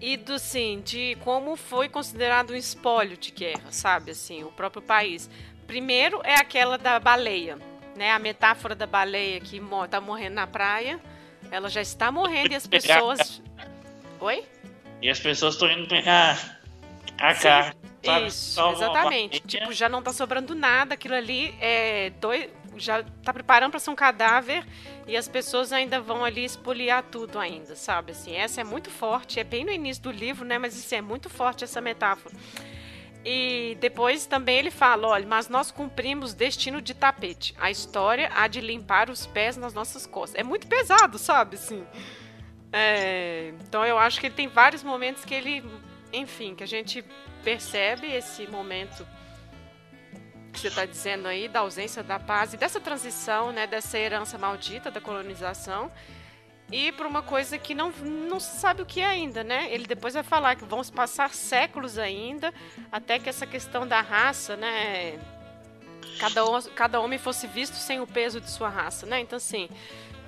e 0.00 0.16
do 0.16 0.38
sim, 0.38 0.80
de 0.84 1.16
como 1.24 1.56
foi 1.56 1.88
considerado 1.88 2.52
um 2.52 2.56
espólio 2.56 3.16
de 3.16 3.32
guerra, 3.32 3.72
sabe, 3.72 4.12
assim, 4.12 4.44
o 4.44 4.52
próprio 4.52 4.80
país. 4.80 5.28
Primeiro 5.66 6.20
é 6.22 6.36
aquela 6.36 6.78
da 6.78 7.00
baleia, 7.00 7.58
né? 7.96 8.12
A 8.12 8.18
metáfora 8.20 8.76
da 8.76 8.86
baleia 8.86 9.40
que 9.40 9.60
está 9.84 10.00
morrendo 10.00 10.34
na 10.34 10.46
praia, 10.46 11.00
ela 11.50 11.68
já 11.68 11.80
está 11.80 12.10
morrendo 12.10 12.52
e 12.52 12.54
as 12.54 12.66
pessoas. 12.68 13.42
Oi? 14.20 14.44
E 15.02 15.08
as 15.08 15.18
pessoas 15.18 15.54
estão 15.54 15.70
indo 15.70 15.88
pegar 15.88 16.60
a 17.18 17.34
carne. 17.34 17.74
Isso, 18.26 18.60
exatamente. 18.70 19.40
Tipo, 19.40 19.72
já 19.72 19.88
não 19.88 19.98
está 19.98 20.12
sobrando 20.12 20.54
nada, 20.54 20.94
aquilo 20.94 21.14
ali 21.14 21.54
é 21.60 22.10
dois, 22.18 22.48
já 22.76 23.00
está 23.00 23.32
preparando 23.32 23.72
para 23.72 23.80
ser 23.80 23.90
um 23.90 23.94
cadáver 23.94 24.64
e 25.06 25.16
as 25.16 25.28
pessoas 25.28 25.72
ainda 25.72 26.00
vão 26.00 26.24
ali 26.24 26.44
espoliar 26.44 27.02
tudo 27.02 27.38
ainda, 27.38 27.76
sabe? 27.76 28.12
Assim, 28.12 28.34
essa 28.34 28.60
é 28.60 28.64
muito 28.64 28.90
forte, 28.90 29.38
é 29.38 29.44
bem 29.44 29.64
no 29.64 29.70
início 29.70 30.02
do 30.02 30.10
livro, 30.10 30.46
né? 30.46 30.58
Mas 30.58 30.76
isso 30.76 30.94
é 30.94 31.02
muito 31.02 31.28
forte 31.28 31.64
essa 31.64 31.80
metáfora. 31.80 32.34
E 33.24 33.76
depois 33.80 34.24
também 34.24 34.58
ele 34.58 34.70
fala, 34.70 35.08
olha, 35.08 35.26
mas 35.26 35.48
nós 35.48 35.70
cumprimos 35.70 36.32
destino 36.32 36.80
de 36.80 36.94
tapete. 36.94 37.54
A 37.58 37.70
história 37.70 38.30
há 38.34 38.46
de 38.48 38.60
limpar 38.60 39.10
os 39.10 39.26
pés 39.26 39.56
nas 39.56 39.74
nossas 39.74 40.06
costas. 40.06 40.40
É 40.40 40.42
muito 40.42 40.66
pesado, 40.66 41.18
sabe? 41.18 41.56
Assim. 41.56 41.86
É, 42.72 43.52
então 43.66 43.84
eu 43.84 43.98
acho 43.98 44.20
que 44.20 44.26
ele 44.26 44.34
tem 44.34 44.48
vários 44.48 44.82
momentos 44.82 45.24
que 45.24 45.34
ele, 45.34 45.62
enfim, 46.12 46.54
que 46.54 46.64
a 46.64 46.68
gente 46.68 47.04
percebe 47.44 48.06
esse 48.06 48.46
momento 48.46 49.06
que 50.52 50.58
você 50.58 50.68
está 50.68 50.84
dizendo 50.84 51.28
aí, 51.28 51.46
da 51.46 51.60
ausência 51.60 52.02
da 52.02 52.18
paz 52.18 52.54
e 52.54 52.56
dessa 52.56 52.80
transição, 52.80 53.52
né, 53.52 53.66
dessa 53.66 53.98
herança 53.98 54.36
maldita 54.36 54.90
da 54.90 55.00
colonização, 55.00 55.90
e 56.72 56.92
para 56.92 57.08
uma 57.08 57.22
coisa 57.22 57.58
que 57.58 57.74
não, 57.74 57.90
não 57.90 58.38
se 58.38 58.60
sabe 58.60 58.82
o 58.82 58.86
que 58.86 59.00
é 59.00 59.06
ainda, 59.06 59.42
né? 59.42 59.72
Ele 59.72 59.86
depois 59.86 60.14
vai 60.14 60.22
falar 60.22 60.56
que 60.56 60.64
vão 60.64 60.82
se 60.82 60.92
passar 60.92 61.30
séculos 61.34 61.98
ainda 61.98 62.54
até 62.92 63.18
que 63.18 63.28
essa 63.28 63.46
questão 63.46 63.86
da 63.86 64.00
raça, 64.00 64.56
né? 64.56 65.18
Cada, 66.18 66.42
cada 66.74 67.00
homem 67.00 67.18
fosse 67.18 67.46
visto 67.46 67.74
sem 67.74 68.00
o 68.00 68.06
peso 68.06 68.40
de 68.40 68.50
sua 68.50 68.68
raça, 68.68 69.06
né? 69.06 69.20
Então, 69.20 69.36
assim, 69.36 69.68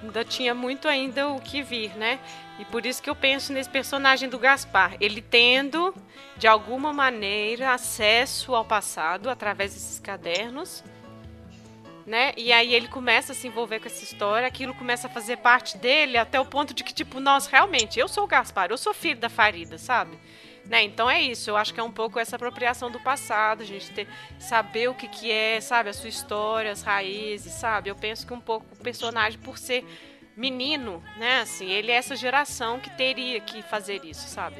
ainda 0.03 0.25
tinha 0.25 0.55
muito 0.55 0.89
ainda 0.89 1.29
o 1.29 1.41
que 1.41 1.63
vir, 1.63 1.95
né? 1.97 2.19
E 2.59 2.65
por 2.65 2.85
isso 2.85 3.03
que 3.03 3.09
eu 3.09 3.15
penso 3.15 3.53
nesse 3.53 3.71
personagem 3.71 4.29
do 4.29 4.39
Gaspar, 4.39 4.97
ele 5.01 5.23
tendo 5.23 5.95
de 6.37 6.49
alguma 6.49 6.93
maneira 6.93 7.73
acesso 7.73 8.55
ao 8.55 8.65
passado 8.65 9.31
através 9.31 9.75
desses 9.75 10.01
cadernos, 10.01 10.83
né? 12.07 12.33
E 12.37 12.53
aí 12.53 12.75
ele 12.75 12.89
começa 12.89 13.33
a 13.33 13.35
se 13.35 13.47
envolver 13.47 13.81
com 13.81 13.87
essa 13.87 14.03
história, 14.03 14.47
aquilo 14.47 14.75
começa 14.75 15.07
a 15.07 15.11
fazer 15.11 15.39
parte 15.39 15.77
dele 15.77 16.17
até 16.17 16.39
o 16.41 16.45
ponto 16.45 16.75
de 16.75 16.83
que 16.83 16.93
tipo, 16.93 17.21
nós 17.21 17.47
realmente, 17.47 17.99
eu 17.99 18.09
sou 18.09 18.25
o 18.25 18.27
Gaspar, 18.27 18.71
eu 18.71 18.79
sou 18.79 18.93
filho 18.93 19.21
da 19.21 19.29
Farida, 19.29 19.79
sabe? 19.79 20.19
Né? 20.65 20.85
Então 20.85 21.11
é 21.11 21.21
isso, 21.21 21.51
eu 21.51 21.57
acho 21.57 21.75
que 21.75 21.81
é 21.81 21.83
um 21.83 21.91
pouco 21.91 22.19
essa 22.19 22.37
apropriação 22.37 22.91
do 22.91 23.01
passado, 23.01 23.63
a 23.63 23.67
gente 23.67 23.91
ter, 23.91 24.07
saber 24.39 24.89
o 24.89 24.95
que, 24.95 25.09
que 25.09 25.31
é, 25.31 25.61
sabe, 25.61 25.91
a 25.91 25.93
sua 25.93 26.09
história, 26.09 26.71
as 26.71 26.83
raízes, 26.83 27.53
sabe? 27.53 27.91
Eu 27.91 27.97
penso 27.97 28.27
que 28.27 28.33
um 28.33 28.41
pouco 28.41 28.67
o 28.73 28.83
personagem, 28.83 29.39
por 29.41 29.59
ser 29.59 29.85
menino, 30.37 31.03
né, 31.17 31.41
assim, 31.41 31.69
ele 31.69 31.91
é 31.91 31.95
essa 31.95 32.17
geração 32.17 32.79
que 32.79 32.91
teria 32.91 33.41
que 33.41 33.61
fazer 33.63 34.05
isso, 34.05 34.29
sabe? 34.29 34.57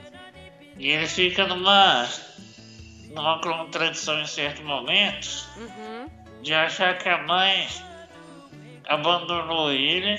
E 0.77 0.91
ele 0.91 1.07
fica 1.07 1.47
numa, 1.47 2.09
numa 3.11 3.41
contradição 3.41 4.21
em 4.21 4.27
certos 4.27 4.65
momentos 4.65 5.47
uhum. 5.57 6.22
De 6.43 6.53
achar 6.53 6.99
que 6.99 7.09
a 7.09 7.19
mãe 7.19 7.69
abandonou 8.87 9.73
ele, 9.73 10.17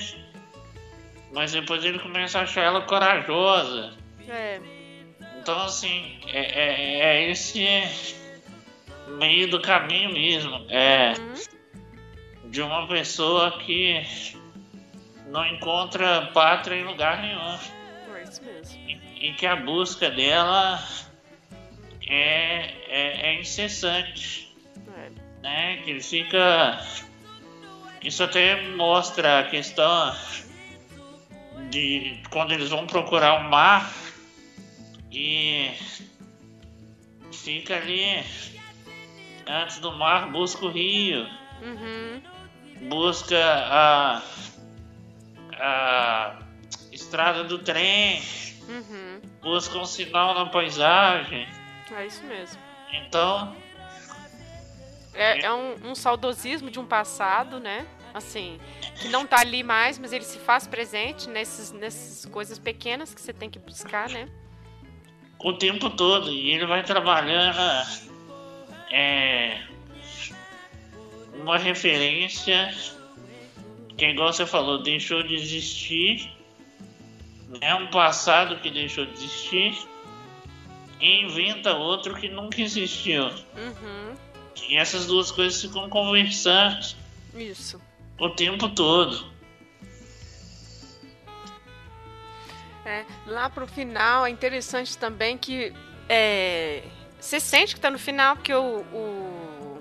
mas 1.32 1.52
depois 1.52 1.84
ele 1.84 1.98
começa 1.98 2.40
a 2.40 2.42
achar 2.42 2.62
ela 2.62 2.82
corajosa. 2.82 3.92
É. 4.28 4.60
Então, 5.38 5.62
assim, 5.62 6.18
é, 6.28 6.40
é, 6.40 7.00
é 7.00 7.30
esse 7.30 7.62
meio 9.18 9.50
do 9.50 9.60
caminho 9.60 10.12
mesmo. 10.12 10.66
É 10.70 11.12
uhum. 11.18 12.50
de 12.50 12.62
uma 12.62 12.88
pessoa 12.88 13.58
que 13.58 14.02
não 15.26 15.46
encontra 15.46 16.30
pátria 16.32 16.76
em 16.76 16.84
lugar 16.84 17.20
nenhum. 17.20 17.58
É 18.16 18.22
isso 18.22 18.42
mesmo. 18.42 18.80
E, 18.88 19.28
e 19.28 19.32
que 19.34 19.46
a 19.46 19.56
busca 19.56 20.10
dela 20.10 20.82
é, 22.08 22.70
é, 22.88 23.30
é 23.30 23.40
incessante. 23.40 24.43
Né? 25.44 25.76
Que 25.84 25.90
ele 25.90 26.02
fica. 26.02 26.80
Isso 28.02 28.24
até 28.24 28.68
mostra 28.70 29.40
a 29.40 29.44
questão 29.44 30.16
de 31.70 32.20
quando 32.30 32.52
eles 32.52 32.70
vão 32.70 32.86
procurar 32.86 33.40
o 33.40 33.50
mar 33.50 33.92
e 35.12 35.70
fica 37.32 37.76
ali 37.76 38.24
antes 39.46 39.78
do 39.78 39.92
mar, 39.92 40.30
busca 40.30 40.64
o 40.64 40.70
rio, 40.70 41.26
uhum. 41.62 42.22
busca 42.88 43.38
a, 43.38 44.22
a 45.58 46.38
estrada 46.92 47.44
do 47.44 47.58
trem, 47.58 48.22
uhum. 48.68 49.20
busca 49.42 49.78
um 49.78 49.84
sinal 49.84 50.34
na 50.34 50.46
paisagem. 50.46 51.46
É 51.90 52.06
isso 52.06 52.24
mesmo. 52.24 52.60
Então. 52.92 53.63
É, 55.14 55.46
é 55.46 55.52
um, 55.52 55.90
um 55.90 55.94
saudosismo 55.94 56.70
de 56.70 56.78
um 56.78 56.86
passado, 56.86 57.60
né? 57.60 57.86
assim, 58.12 58.60
que 59.00 59.08
não 59.08 59.26
tá 59.26 59.40
ali 59.40 59.64
mais, 59.64 59.98
mas 59.98 60.12
ele 60.12 60.22
se 60.22 60.38
faz 60.38 60.68
presente 60.68 61.28
nesses, 61.28 61.72
nessas 61.72 62.24
coisas 62.30 62.60
pequenas 62.60 63.12
que 63.12 63.20
você 63.20 63.32
tem 63.32 63.50
que 63.50 63.58
buscar, 63.58 64.08
né? 64.08 64.28
o 65.44 65.52
tempo 65.52 65.90
todo. 65.90 66.30
E 66.30 66.50
ele 66.50 66.66
vai 66.66 66.82
trabalhando 66.82 67.60
é, 68.90 69.60
uma 71.34 71.58
referência 71.58 72.74
que, 73.96 74.06
igual 74.06 74.32
você 74.32 74.46
falou, 74.46 74.82
deixou 74.82 75.22
de 75.22 75.34
existir. 75.34 76.32
É 77.60 77.74
um 77.74 77.86
passado 77.88 78.56
que 78.60 78.70
deixou 78.70 79.04
de 79.04 79.12
existir 79.12 79.76
e 81.00 81.22
inventa 81.22 81.74
outro 81.74 82.14
que 82.14 82.28
nunca 82.28 82.60
existiu. 82.60 83.26
Uhum. 83.26 84.16
E 84.68 84.76
essas 84.76 85.06
duas 85.06 85.30
coisas 85.30 85.60
ficam 85.60 85.88
conversando. 85.88 86.96
Isso. 87.34 87.80
O 88.18 88.30
tempo 88.30 88.68
todo. 88.68 89.32
É, 92.84 93.04
lá 93.26 93.48
pro 93.48 93.66
final 93.66 94.26
é 94.26 94.30
interessante 94.30 94.96
também 94.98 95.38
que 95.38 95.72
é, 96.08 96.82
você 97.18 97.40
sente 97.40 97.74
que 97.74 97.80
tá 97.80 97.90
no 97.90 97.98
final, 97.98 98.36
porque 98.36 98.52
o, 98.52 98.80
o 98.92 99.80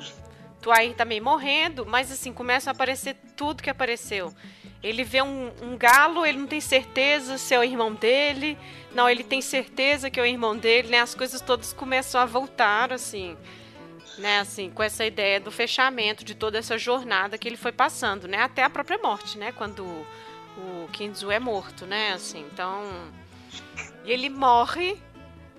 Tuair 0.61 0.95
tá 0.95 1.03
meio 1.03 1.21
morrendo, 1.21 1.85
mas 1.85 2.09
assim, 2.09 2.31
começa 2.31 2.69
a 2.69 2.71
aparecer 2.71 3.17
tudo 3.35 3.61
que 3.61 3.69
apareceu. 3.69 4.33
Ele 4.81 5.03
vê 5.03 5.21
um, 5.21 5.51
um, 5.61 5.77
galo, 5.77 6.25
ele 6.25 6.37
não 6.37 6.47
tem 6.47 6.61
certeza 6.61 7.37
se 7.37 7.53
é 7.53 7.59
o 7.59 7.63
irmão 7.63 7.93
dele. 7.93 8.57
Não, 8.93 9.09
ele 9.09 9.23
tem 9.23 9.41
certeza 9.41 10.09
que 10.09 10.19
é 10.19 10.23
o 10.23 10.25
irmão 10.25 10.57
dele, 10.57 10.89
né? 10.89 10.99
As 10.99 11.15
coisas 11.15 11.41
todas 11.41 11.73
começam 11.73 12.19
a 12.19 12.25
voltar, 12.25 12.91
assim, 12.91 13.37
né? 14.17 14.39
Assim, 14.39 14.69
com 14.69 14.83
essa 14.83 15.05
ideia 15.05 15.39
do 15.39 15.51
fechamento 15.51 16.23
de 16.23 16.35
toda 16.35 16.57
essa 16.57 16.77
jornada 16.77 17.37
que 17.37 17.47
ele 17.47 17.57
foi 17.57 17.71
passando, 17.71 18.27
né? 18.27 18.39
Até 18.39 18.63
a 18.63 18.69
própria 18.69 18.97
morte, 18.97 19.37
né? 19.37 19.51
Quando 19.51 19.83
o 20.57 20.87
Kinzu 20.91 21.31
é 21.31 21.39
morto, 21.39 21.85
né? 21.85 22.13
Assim, 22.13 22.45
então, 22.51 22.83
e 24.05 24.11
ele 24.11 24.29
morre 24.29 24.97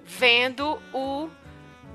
vendo 0.05 0.81
o 0.93 1.29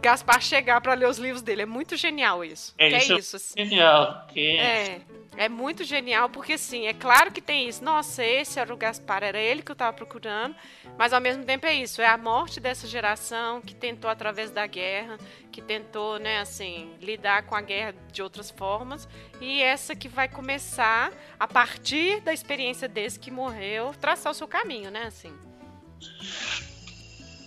Gaspar 0.02 0.42
chegar 0.42 0.80
para 0.82 0.94
ler 0.94 1.08
os 1.08 1.18
livros 1.18 1.42
dele. 1.42 1.64
É 1.64 1.66
muito 1.66 1.96
genial 1.98 2.44
isso. 2.44 2.74
É, 2.78 2.88
isso, 2.98 3.14
é 3.14 3.20
isso 3.20 3.36
assim. 3.36 3.66
genial. 3.66 4.28
Que... 4.32 4.58
É, 4.58 5.02
é 5.38 5.50
muito 5.50 5.84
genial, 5.84 6.30
porque 6.30 6.54
assim, 6.54 6.88
é 6.88 6.94
claro 6.94 7.32
que 7.32 7.42
tem 7.42 7.68
isso. 7.68 7.84
Nossa, 7.84 8.24
esse 8.24 8.60
era 8.60 8.74
o 8.74 8.78
Gaspar, 8.78 9.24
era 9.24 9.40
ele 9.40 9.62
que 9.62 9.72
eu 9.72 9.74
estava 9.74 9.94
procurando. 9.94 10.56
Mas 10.98 11.14
ao 11.14 11.22
mesmo 11.22 11.46
tempo 11.46 11.66
é 11.66 11.74
isso. 11.74 12.02
É 12.02 12.08
a 12.08 12.18
morte 12.18 12.60
dessa 12.60 12.88
geração 12.88 13.62
que 13.62 13.74
tentou 13.74 14.10
através 14.10 14.52
da 14.52 14.68
guerra, 14.68 15.18
que 15.52 15.62
tentou, 15.62 16.20
né, 16.20 16.40
assim, 16.40 16.94
lidar 17.02 17.44
com 17.44 17.56
a 17.56 17.62
guerra 17.62 17.96
de 18.12 18.22
outras 18.22 18.52
formas. 18.52 19.08
E 19.40 19.62
essa 19.62 19.96
que 19.96 20.08
vai 20.08 20.28
começar, 20.28 21.12
a 21.40 21.48
partir 21.48 22.22
da 22.22 22.34
experiência 22.34 22.88
desse 22.88 23.20
que 23.20 23.32
morreu, 23.32 23.94
traçar 24.00 24.32
o 24.32 24.36
seu 24.36 24.48
caminho, 24.48 24.92
né, 24.92 25.04
assim. 25.06 25.34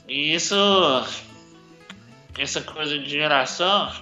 Isso 0.09 0.55
essa 2.39 2.61
coisa 2.63 2.99
de 2.99 3.09
geração 3.09 3.93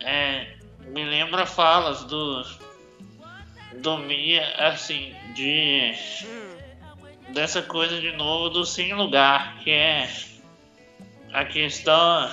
é, 0.00 0.56
me 0.86 1.04
lembra 1.04 1.46
falas 1.46 2.04
do 2.04 2.44
do 3.80 3.98
Mia, 3.98 4.54
assim, 4.58 5.14
de 5.34 5.94
dessa 7.28 7.62
coisa 7.62 8.00
de 8.00 8.12
novo 8.12 8.48
do 8.48 8.64
sem 8.64 8.94
lugar, 8.94 9.58
que 9.58 9.70
é 9.70 10.08
a 11.32 11.44
questão 11.44 12.30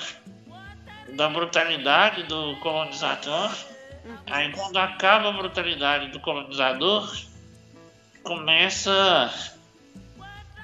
da 1.14 1.28
brutalidade 1.28 2.24
do 2.24 2.56
colonizador. 2.56 3.52
Aí 4.26 4.50
quando 4.52 4.76
acaba 4.78 5.28
a 5.28 5.32
brutalidade 5.32 6.08
do 6.08 6.20
colonizador, 6.20 7.14
começa 8.22 9.52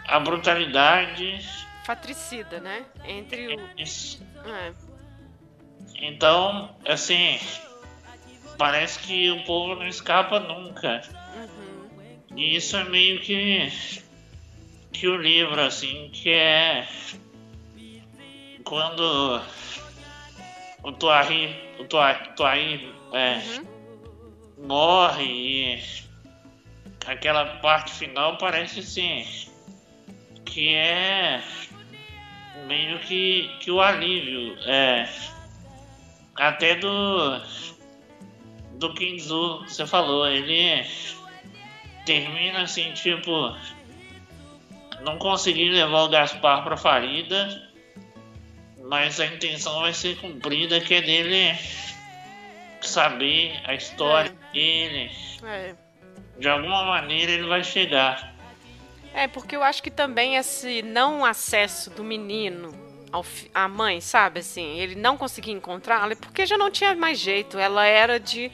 a 0.07 0.19
brutalidade 0.21 1.39
Fatricida, 1.85 2.61
né? 2.61 2.85
Entre 3.05 3.55
o. 3.55 3.69
Isso. 3.77 4.25
É. 4.47 4.73
Então, 5.97 6.75
assim, 6.87 7.39
parece 8.57 8.99
que 9.01 9.31
o 9.31 9.45
povo 9.45 9.75
não 9.75 9.87
escapa 9.87 10.41
nunca. 10.41 11.03
Uhum. 11.35 12.37
E 12.37 12.57
isso 12.57 12.77
é 12.77 12.85
meio 12.85 13.21
que 13.21 13.73
que 14.93 15.09
o 15.09 15.17
livro, 15.17 15.61
assim, 15.61 16.11
que 16.13 16.31
é 16.31 16.87
quando 18.65 19.43
o 20.83 20.93
Tuari, 20.93 21.57
o 21.79 21.85
Tuari, 21.85 22.95
é, 23.13 23.37
uhum. 23.37 24.67
morre 24.67 25.25
e 25.25 25.83
aquela 27.07 27.57
parte 27.57 27.93
final 27.93 28.39
parece 28.39 28.81
assim 28.81 29.27
que 30.45 30.75
é 30.75 31.43
meio 32.73 32.99
que, 33.01 33.55
que 33.61 33.71
o 33.71 33.83
alívio 33.83 34.57
é 34.67 35.07
até 36.37 36.75
do 36.77 37.39
do 38.77 38.95
Kinzu, 38.95 39.59
você 39.69 39.87
falou, 39.87 40.27
ele 40.27 40.85
termina 42.07 42.63
assim, 42.63 42.93
tipo, 42.95 43.55
não 45.03 45.19
consegui 45.19 45.69
levar 45.69 46.05
o 46.05 46.09
Gaspar 46.09 46.65
pra 46.65 46.77
Farida, 46.77 47.71
mas 48.85 49.21
a 49.21 49.27
intenção 49.27 49.81
vai 49.81 49.93
ser 49.93 50.17
cumprida, 50.17 50.81
que 50.81 50.95
é 50.95 51.03
dele 51.03 51.57
saber 52.81 53.61
a 53.65 53.75
história 53.75 54.31
é. 54.31 54.53
dele. 54.53 55.11
É. 55.45 55.75
De 56.39 56.49
alguma 56.49 56.85
maneira 56.85 57.33
ele 57.33 57.47
vai 57.47 57.63
chegar. 57.63 58.32
É, 59.15 59.29
porque 59.29 59.55
eu 59.55 59.63
acho 59.63 59.83
que 59.83 59.91
também 59.91 60.37
esse 60.37 60.83
não 60.83 61.25
acesso 61.25 61.91
do 61.91 62.03
menino 62.03 62.73
ao, 63.13 63.25
à 63.55 63.69
mãe, 63.69 64.01
sabe, 64.01 64.41
assim, 64.41 64.79
ele 64.79 64.95
não 64.95 65.17
conseguia 65.17 65.53
encontrá-la, 65.53 66.13
é 66.13 66.15
porque 66.15 66.47
já 66.47 66.57
não 66.57 66.71
tinha 66.71 66.95
mais 66.95 67.19
jeito. 67.19 67.59
Ela 67.59 67.85
era 67.87 68.19
de. 68.19 68.51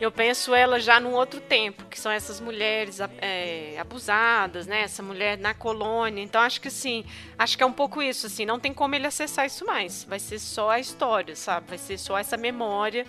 Eu 0.00 0.10
penso 0.10 0.52
ela 0.52 0.80
já 0.80 0.98
num 0.98 1.12
outro 1.12 1.40
tempo, 1.40 1.84
que 1.84 1.98
são 1.98 2.10
essas 2.10 2.40
mulheres 2.40 2.98
é, 3.20 3.76
abusadas, 3.78 4.66
né? 4.66 4.82
Essa 4.82 5.00
mulher 5.00 5.38
na 5.38 5.54
colônia. 5.54 6.20
Então 6.20 6.40
acho 6.40 6.60
que 6.60 6.70
sim, 6.70 7.04
acho 7.38 7.56
que 7.56 7.62
é 7.62 7.66
um 7.66 7.72
pouco 7.72 8.02
isso, 8.02 8.26
assim, 8.26 8.44
não 8.44 8.58
tem 8.58 8.74
como 8.74 8.96
ele 8.96 9.06
acessar 9.06 9.46
isso 9.46 9.64
mais. 9.64 10.02
Vai 10.02 10.18
ser 10.18 10.40
só 10.40 10.70
a 10.70 10.80
história, 10.80 11.36
sabe? 11.36 11.68
Vai 11.68 11.78
ser 11.78 11.98
só 11.98 12.18
essa 12.18 12.36
memória. 12.36 13.06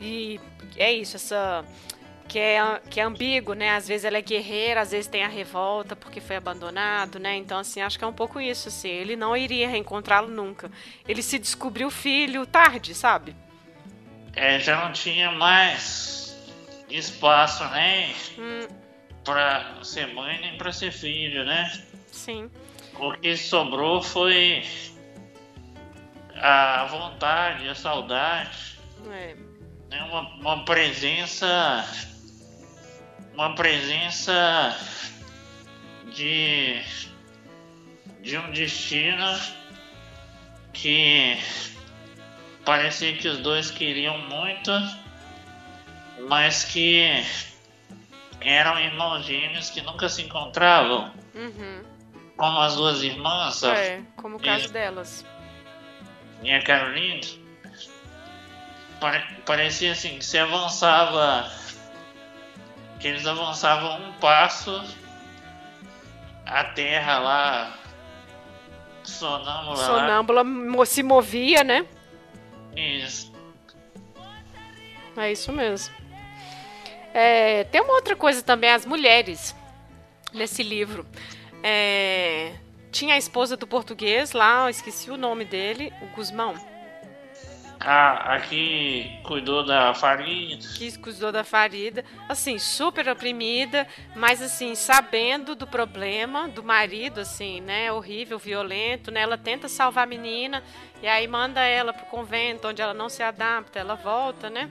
E 0.00 0.40
é 0.76 0.92
isso, 0.92 1.14
essa 1.14 1.64
que 2.28 2.38
é, 2.38 2.80
que 2.90 3.00
é 3.00 3.02
ambíguo, 3.02 3.54
né? 3.54 3.70
Às 3.70 3.86
vezes 3.86 4.04
ela 4.04 4.18
é 4.18 4.22
guerreira, 4.22 4.80
às 4.80 4.90
vezes 4.90 5.06
tem 5.06 5.24
a 5.24 5.28
revolta 5.28 5.94
porque 5.94 6.20
foi 6.20 6.36
abandonado, 6.36 7.18
né? 7.18 7.36
Então, 7.36 7.58
assim, 7.58 7.80
acho 7.80 7.98
que 7.98 8.04
é 8.04 8.08
um 8.08 8.12
pouco 8.12 8.40
isso, 8.40 8.68
assim. 8.68 8.88
Ele 8.88 9.16
não 9.16 9.36
iria 9.36 9.68
reencontrá-lo 9.68 10.28
nunca. 10.28 10.70
Ele 11.06 11.22
se 11.22 11.38
descobriu 11.38 11.90
filho 11.90 12.46
tarde, 12.46 12.94
sabe? 12.94 13.36
É, 14.34 14.58
já 14.58 14.84
não 14.84 14.92
tinha 14.92 15.30
mais 15.30 16.36
espaço, 16.90 17.64
né? 17.68 18.12
Hum. 18.38 18.68
Pra 19.24 19.78
ser 19.82 20.12
mãe 20.12 20.40
nem 20.40 20.58
pra 20.58 20.72
ser 20.72 20.92
filho, 20.92 21.44
né? 21.44 21.70
Sim. 22.10 22.50
O 22.98 23.12
que 23.12 23.36
sobrou 23.36 24.02
foi 24.02 24.62
a 26.36 26.84
vontade, 26.86 27.68
a 27.68 27.74
saudade. 27.74 28.78
É. 29.10 29.34
Né? 29.90 30.02
Uma, 30.02 30.20
uma 30.36 30.64
presença 30.64 31.84
uma 33.34 33.54
presença 33.54 34.76
de, 36.12 36.80
de 38.22 38.38
um 38.38 38.50
destino 38.52 39.38
que 40.72 41.36
parecia 42.64 43.16
que 43.16 43.28
os 43.28 43.38
dois 43.38 43.70
queriam 43.70 44.18
muito, 44.18 44.70
mas 46.28 46.64
que 46.64 47.24
eram 48.40 48.78
irmãos 48.78 49.24
gêmeos 49.24 49.70
que 49.70 49.82
nunca 49.82 50.08
se 50.08 50.22
encontravam. 50.22 51.12
Uhum. 51.34 51.82
Como 52.36 52.60
as 52.60 52.76
duas 52.76 53.02
irmãs. 53.02 53.62
É, 53.64 54.02
como 54.16 54.36
o 54.36 54.40
caso 54.40 54.66
e, 54.66 54.68
delas. 54.68 55.24
E 56.42 56.52
a 56.52 56.62
Carolina. 56.62 57.20
Pare, 59.00 59.24
parecia 59.44 59.92
assim, 59.92 60.18
que 60.18 60.24
se 60.24 60.38
avançava 60.38 61.50
que 63.04 63.08
eles 63.08 63.26
avançavam 63.26 64.00
um 64.00 64.12
passo, 64.14 64.82
a 66.46 66.64
terra 66.64 67.18
lá 67.18 67.78
sonâmbula. 69.02 69.76
Sonâmbula 69.76 70.42
lá. 70.42 70.86
se 70.86 71.02
movia, 71.02 71.62
né? 71.62 71.84
Isso. 72.74 73.30
É 75.18 75.30
isso 75.30 75.52
mesmo. 75.52 75.94
É, 77.12 77.64
tem 77.64 77.82
uma 77.82 77.92
outra 77.92 78.16
coisa 78.16 78.42
também, 78.42 78.70
as 78.70 78.86
mulheres 78.86 79.54
nesse 80.32 80.62
livro. 80.62 81.06
É, 81.62 82.54
tinha 82.90 83.16
a 83.16 83.18
esposa 83.18 83.54
do 83.54 83.66
português 83.66 84.32
lá, 84.32 84.70
esqueci 84.70 85.10
o 85.10 85.18
nome 85.18 85.44
dele, 85.44 85.92
o 86.00 86.06
Guzmão. 86.16 86.54
Ah, 87.86 88.36
aqui 88.36 89.20
cuidou 89.22 89.62
da 89.62 89.92
Farida. 89.92 90.66
Que 90.74 90.98
cuidou 90.98 91.30
da 91.30 91.44
Farida. 91.44 92.02
Assim, 92.26 92.58
super 92.58 93.06
oprimida, 93.10 93.86
mas 94.16 94.40
assim, 94.40 94.74
sabendo 94.74 95.54
do 95.54 95.66
problema 95.66 96.48
do 96.48 96.62
marido, 96.62 97.20
assim, 97.20 97.60
né? 97.60 97.92
Horrível, 97.92 98.38
violento, 98.38 99.10
né? 99.10 99.20
Ela 99.20 99.36
tenta 99.36 99.68
salvar 99.68 100.04
a 100.04 100.06
menina 100.06 100.64
e 101.02 101.06
aí 101.06 101.28
manda 101.28 101.60
ela 101.60 101.92
pro 101.92 102.06
convento, 102.06 102.68
onde 102.68 102.80
ela 102.80 102.94
não 102.94 103.10
se 103.10 103.22
adapta, 103.22 103.78
ela 103.78 103.96
volta, 103.96 104.48
né? 104.48 104.70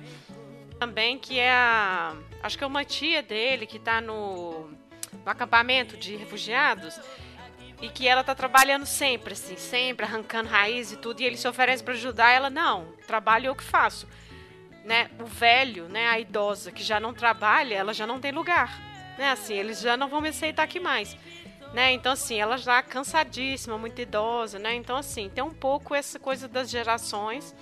Também 0.80 1.20
que 1.20 1.38
é 1.38 1.51
a. 1.51 2.16
Acho 2.41 2.57
que 2.57 2.64
é 2.64 2.68
uma 2.68 2.84
tia 2.84 3.22
dele 3.22 3.68
que 3.68 3.78
tá 3.78 4.01
no, 4.01 4.72
no 5.24 5.30
acampamento 5.30 5.95
de 5.95 6.16
refugiados 6.16 6.99
e 7.84 7.90
que 7.90 8.08
ela 8.08 8.24
tá 8.24 8.34
trabalhando 8.34 8.86
sempre, 8.86 9.34
assim, 9.34 9.58
sempre 9.58 10.06
arrancando 10.06 10.48
raiz 10.48 10.94
e 10.94 10.96
tudo, 10.96 11.20
e 11.20 11.26
ele 11.26 11.36
se 11.36 11.46
oferece 11.46 11.84
para 11.84 11.94
ajudar, 11.94 12.32
ela 12.32 12.50
não, 12.50 12.94
trabalho 13.06 13.48
eu 13.48 13.56
que 13.56 13.64
faço. 13.64 14.08
Né? 14.86 15.12
O 15.20 15.26
velho, 15.26 15.90
né, 15.90 16.08
a 16.08 16.18
idosa 16.18 16.72
que 16.72 16.82
já 16.82 16.98
não 16.98 17.14
trabalha, 17.14 17.76
ela 17.76 17.94
já 17.94 18.08
não 18.08 18.22
tem 18.22 18.32
lugar, 18.32 18.80
né? 19.18 19.32
Assim, 19.32 19.56
eles 19.56 19.82
já 19.82 19.98
não 19.98 20.08
vão 20.08 20.22
me 20.22 20.30
aceitar 20.30 20.64
aqui 20.64 20.80
mais. 20.80 21.18
Né? 21.74 21.92
Então 21.92 22.14
assim, 22.14 22.40
ela 22.40 22.58
já 22.58 22.82
cansadíssima, 22.82 23.78
muito 23.78 24.00
idosa, 24.00 24.58
né? 24.60 24.74
Então 24.76 24.96
assim, 24.96 25.30
tem 25.30 25.44
um 25.44 25.54
pouco 25.54 25.94
essa 25.94 26.18
coisa 26.18 26.48
das 26.48 26.70
gerações 26.70 27.54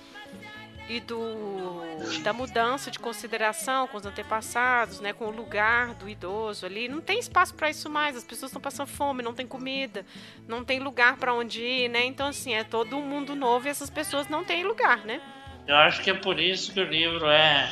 e 0.88 1.00
do 1.00 1.80
da 2.22 2.32
mudança 2.32 2.90
de 2.90 2.98
consideração 2.98 3.86
com 3.86 3.96
os 3.96 4.04
antepassados, 4.04 5.00
né, 5.00 5.12
com 5.12 5.26
o 5.26 5.30
lugar 5.30 5.94
do 5.94 6.08
idoso 6.08 6.66
ali. 6.66 6.88
Não 6.88 7.00
tem 7.00 7.18
espaço 7.18 7.54
para 7.54 7.70
isso 7.70 7.88
mais. 7.88 8.16
As 8.16 8.24
pessoas 8.24 8.50
estão 8.50 8.60
passando 8.60 8.88
fome, 8.88 9.22
não 9.22 9.34
tem 9.34 9.46
comida, 9.46 10.04
não 10.46 10.64
tem 10.64 10.80
lugar 10.80 11.16
para 11.16 11.32
onde 11.32 11.62
ir, 11.62 11.88
né? 11.88 12.04
Então 12.04 12.26
assim, 12.26 12.54
é 12.54 12.64
todo 12.64 12.96
um 12.96 13.02
mundo 13.02 13.34
novo 13.34 13.66
e 13.66 13.70
essas 13.70 13.90
pessoas 13.90 14.28
não 14.28 14.44
têm 14.44 14.64
lugar, 14.64 14.98
né? 15.04 15.20
Eu 15.66 15.76
acho 15.76 16.02
que 16.02 16.10
é 16.10 16.14
por 16.14 16.40
isso 16.40 16.72
que 16.72 16.80
o 16.80 16.84
livro 16.84 17.26
é 17.28 17.70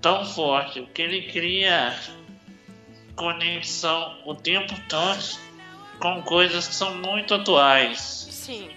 tão 0.00 0.24
forte, 0.24 0.82
porque 0.82 1.02
ele 1.02 1.22
cria 1.30 1.94
conexão 3.14 4.20
o 4.26 4.34
tempo 4.34 4.74
todo 4.88 5.38
com 6.00 6.20
coisas 6.22 6.66
que 6.66 6.74
são 6.74 6.96
muito 6.96 7.34
atuais. 7.34 8.26
Sim. 8.30 8.70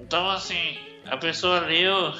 Então 0.00 0.28
assim, 0.30 0.85
a 1.08 1.16
pessoa 1.16 1.60
leu, 1.60 2.14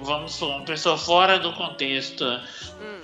vamos 0.00 0.34
supor, 0.34 0.56
uma 0.56 0.64
pessoa 0.64 0.96
fora 0.96 1.38
do 1.38 1.52
contexto 1.52 2.24
hum. 2.24 3.00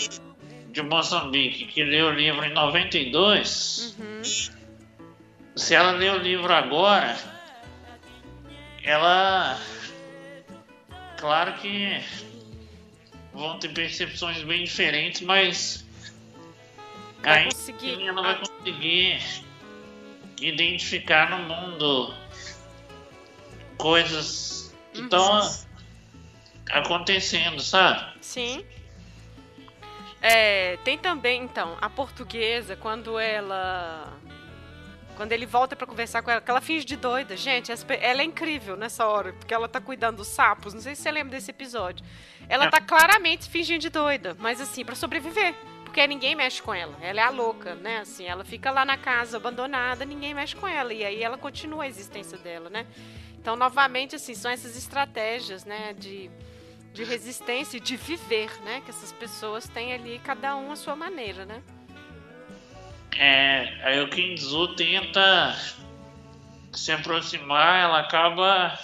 de 0.71 0.83
Moçambique, 0.83 1.67
que 1.67 1.85
leu 1.85 2.07
o 2.07 2.13
livro 2.13 2.45
em 2.45 2.53
92, 2.53 3.97
uhum. 3.99 4.23
se 5.57 5.75
ela 5.75 5.93
lê 5.93 6.11
o 6.11 6.19
livro 6.19 6.53
agora, 6.53 7.17
ela. 8.83 9.59
Claro 11.19 11.53
que 11.55 12.03
vão 13.33 13.57
ter 13.59 13.73
percepções 13.73 14.43
bem 14.43 14.65
diferentes, 14.65 15.21
mas 15.21 15.87
vai 17.23 17.45
conseguir. 17.45 18.09
ela 18.09 18.23
vai 18.23 18.39
conseguir 18.41 19.23
identificar 20.41 21.31
no 21.31 21.39
mundo 21.45 22.13
coisas 23.77 24.75
que 24.93 25.01
estão 25.01 25.41
uhum. 25.41 25.51
acontecendo, 26.71 27.61
sabe? 27.61 28.13
Sim. 28.21 28.65
É, 30.21 30.77
tem 30.85 30.97
também, 30.97 31.43
então, 31.43 31.77
a 31.81 31.91
portuguesa, 31.91 32.77
quando 32.77 33.19
ela. 33.19 34.17
Quando 35.17 35.33
ele 35.33 35.45
volta 35.45 35.77
para 35.77 35.87
conversar 35.87 36.23
com 36.23 36.31
ela, 36.31 36.41
que 36.41 36.51
ela 36.51 36.61
finge 36.61 36.87
de 36.87 36.97
doida. 36.97 37.37
Gente, 37.37 37.71
ela 38.01 38.23
é 38.23 38.25
incrível 38.25 38.77
nessa 38.77 39.07
hora, 39.07 39.33
porque 39.35 39.53
ela 39.53 39.69
tá 39.69 39.81
cuidando 39.81 40.19
dos 40.19 40.29
sapos. 40.29 40.73
Não 40.73 40.81
sei 40.81 40.95
se 40.95 41.03
você 41.03 41.11
lembra 41.11 41.33
desse 41.33 41.51
episódio. 41.51 42.05
Ela 42.49 42.67
é. 42.67 42.71
tá 42.71 42.81
claramente 42.81 43.49
fingindo 43.49 43.81
de 43.81 43.91
doida, 43.91 44.35
mas 44.39 44.61
assim, 44.61 44.85
para 44.85 44.95
sobreviver. 44.95 45.55
Porque 45.93 46.07
ninguém 46.07 46.35
mexe 46.35 46.63
com 46.63 46.73
ela. 46.73 46.97
Ela 47.03 47.21
é 47.21 47.25
a 47.25 47.29
louca, 47.29 47.75
né? 47.75 47.99
Assim, 47.99 48.25
ela 48.25 48.47
fica 48.47 48.71
lá 48.71 48.83
na 48.83 48.97
casa 48.97 49.37
abandonada, 49.37 50.07
ninguém 50.07 50.33
mexe 50.33 50.57
com 50.57 50.67
ela. 50.67 50.91
E 50.91 51.05
aí 51.05 51.23
ela 51.23 51.37
continua 51.37 51.85
a 51.85 51.87
existência 51.87 52.39
dela, 52.39 52.71
né? 52.71 52.87
Então, 53.39 53.57
novamente, 53.57 54.17
assim, 54.17 54.35
são 54.35 54.51
essas 54.51 54.75
estratégias, 54.75 55.67
né, 55.67 55.93
de, 55.93 56.31
de 56.95 57.05
resistência 57.05 57.77
e 57.77 57.81
de 57.81 57.97
viver, 57.97 58.51
né, 58.63 58.81
que 58.83 58.89
essas 58.89 59.13
pessoas 59.13 59.69
têm 59.69 59.93
ali, 59.93 60.19
cada 60.21 60.57
um 60.57 60.73
a 60.73 60.77
sua 60.77 60.97
maneira, 60.97 61.45
né? 61.45 61.63
É, 63.15 63.79
aí 63.83 64.01
o 64.01 64.09
Kinzu 64.09 64.75
tenta 64.77 65.55
se 66.73 66.91
aproximar, 66.91 67.83
ela 67.83 68.01
acaba 68.01 68.79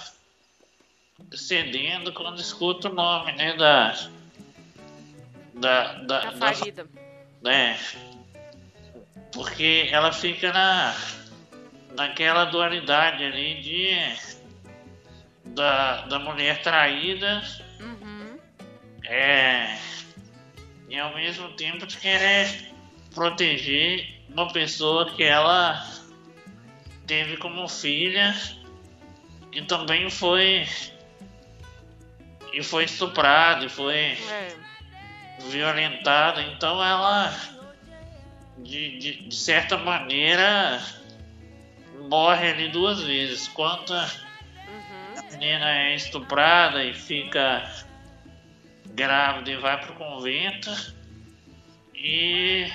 cedendo 1.32 2.12
quando 2.12 2.38
escuta 2.38 2.90
o 2.90 2.94
nome, 2.94 3.32
né, 3.32 3.56
da... 3.56 3.94
Da, 5.58 5.94
da, 5.94 6.30
da 6.30 6.32
Farida. 6.32 6.86
Da, 7.42 7.52
é, 7.52 7.78
porque 9.32 9.88
ela 9.90 10.12
fica 10.12 10.52
na, 10.52 10.94
naquela 11.96 12.44
dualidade 12.44 13.24
ali 13.24 13.60
de 13.60 14.38
da, 15.54 16.02
da 16.06 16.18
mulher 16.18 16.62
traída 16.62 17.42
uhum. 17.80 18.38
é, 19.04 19.78
e 20.88 20.98
ao 20.98 21.14
mesmo 21.14 21.48
tempo 21.54 21.86
de 21.86 21.96
querer 21.96 22.72
proteger 23.14 24.22
uma 24.28 24.52
pessoa 24.52 25.10
que 25.14 25.22
ela 25.22 25.84
teve 27.06 27.36
como 27.38 27.66
filha 27.68 28.34
e 29.52 29.62
também 29.62 30.08
foi 30.10 30.66
e 32.52 32.62
foi 32.62 32.84
estuprada 32.84 33.64
e 33.64 33.68
foi 33.68 33.96
é. 33.96 34.67
Violentada 35.50 36.42
então 36.42 36.82
ela 36.82 37.32
de, 38.58 38.98
de, 38.98 39.28
de 39.28 39.34
certa 39.34 39.76
maneira 39.76 40.80
morre 42.08 42.50
ali 42.50 42.68
duas 42.68 43.02
vezes 43.02 43.48
quanto 43.48 43.94
menina 45.38 45.70
é 45.70 45.94
estuprada 45.94 46.84
e 46.84 46.92
fica 46.92 47.70
grávida 48.86 49.50
e 49.50 49.56
vai 49.56 49.78
pro 49.80 49.94
convento. 49.94 50.70
E 51.94 52.70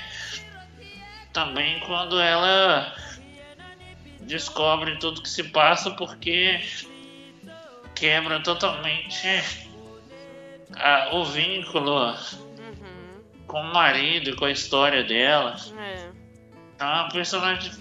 também 1.32 1.80
quando 1.82 2.20
ela 2.20 2.95
descobre 4.22 4.97
tudo 4.97 5.22
que 5.22 5.30
se 5.30 5.43
passa 5.43 5.91
porque 5.91 6.61
quebra 7.95 8.39
totalmente 8.41 9.28
a, 10.76 11.09
o 11.14 11.26
vínculo 11.26 12.11
uhum. 12.11 12.53
Com 13.54 13.62
o 13.62 13.72
marido 13.72 14.32
e 14.32 14.36
com 14.36 14.45
a 14.45 14.51
história 14.51 15.04
dela. 15.04 15.56
É. 15.78 16.10
É 16.80 16.84
uma 16.84 17.08
personagem 17.10 17.72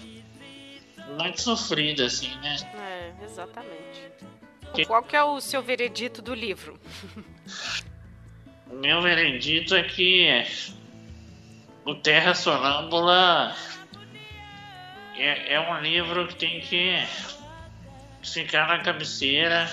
muito 1.19 1.41
sofrida, 1.41 2.05
assim, 2.05 2.29
né? 2.41 2.57
É, 2.75 3.25
exatamente. 3.25 4.85
Qual 4.85 5.01
que 5.01 5.15
é 5.15 5.23
o 5.23 5.41
seu 5.41 5.63
veredito 5.63 6.21
do 6.21 6.35
livro? 6.35 6.79
O 8.69 8.75
meu 8.75 9.01
veredito 9.01 9.75
é 9.75 9.81
que 9.81 10.45
o 11.85 11.95
Terra 11.95 12.35
Sonâmbula 12.35 13.55
é, 15.15 15.55
é 15.55 15.59
um 15.59 15.81
livro 15.81 16.27
que 16.27 16.35
tem 16.35 16.61
que 16.61 17.03
ficar 18.23 18.67
na 18.67 18.79
cabeceira 18.79 19.67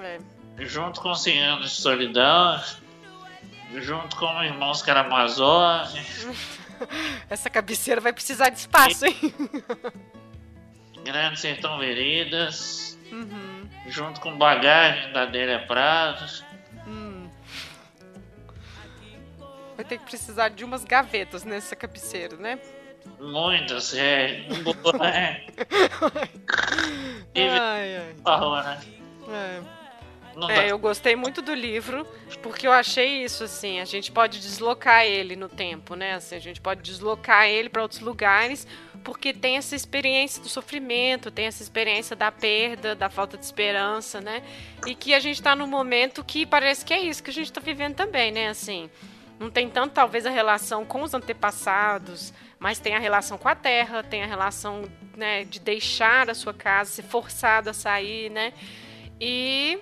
é. 0.00 0.18
junto 0.58 1.00
com 1.00 1.12
100 1.12 1.42
anos 1.42 1.70
de 1.70 1.76
solidão, 1.82 2.60
junto 3.76 4.16
com 4.16 4.42
Irmãos 4.42 4.82
Karamazov. 4.82 5.88
Essa 7.28 7.50
cabeceira 7.50 8.00
vai 8.00 8.12
precisar 8.12 8.48
de 8.48 8.58
espaço, 8.58 9.06
hein? 9.06 9.16
Grande 11.04 11.38
Sertão 11.40 11.78
Veredas. 11.78 12.98
Uhum 13.12 13.60
junto 13.90 14.20
com 14.20 14.36
bagagem 14.36 15.12
da 15.12 15.22
Adélia 15.22 15.66
Prados. 15.66 16.44
Hum. 16.86 17.28
Vai 19.76 19.84
ter 19.84 19.98
que 19.98 20.04
precisar 20.04 20.50
de 20.50 20.64
umas 20.64 20.84
gavetas 20.84 21.44
nessa 21.44 21.74
cabeceira, 21.74 22.36
né? 22.36 22.58
Muitas, 23.18 23.94
é. 23.94 24.42
Boa, 24.62 25.08
é. 25.08 25.46
ai, 27.58 27.96
ai. 27.96 28.14
Falou, 28.22 28.62
né? 28.62 28.80
É. 29.28 29.79
É, 30.48 30.70
eu 30.70 30.78
gostei 30.78 31.16
muito 31.16 31.42
do 31.42 31.52
livro, 31.52 32.06
porque 32.42 32.66
eu 32.66 32.72
achei 32.72 33.24
isso, 33.24 33.44
assim, 33.44 33.80
a 33.80 33.84
gente 33.84 34.12
pode 34.12 34.40
deslocar 34.40 35.04
ele 35.04 35.36
no 35.36 35.48
tempo, 35.48 35.94
né? 35.94 36.14
Assim, 36.14 36.36
a 36.36 36.40
gente 36.40 36.60
pode 36.60 36.82
deslocar 36.82 37.46
ele 37.48 37.68
para 37.68 37.82
outros 37.82 38.00
lugares, 38.00 38.66
porque 39.02 39.32
tem 39.32 39.56
essa 39.56 39.74
experiência 39.74 40.42
do 40.42 40.48
sofrimento, 40.48 41.30
tem 41.30 41.46
essa 41.46 41.62
experiência 41.62 42.14
da 42.14 42.30
perda, 42.30 42.94
da 42.94 43.10
falta 43.10 43.36
de 43.36 43.44
esperança, 43.44 44.20
né? 44.20 44.42
E 44.86 44.94
que 44.94 45.12
a 45.14 45.20
gente 45.20 45.36
está 45.36 45.56
num 45.56 45.66
momento 45.66 46.24
que 46.24 46.46
parece 46.46 46.84
que 46.84 46.94
é 46.94 47.00
isso 47.00 47.22
que 47.22 47.30
a 47.30 47.34
gente 47.34 47.50
está 47.50 47.60
vivendo 47.60 47.94
também, 47.94 48.30
né? 48.30 48.48
Assim, 48.48 48.88
não 49.38 49.50
tem 49.50 49.68
tanto 49.68 49.94
talvez 49.94 50.26
a 50.26 50.30
relação 50.30 50.84
com 50.84 51.02
os 51.02 51.14
antepassados, 51.14 52.32
mas 52.58 52.78
tem 52.78 52.94
a 52.94 52.98
relação 52.98 53.38
com 53.38 53.48
a 53.48 53.54
terra, 53.54 54.02
tem 54.02 54.22
a 54.22 54.26
relação 54.26 54.84
né, 55.16 55.44
de 55.44 55.58
deixar 55.58 56.28
a 56.28 56.34
sua 56.34 56.52
casa, 56.52 56.90
ser 56.90 57.02
forçado 57.02 57.70
a 57.70 57.72
sair, 57.72 58.30
né? 58.30 58.52
E 59.18 59.78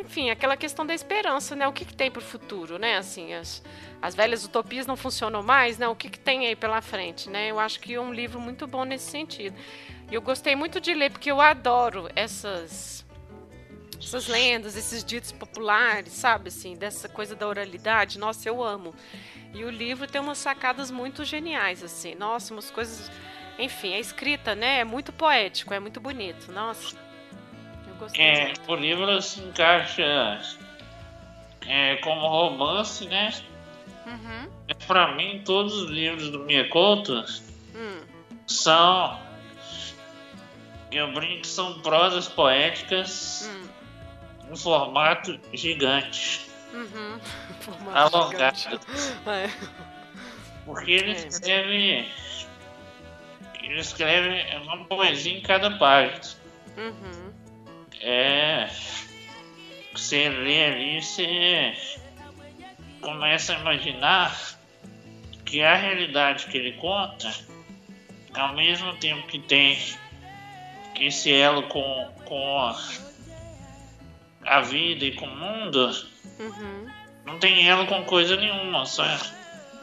enfim, 0.00 0.30
aquela 0.30 0.56
questão 0.56 0.86
da 0.86 0.94
esperança, 0.94 1.54
né? 1.54 1.68
O 1.68 1.72
que, 1.72 1.84
que 1.84 1.94
tem 1.94 2.10
para 2.10 2.20
o 2.20 2.24
futuro, 2.24 2.78
né? 2.78 2.96
Assim, 2.96 3.34
as, 3.34 3.62
as 4.00 4.14
velhas 4.14 4.44
utopias 4.44 4.86
não 4.86 4.96
funcionam 4.96 5.42
mais, 5.42 5.78
né? 5.78 5.86
O 5.86 5.94
que, 5.94 6.08
que 6.08 6.18
tem 6.18 6.46
aí 6.46 6.56
pela 6.56 6.80
frente, 6.80 7.28
né? 7.28 7.50
Eu 7.50 7.58
acho 7.58 7.78
que 7.80 7.94
é 7.94 8.00
um 8.00 8.12
livro 8.12 8.40
muito 8.40 8.66
bom 8.66 8.84
nesse 8.84 9.10
sentido. 9.10 9.56
E 10.10 10.14
eu 10.14 10.22
gostei 10.22 10.56
muito 10.56 10.80
de 10.80 10.94
ler 10.94 11.10
porque 11.10 11.30
eu 11.30 11.40
adoro 11.40 12.08
essas 12.14 13.04
essas 13.98 14.26
lendas, 14.26 14.76
esses 14.76 15.02
ditos 15.02 15.32
populares, 15.32 16.12
sabe 16.12 16.48
assim, 16.48 16.74
dessa 16.74 17.08
coisa 17.08 17.34
da 17.34 17.46
oralidade. 17.46 18.18
Nossa, 18.18 18.48
eu 18.48 18.62
amo. 18.62 18.94
E 19.54 19.64
o 19.64 19.70
livro 19.70 20.06
tem 20.06 20.20
umas 20.20 20.38
sacadas 20.38 20.90
muito 20.90 21.24
geniais 21.24 21.82
assim. 21.82 22.14
Nossa, 22.14 22.52
umas 22.52 22.70
coisas, 22.70 23.10
enfim, 23.58 23.94
a 23.94 23.98
escrita, 23.98 24.54
né, 24.54 24.80
é 24.80 24.84
muito 24.84 25.12
poético, 25.12 25.72
é 25.72 25.80
muito 25.80 26.00
bonito. 26.00 26.52
Nossa. 26.52 27.05
Gostei. 27.98 28.24
É, 28.24 28.52
o 28.68 28.74
livro 28.74 29.20
se 29.22 29.40
encaixa 29.40 30.40
é, 31.66 31.96
como 31.96 32.26
romance, 32.28 33.06
né? 33.06 33.32
Uhum. 34.06 34.50
Para 34.86 35.14
mim, 35.14 35.42
todos 35.44 35.74
os 35.74 35.90
livros 35.90 36.30
do 36.30 36.40
Miyakoto 36.40 37.24
hum. 37.74 38.00
são. 38.46 39.18
Eu 40.92 41.12
brinco 41.12 41.42
que 41.42 41.48
são 41.48 41.80
prosas 41.80 42.28
poéticas 42.28 43.50
hum. 43.50 44.52
um 44.52 44.56
formato 44.56 45.38
gigante. 45.52 46.48
Uhum. 46.72 47.18
Alongado. 47.92 48.56
Gigante. 48.56 48.86
É. 49.26 49.50
Porque 50.64 50.90
ele 50.92 51.12
É. 51.12 51.26
escreve. 51.26 52.08
Ele 53.62 53.80
escreve 53.80 54.56
uma 54.62 54.84
poesia 54.84 55.36
em 55.36 55.42
cada 55.42 55.76
página. 55.76 56.20
Uhum. 56.76 57.32
É. 58.08 58.68
Você 59.92 60.28
lê 60.28 60.64
ali, 60.66 61.02
você 61.02 61.74
começa 63.00 63.52
a 63.56 63.58
imaginar 63.58 64.56
que 65.44 65.60
a 65.60 65.74
realidade 65.74 66.46
que 66.46 66.56
ele 66.56 66.72
conta, 66.72 67.32
ao 68.34 68.54
mesmo 68.54 68.94
tempo 68.98 69.26
que 69.26 69.40
tem 69.40 69.76
esse 71.00 71.32
elo 71.32 71.64
com, 71.64 72.08
com 72.24 72.74
a 74.44 74.60
vida 74.60 75.04
e 75.04 75.12
com 75.12 75.26
o 75.26 75.36
mundo, 75.36 75.90
Uhum. 76.38 76.86
não 77.24 77.38
tem 77.40 77.68
elo 77.68 77.86
com 77.86 78.04
coisa 78.04 78.36
nenhuma, 78.36 78.86
sabe? 78.86 79.24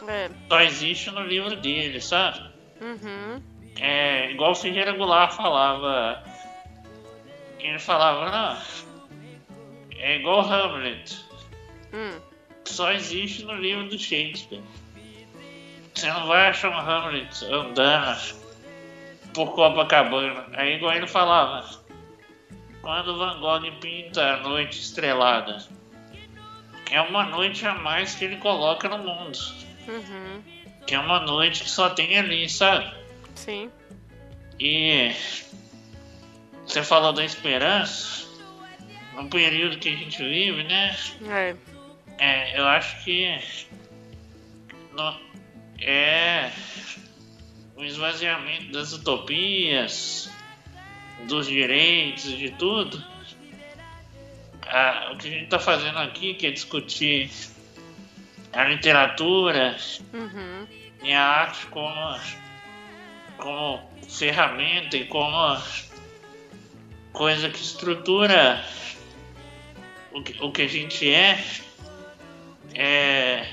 É. 0.08 0.30
Só 0.48 0.62
existe 0.62 1.12
no 1.12 1.24
livro 1.24 1.56
dele, 1.58 2.00
sabe? 2.00 2.40
Uhum. 2.80 3.42
É 3.80 4.32
igual 4.32 4.52
o 4.52 4.56
Ferreira 4.56 4.92
Goulart 4.94 5.34
falava. 5.34 6.24
Ele 7.64 7.80
falava, 7.80 8.30
não. 8.30 8.62
É 9.98 10.18
igual 10.18 10.42
Hamlet. 10.42 11.18
Hum. 11.94 12.20
Só 12.66 12.92
existe 12.92 13.44
no 13.46 13.56
livro 13.56 13.88
do 13.88 13.98
Shakespeare. 13.98 14.62
Você 15.94 16.08
não 16.08 16.28
vai 16.28 16.50
achar 16.50 16.70
um 16.70 16.78
Hamlet 16.78 17.46
andando 17.46 18.36
por 19.34 19.54
Copacabana. 19.54 20.46
Aí 20.54 20.76
igual 20.76 20.94
ele 20.94 21.08
falava. 21.08 21.82
Quando 22.82 23.18
Van 23.18 23.40
Gogh 23.40 23.72
pinta 23.80 24.34
a 24.34 24.38
noite 24.38 24.80
estrelada. 24.80 25.66
É 26.92 27.00
uma 27.00 27.24
noite 27.26 27.66
a 27.66 27.74
mais 27.76 28.14
que 28.14 28.26
ele 28.26 28.38
coloca 28.38 28.90
no 28.90 28.98
mundo. 28.98 29.40
Uhum. 29.88 30.44
Que 30.86 30.96
é 30.96 31.00
uma 31.00 31.22
noite 31.22 31.64
que 31.64 31.70
só 31.70 31.90
tem 31.90 32.18
ali, 32.20 32.50
sabe? 32.50 32.94
Sim. 33.36 33.72
E 34.60 35.12
você 36.74 36.84
falou 36.84 37.14
da 37.14 37.24
esperança, 37.24 38.26
no 39.14 39.30
período 39.30 39.78
que 39.78 39.90
a 39.90 39.96
gente 39.96 40.18
vive, 40.24 40.64
né? 40.64 40.98
É. 41.30 41.56
É, 42.18 42.60
eu 42.60 42.66
acho 42.68 43.04
que 43.04 43.40
no- 44.94 45.20
é 45.80 46.50
o 47.76 47.84
esvaziamento 47.84 48.72
das 48.72 48.92
utopias, 48.92 50.32
dos 51.28 51.46
direitos, 51.46 52.24
de 52.24 52.50
tudo. 52.52 53.04
Ah, 54.66 55.12
o 55.14 55.18
que 55.18 55.28
a 55.28 55.32
gente 55.32 55.44
está 55.44 55.60
fazendo 55.60 56.00
aqui, 56.00 56.34
que 56.34 56.48
é 56.48 56.52
discutir 56.52 57.30
a 58.52 58.64
literatura 58.64 59.78
Uhum. 60.12 60.68
e 61.04 61.14
a 61.14 61.22
arte 61.24 61.68
como, 61.68 62.20
como 63.38 63.92
ferramenta 64.10 64.98
e 64.98 65.06
como 65.06 65.38
coisa 67.14 67.50
que 67.50 67.62
estrutura 67.62 68.66
o 70.12 70.22
que, 70.22 70.44
o 70.44 70.52
que 70.52 70.64
a 70.64 70.68
gente 70.68 71.10
é, 71.10 71.40
é 72.74 73.48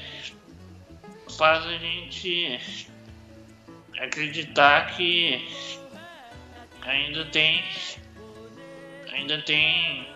faz 1.36 1.64
a 1.66 1.76
gente 1.78 2.61
acreditar 3.98 4.96
que 4.96 5.46
ainda 6.82 7.24
tem 7.26 7.62
ainda 9.12 9.40
tem 9.42 10.08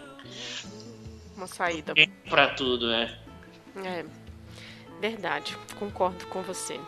Uma 1.36 1.46
saída. 1.46 1.92
para 2.28 2.48
tudo, 2.54 2.90
é. 2.90 3.18
É. 3.84 4.04
Verdade. 5.00 5.56
Concordo 5.78 6.26
com 6.28 6.42
você. 6.42 6.80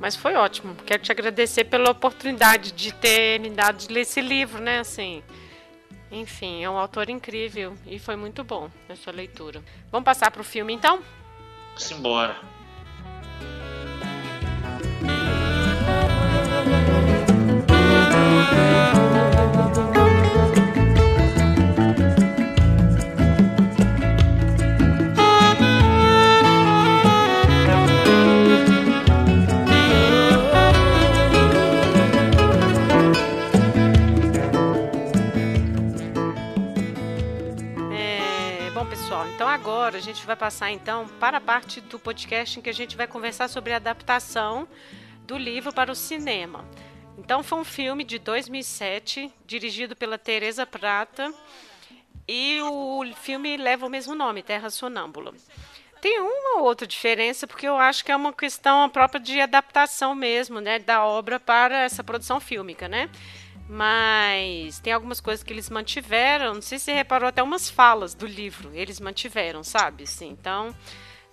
Mas 0.00 0.16
foi 0.16 0.34
ótimo. 0.34 0.74
Quero 0.86 1.02
te 1.02 1.12
agradecer 1.12 1.64
pela 1.64 1.90
oportunidade 1.90 2.72
de 2.72 2.92
ter 2.92 3.38
me 3.38 3.50
dado 3.50 3.76
de 3.76 3.92
ler 3.92 4.00
esse 4.00 4.20
livro, 4.20 4.60
né? 4.60 4.80
Assim. 4.80 5.22
Enfim, 6.10 6.64
é 6.64 6.68
um 6.68 6.76
autor 6.76 7.08
incrível 7.08 7.76
e 7.86 7.98
foi 7.98 8.16
muito 8.16 8.42
bom 8.42 8.68
essa 8.88 9.10
leitura. 9.10 9.62
Vamos 9.92 10.04
passar 10.04 10.30
para 10.30 10.40
o 10.40 10.44
filme 10.44 10.72
então? 10.72 11.00
Simbora. 11.76 12.36
Agora 39.70 39.98
a 39.98 40.00
gente 40.00 40.26
vai 40.26 40.34
passar 40.34 40.72
então 40.72 41.06
para 41.20 41.36
a 41.36 41.40
parte 41.40 41.80
do 41.80 41.96
podcast 41.96 42.58
em 42.58 42.62
que 42.62 42.68
a 42.68 42.74
gente 42.74 42.96
vai 42.96 43.06
conversar 43.06 43.48
sobre 43.48 43.72
a 43.72 43.76
adaptação 43.76 44.66
do 45.28 45.38
livro 45.38 45.72
para 45.72 45.92
o 45.92 45.94
cinema. 45.94 46.68
Então 47.16 47.40
foi 47.40 47.60
um 47.60 47.64
filme 47.64 48.02
de 48.02 48.18
2007, 48.18 49.32
dirigido 49.46 49.94
pela 49.94 50.18
Teresa 50.18 50.66
Prata, 50.66 51.32
e 52.26 52.60
o 52.62 53.04
filme 53.22 53.56
leva 53.56 53.86
o 53.86 53.88
mesmo 53.88 54.12
nome, 54.12 54.42
Terra 54.42 54.70
Sonâmbula. 54.70 55.32
Tem 56.00 56.18
uma 56.18 56.58
ou 56.58 56.64
outra 56.64 56.84
diferença, 56.84 57.46
porque 57.46 57.68
eu 57.68 57.76
acho 57.76 58.04
que 58.04 58.10
é 58.10 58.16
uma 58.16 58.32
questão 58.32 58.90
própria 58.90 59.20
de 59.20 59.40
adaptação 59.40 60.16
mesmo, 60.16 60.60
né, 60.60 60.80
da 60.80 61.04
obra 61.04 61.38
para 61.38 61.84
essa 61.84 62.02
produção 62.02 62.40
fílmica, 62.40 62.88
né? 62.88 63.08
Mas 63.72 64.80
tem 64.80 64.92
algumas 64.92 65.20
coisas 65.20 65.44
que 65.44 65.52
eles 65.52 65.70
mantiveram. 65.70 66.54
Não 66.54 66.60
sei 66.62 66.76
se 66.76 66.86
você 66.86 66.92
reparou 66.92 67.28
até 67.28 67.40
umas 67.40 67.70
falas 67.70 68.14
do 68.14 68.26
livro. 68.26 68.70
Eles 68.74 68.98
mantiveram, 68.98 69.62
sabe? 69.62 70.08
Sim, 70.08 70.30
então 70.30 70.74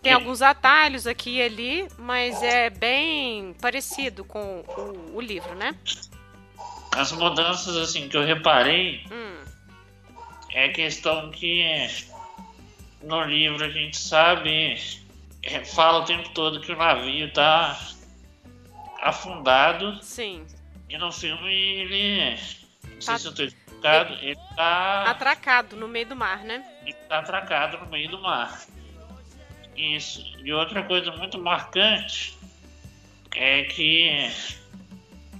tem 0.03 0.11
É. 0.11 0.15
alguns 0.15 0.43
atalhos 0.43 1.07
aqui 1.07 1.37
e 1.37 1.41
ali, 1.41 1.87
mas 1.97 2.43
é 2.43 2.69
bem 2.69 3.55
parecido 3.59 4.23
com 4.23 4.63
o, 4.77 5.15
o 5.15 5.19
livro, 5.19 5.55
né? 5.55 5.75
As 6.95 7.11
mudanças 7.11 7.75
assim 7.75 8.07
que 8.07 8.15
eu 8.15 8.23
reparei 8.23 9.03
Hum, 9.11 9.43
é 10.53 10.69
questão 10.69 11.31
que 11.31 11.63
no 13.01 13.23
livro 13.23 13.63
a 13.65 13.69
gente 13.69 13.97
sabe, 13.97 14.75
é, 15.41 15.65
fala 15.65 15.99
o 15.99 16.05
tempo 16.05 16.29
todo 16.29 16.61
que 16.61 16.71
o 16.71 16.77
navio 16.77 17.31
tá 17.33 17.79
afundado 19.01 19.99
sim. 20.03 20.45
E 20.89 20.97
no 20.97 21.11
filme 21.11 21.53
ele, 21.53 22.31
não 22.31 23.01
sei 23.01 23.13
Tá- 23.13 23.19
se 23.19 23.27
eu 23.27 23.35
tô 23.35 23.43
explicado, 23.43 24.13
ele 24.15 24.37
tá, 24.55 25.03
Atracado 25.03 25.75
no 25.75 25.87
meio 25.87 26.07
do 26.07 26.15
mar, 26.15 26.43
né? 26.43 26.63
ele 26.81 26.93
tá 27.07 27.19
atracado 27.19 27.77
no 27.77 27.85
meio 27.87 28.09
do 28.09 28.21
mar. 28.21 28.61
Isso. 29.75 30.21
E 30.43 30.51
outra 30.51 30.81
coisa 30.83 31.11
muito 31.11 31.37
marcante 31.37 32.37
é 33.35 33.63
que 33.63 34.29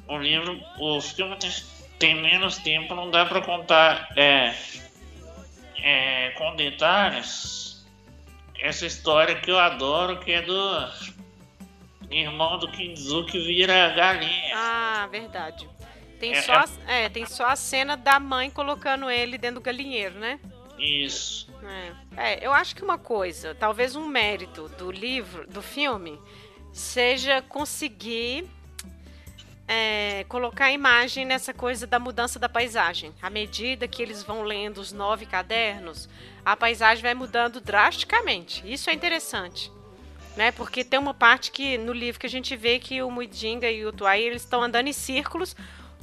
o 0.08 0.18
livro, 0.18 0.60
o 0.78 1.02
filme 1.02 1.36
tem, 1.38 1.52
tem 1.98 2.16
menos 2.22 2.58
tempo, 2.58 2.94
não 2.94 3.10
dá 3.10 3.26
para 3.26 3.42
contar 3.42 4.10
é, 4.16 4.54
é, 5.82 6.30
com 6.38 6.56
detalhes 6.56 7.86
essa 8.60 8.86
história 8.86 9.36
que 9.40 9.50
eu 9.50 9.58
adoro, 9.60 10.20
que 10.20 10.32
é 10.32 10.42
do 10.42 10.92
irmão 12.10 12.58
do 12.58 12.70
Kinzu 12.72 13.26
que 13.26 13.40
vira 13.40 13.90
galinha. 13.90 14.52
Ah, 14.56 15.08
verdade. 15.12 15.68
Tem 16.20 16.34
É, 16.34 16.42
só, 16.42 16.54
é- 16.54 16.58
a- 16.58 16.92
é, 16.92 17.10
tem 17.10 17.26
só 17.26 17.46
a 17.48 17.56
cena 17.56 17.96
da 17.96 18.20
mãe 18.20 18.50
colocando 18.50 19.10
ele 19.10 19.38
dentro 19.38 19.56
do 19.56 19.64
galinheiro, 19.64 20.16
né? 20.20 20.40
Isso. 20.80 21.48
É. 22.16 22.34
É, 22.34 22.46
eu 22.46 22.54
acho 22.54 22.76
que 22.76 22.84
uma 22.84 22.98
coisa, 22.98 23.54
talvez 23.56 23.96
um 23.96 24.08
mérito 24.08 24.70
do 24.78 24.90
livro, 24.92 25.46
do 25.48 25.62
filme, 25.62 26.20
seja 26.72 27.42
conseguir 27.42 28.48
é, 29.68 30.24
colocar 30.30 30.66
a 30.66 30.72
imagem 30.72 31.26
nessa 31.26 31.54
coisa 31.54 31.86
da 31.86 32.00
mudança 32.00 32.40
da 32.40 32.48
paisagem. 32.48 33.14
À 33.22 33.30
medida 33.30 33.88
que 33.88 34.02
eles 34.02 34.24
vão 34.24 34.42
lendo 34.44 34.78
os 34.78 34.94
nove 34.94 35.26
cadernos, 35.26 36.08
a 36.46 36.56
paisagem 36.56 37.02
vai 37.04 37.14
mudando 37.14 37.60
drasticamente. 37.60 38.64
Isso 38.66 38.90
é 38.90 38.94
interessante. 38.94 39.70
Né? 40.38 40.52
Porque 40.52 40.84
tem 40.84 41.00
uma 41.00 41.16
parte 41.16 41.52
que 41.52 41.78
no 41.80 41.92
livro 41.92 42.20
que 42.20 42.28
a 42.28 42.30
gente 42.30 42.56
vê 42.56 42.78
que 42.78 43.02
o 43.02 43.10
Muidinga 43.10 43.70
e 43.72 43.84
o 43.86 43.92
Tuai 43.92 44.22
eles 44.22 44.44
estão 44.44 44.62
andando 44.62 44.88
em 44.88 44.94
círculos 44.94 45.56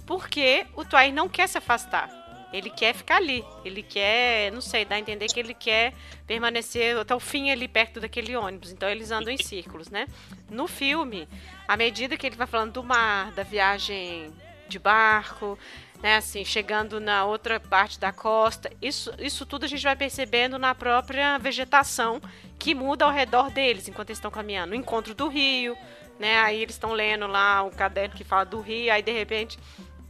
porque 0.05 0.67
o 0.75 0.85
Tuai 0.85 1.13
não 1.13 1.29
quer 1.29 1.49
se 1.49 1.57
afastar. 1.57 2.11
Ele 2.53 2.69
quer 2.69 2.95
ficar 2.95 3.17
ali. 3.17 3.45
Ele 3.65 3.83
quer, 3.83 4.53
não 4.53 4.61
sei, 4.61 4.85
dá 4.85 4.97
a 4.97 4.99
entender 4.99 5.27
que 5.27 5.41
ele 5.41 5.55
quer 5.55 5.93
permanecer 6.27 6.97
até 6.97 7.15
o 7.15 7.21
fim 7.21 7.51
ali 7.51 7.67
perto 7.67 8.01
daquele 8.01 8.37
ônibus. 8.37 8.71
Então 8.71 8.89
eles 8.89 9.11
andam 9.11 9.33
em 9.33 9.39
círculos, 9.39 9.89
né? 9.89 10.07
No 10.51 10.69
filme, 10.69 11.29
à 11.67 11.77
medida 11.77 12.17
que 12.17 12.27
ele 12.27 12.37
vai 12.37 12.47
falando 12.47 12.73
do 12.73 12.85
mar, 12.85 13.33
da 13.33 13.43
viagem 13.43 14.33
de 14.69 14.79
barco, 14.79 15.59
né, 16.05 16.17
assim, 16.17 16.45
chegando 16.45 17.01
na 17.01 17.25
outra 17.25 17.59
parte 17.59 17.99
da 17.99 18.13
costa. 18.13 18.71
Isso, 18.83 19.11
isso 19.19 19.47
tudo 19.47 19.65
a 19.65 19.67
gente 19.67 19.83
vai 19.83 19.97
percebendo 19.97 20.59
na 20.59 20.75
própria 20.75 21.39
vegetação 21.39 22.21
que 22.59 22.75
muda 22.75 23.07
ao 23.07 23.11
redor 23.11 23.51
deles 23.51 23.89
enquanto 23.89 24.11
eles 24.11 24.19
estão 24.19 24.31
caminhando. 24.31 24.73
O 24.73 24.75
encontro 24.75 25.15
do 25.15 25.29
rio, 25.29 25.75
né? 26.21 26.41
Aí 26.41 26.61
eles 26.61 26.75
estão 26.75 26.93
lendo 26.93 27.27
lá 27.27 27.63
o 27.63 27.71
caderno 27.71 28.15
que 28.15 28.23
fala 28.23 28.45
do 28.45 28.61
rio, 28.61 28.93
aí 28.93 29.01
de 29.01 29.13
repente 29.13 29.59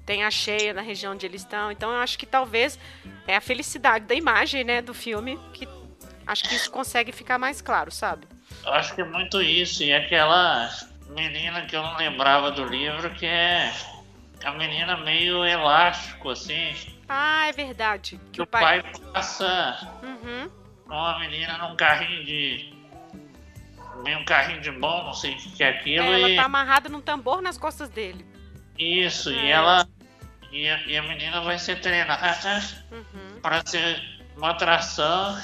tem 0.04 0.24
a 0.24 0.32
cheia 0.32 0.74
na 0.74 0.82
região 0.82 1.12
onde 1.12 1.26
eles 1.26 1.42
estão. 1.42 1.70
Então 1.70 1.92
eu 1.92 1.98
acho 1.98 2.18
que 2.18 2.26
talvez 2.26 2.76
é 3.24 3.36
a 3.36 3.40
felicidade 3.40 4.04
da 4.04 4.16
imagem, 4.16 4.64
né, 4.64 4.82
do 4.82 4.92
filme 4.92 5.38
que 5.52 5.68
acho 6.26 6.42
que 6.42 6.56
isso 6.56 6.72
consegue 6.72 7.12
ficar 7.12 7.38
mais 7.38 7.62
claro, 7.62 7.92
sabe? 7.92 8.26
Eu 8.64 8.72
acho 8.72 8.96
que 8.96 9.00
é 9.00 9.04
muito 9.04 9.40
isso. 9.40 9.84
E 9.84 9.94
aquela 9.94 10.68
menina 11.10 11.66
que 11.66 11.76
eu 11.76 11.84
não 11.84 11.96
lembrava 11.96 12.50
do 12.50 12.64
livro, 12.64 13.10
que 13.10 13.26
é 13.26 13.72
a 14.44 14.52
menina 14.52 14.96
meio 14.98 15.44
elástico, 15.44 16.30
assim. 16.30 16.74
Ah, 17.08 17.48
é 17.48 17.52
verdade. 17.52 18.20
Que 18.32 18.42
o 18.42 18.46
pai, 18.46 18.82
pai 18.82 18.92
passa 19.12 19.98
uhum. 20.02 20.50
com 20.86 20.94
a 20.94 21.18
menina 21.20 21.58
num 21.58 21.76
carrinho 21.76 22.24
de. 22.24 22.74
meio 24.02 24.18
um 24.18 24.24
carrinho 24.24 24.60
de 24.60 24.70
mão, 24.70 25.04
não 25.04 25.14
sei 25.14 25.34
o 25.34 25.36
que 25.36 25.64
é 25.64 25.70
aquilo. 25.70 26.04
É, 26.04 26.20
ela 26.20 26.30
e... 26.30 26.36
tá 26.36 26.44
amarrada 26.44 26.88
num 26.88 27.00
tambor 27.00 27.40
nas 27.40 27.58
costas 27.58 27.88
dele. 27.88 28.24
Isso, 28.78 29.30
é. 29.30 29.32
e 29.32 29.50
ela. 29.50 29.88
E 30.52 30.68
a, 30.68 30.80
e 30.86 30.96
a, 30.96 31.02
menina 31.02 31.40
vai 31.40 31.58
ser 31.58 31.80
treinada 31.80 32.62
uhum. 32.92 33.40
para 33.40 33.66
ser 33.66 34.00
uma 34.36 34.50
atração 34.50 35.36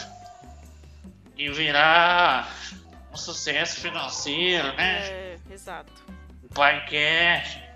e 1.36 1.48
virar 1.48 2.48
um 3.12 3.16
sucesso 3.16 3.80
financeiro, 3.80 4.72
né? 4.74 5.01
É, 5.09 5.36
exato. 5.51 5.92
O 6.44 6.55
pai 6.55 6.84
quer 6.86 7.70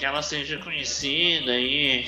que 0.00 0.06
ela 0.06 0.22
seja 0.22 0.56
conhecida 0.56 1.52
e 1.60 2.06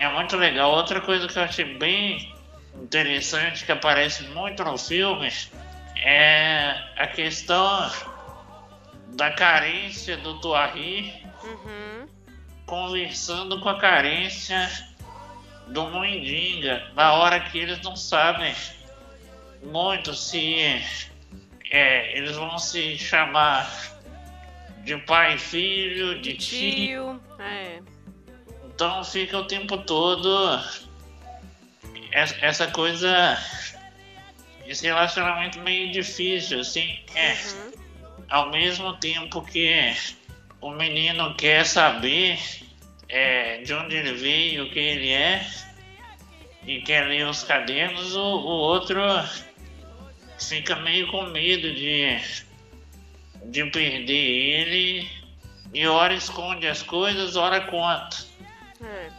é 0.00 0.08
muito 0.08 0.36
legal. 0.36 0.72
Outra 0.72 1.00
coisa 1.00 1.28
que 1.28 1.38
eu 1.38 1.44
achei 1.44 1.64
bem 1.64 2.34
interessante 2.82 3.64
que 3.64 3.70
aparece 3.70 4.24
muito 4.24 4.64
no 4.64 4.76
filme 4.76 5.32
é 5.96 6.76
a 6.96 7.06
questão 7.06 7.88
da 9.10 9.30
carência 9.30 10.16
do 10.16 10.40
Tuarri 10.40 11.14
uhum. 11.44 12.08
conversando 12.66 13.60
com 13.60 13.68
a 13.68 13.78
carência 13.78 14.68
do 15.68 15.88
Moindinga 15.90 16.90
na 16.96 17.12
hora 17.12 17.38
que 17.38 17.58
eles 17.58 17.80
não 17.82 17.94
sabem 17.94 18.52
muito 19.62 20.12
se 20.14 20.82
é, 21.70 22.18
eles 22.18 22.34
vão 22.34 22.58
se 22.58 22.98
chamar 22.98 23.93
de 24.84 24.96
pai 24.98 25.34
e 25.34 25.38
filho, 25.38 26.20
de, 26.20 26.34
de 26.34 26.36
tio. 26.36 26.70
tio. 26.72 27.20
É. 27.38 27.80
Então 28.66 29.02
fica 29.04 29.38
o 29.38 29.46
tempo 29.46 29.78
todo 29.78 30.60
essa 32.14 32.68
coisa, 32.68 33.36
esse 34.66 34.86
relacionamento 34.86 35.58
meio 35.60 35.90
difícil, 35.90 36.60
assim. 36.60 37.00
É, 37.14 37.32
uhum. 37.32 37.72
Ao 38.28 38.50
mesmo 38.50 38.94
tempo 38.94 39.42
que 39.42 39.94
o 40.60 40.70
menino 40.70 41.34
quer 41.34 41.66
saber 41.66 42.38
é, 43.08 43.58
de 43.62 43.74
onde 43.74 43.96
ele 43.96 44.14
veio, 44.14 44.64
o 44.64 44.70
que 44.70 44.78
ele 44.78 45.10
é, 45.10 45.44
e 46.66 46.80
quer 46.82 47.06
ler 47.06 47.26
os 47.26 47.42
cadernos, 47.42 48.14
o, 48.14 48.20
o 48.20 48.46
outro 48.46 49.00
fica 50.38 50.76
meio 50.76 51.08
com 51.08 51.24
medo 51.24 51.72
de 51.74 52.18
de 53.44 53.64
perder 53.70 54.12
ele 54.12 55.08
e 55.72 55.86
hora 55.86 56.14
esconde 56.14 56.66
as 56.66 56.82
coisas, 56.82 57.36
hora 57.36 57.60
conta. 57.62 58.16
É. 58.82 59.10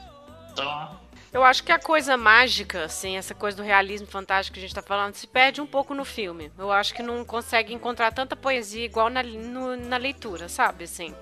Então. 0.51 0.99
Eu 1.33 1.43
acho 1.43 1.65
que 1.65 1.71
a 1.71 1.77
coisa 1.77 2.15
mágica, 2.15 2.85
assim, 2.85 3.17
essa 3.17 3.35
coisa 3.35 3.57
do 3.57 3.63
realismo 3.63 4.07
fantástico 4.07 4.53
que 4.53 4.59
a 4.59 4.61
gente 4.61 4.69
está 4.69 4.81
falando, 4.81 5.15
se 5.15 5.27
perde 5.27 5.59
um 5.59 5.67
pouco 5.67 5.93
no 5.93 6.05
filme. 6.05 6.49
Eu 6.57 6.71
acho 6.71 6.93
que 6.93 7.03
não 7.03 7.25
consegue 7.25 7.73
encontrar 7.73 8.13
tanta 8.13 8.37
poesia 8.37 8.85
igual 8.85 9.09
na, 9.09 9.21
no, 9.21 9.75
na 9.75 9.97
leitura, 9.97 10.47
sabe? 10.47 10.85
Assim. 10.85 11.13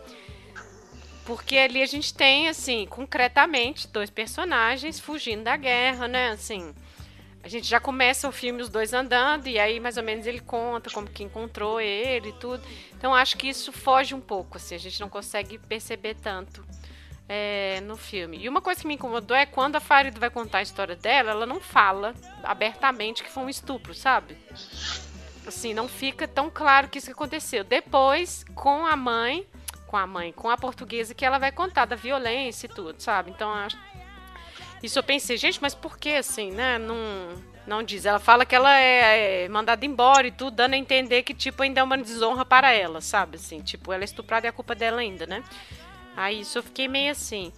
Porque 1.25 1.57
ali 1.57 1.81
a 1.81 1.85
gente 1.87 2.13
tem, 2.13 2.47
assim, 2.47 2.85
concretamente, 2.85 3.87
dois 3.87 4.11
personagens 4.11 4.99
fugindo 4.99 5.45
da 5.45 5.57
guerra, 5.57 6.07
né? 6.07 6.29
Assim, 6.29 6.75
a 7.43 7.49
gente 7.49 7.67
já 7.67 7.79
começa 7.79 8.27
o 8.27 8.31
filme 8.31 8.61
os 8.61 8.69
dois 8.69 8.93
andando 8.93 9.47
e 9.47 9.59
aí 9.59 9.77
mais 9.77 9.97
ou 9.97 10.03
menos 10.03 10.25
ele 10.25 10.39
conta 10.39 10.89
como 10.89 11.09
que 11.09 11.23
encontrou 11.23 11.79
ele 11.79 12.29
e 12.29 12.33
tudo. 12.33 12.63
Então 12.97 13.13
acho 13.13 13.37
que 13.37 13.49
isso 13.49 13.73
foge 13.73 14.15
um 14.15 14.21
pouco, 14.21 14.55
assim, 14.55 14.75
a 14.75 14.79
gente 14.79 15.01
não 15.01 15.09
consegue 15.09 15.57
perceber 15.57 16.15
tanto 16.15 16.65
é, 17.27 17.81
no 17.81 17.97
filme. 17.97 18.37
E 18.37 18.47
uma 18.47 18.61
coisa 18.61 18.79
que 18.79 18.87
me 18.87 18.95
incomodou 18.95 19.35
é 19.35 19.45
quando 19.45 19.75
a 19.75 19.81
Farid 19.81 20.17
vai 20.17 20.29
contar 20.29 20.59
a 20.59 20.61
história 20.61 20.95
dela, 20.95 21.31
ela 21.31 21.45
não 21.45 21.59
fala 21.59 22.13
abertamente 22.43 23.21
que 23.21 23.29
foi 23.29 23.43
um 23.43 23.49
estupro, 23.49 23.93
sabe? 23.93 24.37
Assim, 25.45 25.73
não 25.73 25.89
fica 25.89 26.25
tão 26.25 26.49
claro 26.49 26.87
que 26.87 26.97
isso 26.97 27.11
aconteceu. 27.11 27.65
Depois, 27.65 28.45
com 28.55 28.85
a 28.85 28.95
mãe, 28.95 29.45
com 29.85 29.97
a 29.97 30.07
mãe, 30.07 30.31
com 30.31 30.49
a 30.49 30.57
portuguesa, 30.57 31.13
que 31.13 31.25
ela 31.25 31.37
vai 31.37 31.51
contar 31.51 31.83
da 31.85 31.95
violência 31.97 32.67
e 32.67 32.69
tudo, 32.69 33.01
sabe? 33.01 33.31
Então 33.31 33.51
acho 33.53 33.77
isso 34.83 34.99
eu 34.99 35.03
pensei, 35.03 35.37
gente, 35.37 35.61
mas 35.61 35.73
por 35.73 35.97
que 35.97 36.09
assim, 36.09 36.51
né? 36.51 36.77
Não, 36.77 37.41
não 37.65 37.81
diz. 37.81 38.05
Ela 38.05 38.19
fala 38.19 38.45
que 38.45 38.53
ela 38.53 38.77
é, 38.77 39.45
é 39.45 39.49
mandada 39.49 39.85
embora 39.85 40.27
e 40.27 40.31
tudo, 40.31 40.57
dando 40.57 40.73
a 40.73 40.77
entender 40.77 41.23
que, 41.23 41.33
tipo, 41.33 41.63
ainda 41.63 41.79
é 41.79 41.83
uma 41.83 41.97
desonra 41.97 42.43
para 42.43 42.71
ela, 42.73 42.99
sabe? 42.99 43.37
Assim, 43.37 43.61
tipo, 43.61 43.93
ela 43.93 44.03
é 44.03 44.05
estuprada 44.05 44.45
e 44.45 44.47
é 44.47 44.49
a 44.49 44.53
culpa 44.53 44.75
dela 44.75 44.99
ainda, 44.99 45.25
né? 45.25 45.41
Aí 46.17 46.41
isso 46.41 46.57
eu 46.57 46.63
fiquei 46.63 46.89
meio 46.89 47.11
assim. 47.11 47.53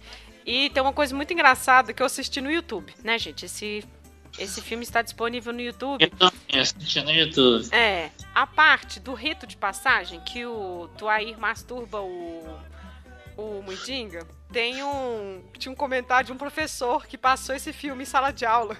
E 0.46 0.70
tem 0.70 0.80
uma 0.80 0.92
coisa 0.92 1.14
muito 1.14 1.32
engraçada 1.32 1.92
que 1.92 2.00
eu 2.00 2.06
assisti 2.06 2.40
no 2.40 2.50
YouTube, 2.50 2.94
né, 3.02 3.18
gente? 3.18 3.44
Esse, 3.44 3.84
esse 4.38 4.62
filme 4.62 4.84
está 4.84 5.02
disponível 5.02 5.52
no 5.52 5.60
YouTube. 5.60 6.04
Eu 6.04 6.10
também 6.10 6.60
assisti 6.60 7.02
no 7.02 7.10
YouTube. 7.10 7.74
É. 7.74 8.10
A 8.32 8.46
parte 8.46 9.00
do 9.00 9.12
rito 9.12 9.48
de 9.48 9.56
passagem 9.56 10.20
que 10.20 10.46
o 10.46 10.88
Tuair 10.96 11.36
masturba 11.36 12.00
o, 12.00 12.56
o 13.36 13.62
Muidinga 13.62 14.26
tem 14.52 14.82
um. 14.82 15.42
Tinha 15.58 15.72
um 15.72 15.76
comentário 15.76 16.26
de 16.26 16.32
um 16.32 16.38
professor 16.38 17.06
que 17.06 17.18
passou 17.18 17.54
esse 17.54 17.72
filme 17.72 18.02
em 18.02 18.06
sala 18.06 18.32
de 18.32 18.46
aula. 18.46 18.76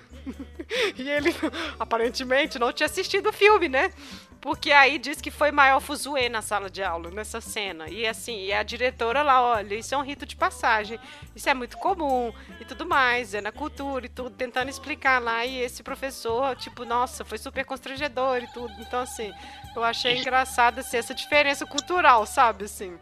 e 0.97 1.09
ele 1.09 1.35
aparentemente 1.79 2.59
não 2.59 2.73
tinha 2.73 2.87
assistido 2.87 3.29
o 3.29 3.33
filme, 3.33 3.69
né? 3.69 3.93
Porque 4.41 4.71
aí 4.71 4.97
diz 4.99 5.21
que 5.21 5.31
foi 5.31 5.51
maior 5.51 5.81
fuzuê 5.81 6.29
na 6.29 6.41
sala 6.41 6.71
de 6.71 6.81
aula, 6.81 7.11
nessa 7.11 7.41
cena. 7.41 7.89
E 7.89 8.07
assim, 8.07 8.45
e 8.45 8.53
a 8.53 8.63
diretora 8.63 9.21
lá, 9.21 9.43
olha, 9.43 9.75
isso 9.75 9.93
é 9.95 9.99
um 9.99 10.03
rito 10.03 10.25
de 10.25 10.37
passagem, 10.37 11.01
isso 11.35 11.49
é 11.49 11.55
muito 11.55 11.77
comum 11.79 12.33
e 12.61 12.65
tudo 12.65 12.87
mais, 12.87 13.35
é 13.35 13.41
na 13.41 13.51
cultura 13.51 14.07
e 14.07 14.09
tudo, 14.09 14.31
tentando 14.31 14.71
explicar 14.71 15.21
lá. 15.21 15.45
E 15.45 15.59
esse 15.59 15.83
professor, 15.83 16.55
tipo, 16.55 16.85
nossa, 16.85 17.25
foi 17.25 17.39
super 17.39 17.65
constrangedor 17.65 18.39
e 18.39 18.47
tudo. 18.53 18.73
Então, 18.79 19.01
assim, 19.01 19.33
eu 19.75 19.83
achei 19.83 20.17
engraçado 20.17 20.79
assim, 20.79 20.97
essa 20.97 21.15
diferença 21.15 21.67
cultural, 21.67 22.25
sabe? 22.25 22.67
Assim. 22.67 22.97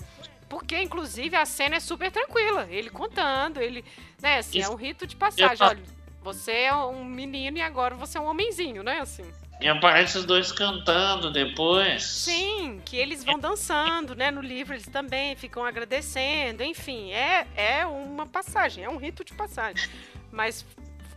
Porque, 0.49 0.81
inclusive, 0.81 1.37
a 1.37 1.45
cena 1.45 1.77
é 1.77 1.81
super 1.81 2.11
tranquila. 2.11 2.67
Ele 2.71 2.91
contando, 2.91 3.61
ele. 3.61 3.85
Né, 4.21 4.39
assim, 4.39 4.59
Isso. 4.59 4.71
é 4.71 4.73
um 4.73 4.77
rito 4.77 5.07
de 5.07 5.17
passagem. 5.17 5.67
Olha, 5.67 5.83
você 6.23 6.53
é 6.53 6.75
um 6.75 7.05
menino 7.05 7.59
e 7.59 7.61
agora 7.61 7.95
você 7.95 8.19
é 8.19 8.21
um 8.21 8.27
homenzinho, 8.27 8.83
né? 8.83 9.01
Assim. 9.01 9.25
E 9.61 9.69
aparece 9.69 10.19
os 10.19 10.25
dois 10.25 10.53
cantando 10.53 11.31
depois. 11.31 12.03
Sim, 12.03 12.81
que 12.85 12.97
eles 12.97 13.25
vão 13.25 13.39
dançando, 13.39 14.15
né? 14.15 14.31
No 14.31 14.41
livro 14.41 14.75
eles 14.75 14.87
também 14.87 15.37
ficam 15.37 15.65
agradecendo. 15.65 16.63
Enfim, 16.63 17.13
é, 17.13 17.47
é 17.57 17.87
uma 17.87 18.27
passagem, 18.27 18.85
é 18.85 18.89
um 18.89 18.97
rito 18.97 19.25
de 19.25 19.33
passagem. 19.33 19.89
Mas 20.31 20.67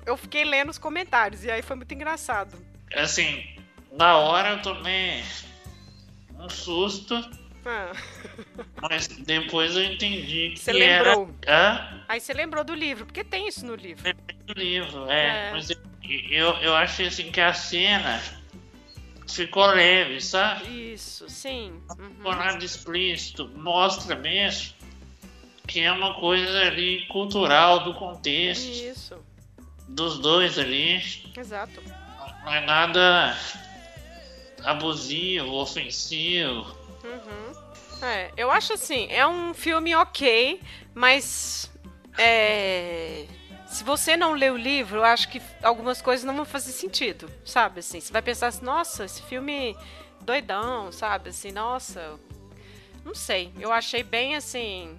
eu 0.05 0.15
fiquei 0.15 0.45
lendo 0.45 0.69
os 0.69 0.77
comentários 0.77 1.43
e 1.43 1.51
aí 1.51 1.61
foi 1.61 1.75
muito 1.75 1.93
engraçado. 1.93 2.57
Assim, 2.93 3.43
na 3.91 4.17
hora 4.17 4.51
eu 4.51 4.61
tomei 4.61 5.23
um 6.39 6.49
susto 6.49 7.19
ah. 7.67 7.91
Mas 8.81 9.07
depois 9.07 9.75
eu 9.75 9.83
entendi 9.83 10.51
que 10.51 10.59
você 10.59 10.73
lembrou. 10.73 11.29
era. 11.41 12.03
Aí 12.07 12.19
você 12.19 12.33
lembrou 12.33 12.63
do 12.63 12.73
livro, 12.73 13.05
porque 13.05 13.23
tem 13.23 13.47
isso 13.47 13.65
no 13.65 13.75
livro. 13.75 14.03
Tem 14.03 14.15
no 14.47 14.53
livro, 14.53 15.09
é. 15.09 15.49
é. 15.49 15.51
Mas 15.51 15.69
eu, 15.69 15.77
eu, 16.29 16.53
eu 16.61 16.75
achei 16.75 17.07
assim 17.07 17.31
que 17.31 17.41
a 17.41 17.53
cena 17.53 18.21
ficou 19.27 19.65
leve, 19.65 20.21
sabe? 20.21 20.93
Isso, 20.93 21.29
sim. 21.29 21.81
Não 21.89 21.95
ficou 21.95 22.31
uhum. 22.31 22.37
nada 22.37 22.63
explícito. 22.63 23.47
Mostra 23.55 24.15
mesmo 24.15 24.77
que 25.67 25.81
é 25.81 25.91
uma 25.91 26.13
coisa 26.13 26.61
ali 26.61 27.05
cultural 27.07 27.83
do 27.83 27.93
contexto. 27.93 28.69
Isso. 28.69 29.17
Dos 29.87 30.17
dois 30.19 30.57
ali. 30.57 31.03
Exato. 31.37 31.83
Não 32.43 32.53
é 32.53 32.65
nada 32.65 33.37
abusivo, 34.63 35.53
ofensivo. 35.55 36.75
Uhum. 37.03 37.46
É, 38.01 38.31
eu 38.37 38.51
acho 38.51 38.73
assim, 38.73 39.07
é 39.09 39.25
um 39.25 39.53
filme 39.53 39.95
ok, 39.95 40.61
mas 40.93 41.71
é, 42.17 43.25
se 43.65 43.83
você 43.83 44.15
não 44.15 44.33
lê 44.33 44.49
o 44.49 44.57
livro, 44.57 44.97
eu 44.97 45.03
acho 45.03 45.29
que 45.29 45.41
algumas 45.63 46.01
coisas 46.01 46.23
não 46.23 46.35
vão 46.35 46.45
fazer 46.45 46.71
sentido, 46.71 47.29
sabe? 47.43 47.79
Assim, 47.79 47.99
você 47.99 48.13
vai 48.13 48.21
pensar 48.21 48.47
assim, 48.47 48.63
nossa, 48.63 49.05
esse 49.05 49.21
filme 49.23 49.75
doidão, 50.21 50.91
sabe? 50.91 51.29
Assim, 51.29 51.51
nossa, 51.51 52.19
não 53.03 53.15
sei. 53.15 53.51
Eu 53.59 53.71
achei 53.71 54.03
bem 54.03 54.35
assim, 54.35 54.97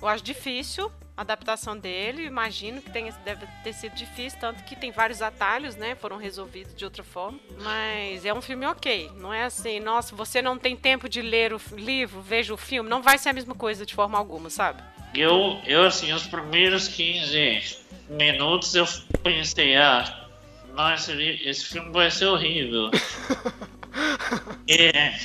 eu 0.00 0.06
acho 0.06 0.22
difícil 0.22 0.90
adaptação 1.20 1.76
dele, 1.76 2.24
imagino 2.24 2.80
que 2.80 2.90
tenha, 2.90 3.12
deve 3.24 3.46
ter 3.62 3.72
sido 3.72 3.94
difícil, 3.94 4.38
tanto 4.40 4.64
que 4.64 4.74
tem 4.74 4.90
vários 4.90 5.20
atalhos, 5.20 5.76
né? 5.76 5.94
Foram 5.94 6.16
resolvidos 6.16 6.74
de 6.74 6.84
outra 6.84 7.04
forma. 7.04 7.38
Mas 7.58 8.24
é 8.24 8.32
um 8.32 8.40
filme 8.40 8.66
ok. 8.66 9.10
Não 9.16 9.32
é 9.32 9.44
assim, 9.44 9.80
nossa, 9.80 10.16
você 10.16 10.40
não 10.40 10.58
tem 10.58 10.76
tempo 10.76 11.08
de 11.08 11.20
ler 11.20 11.52
o 11.52 11.60
livro, 11.72 12.20
veja 12.22 12.54
o 12.54 12.56
filme. 12.56 12.88
Não 12.88 13.02
vai 13.02 13.18
ser 13.18 13.28
a 13.28 13.32
mesma 13.32 13.54
coisa 13.54 13.84
de 13.84 13.94
forma 13.94 14.16
alguma, 14.16 14.48
sabe? 14.48 14.82
Eu, 15.14 15.60
eu 15.66 15.84
assim, 15.84 16.12
os 16.12 16.26
primeiros 16.26 16.88
15 16.88 17.78
minutos 18.08 18.74
eu 18.74 18.86
pensei, 19.22 19.76
ah, 19.76 20.28
nossa, 20.74 21.12
esse 21.22 21.66
filme 21.66 21.90
vai 21.92 22.10
ser 22.10 22.26
horrível. 22.26 22.90
é, 24.68 25.18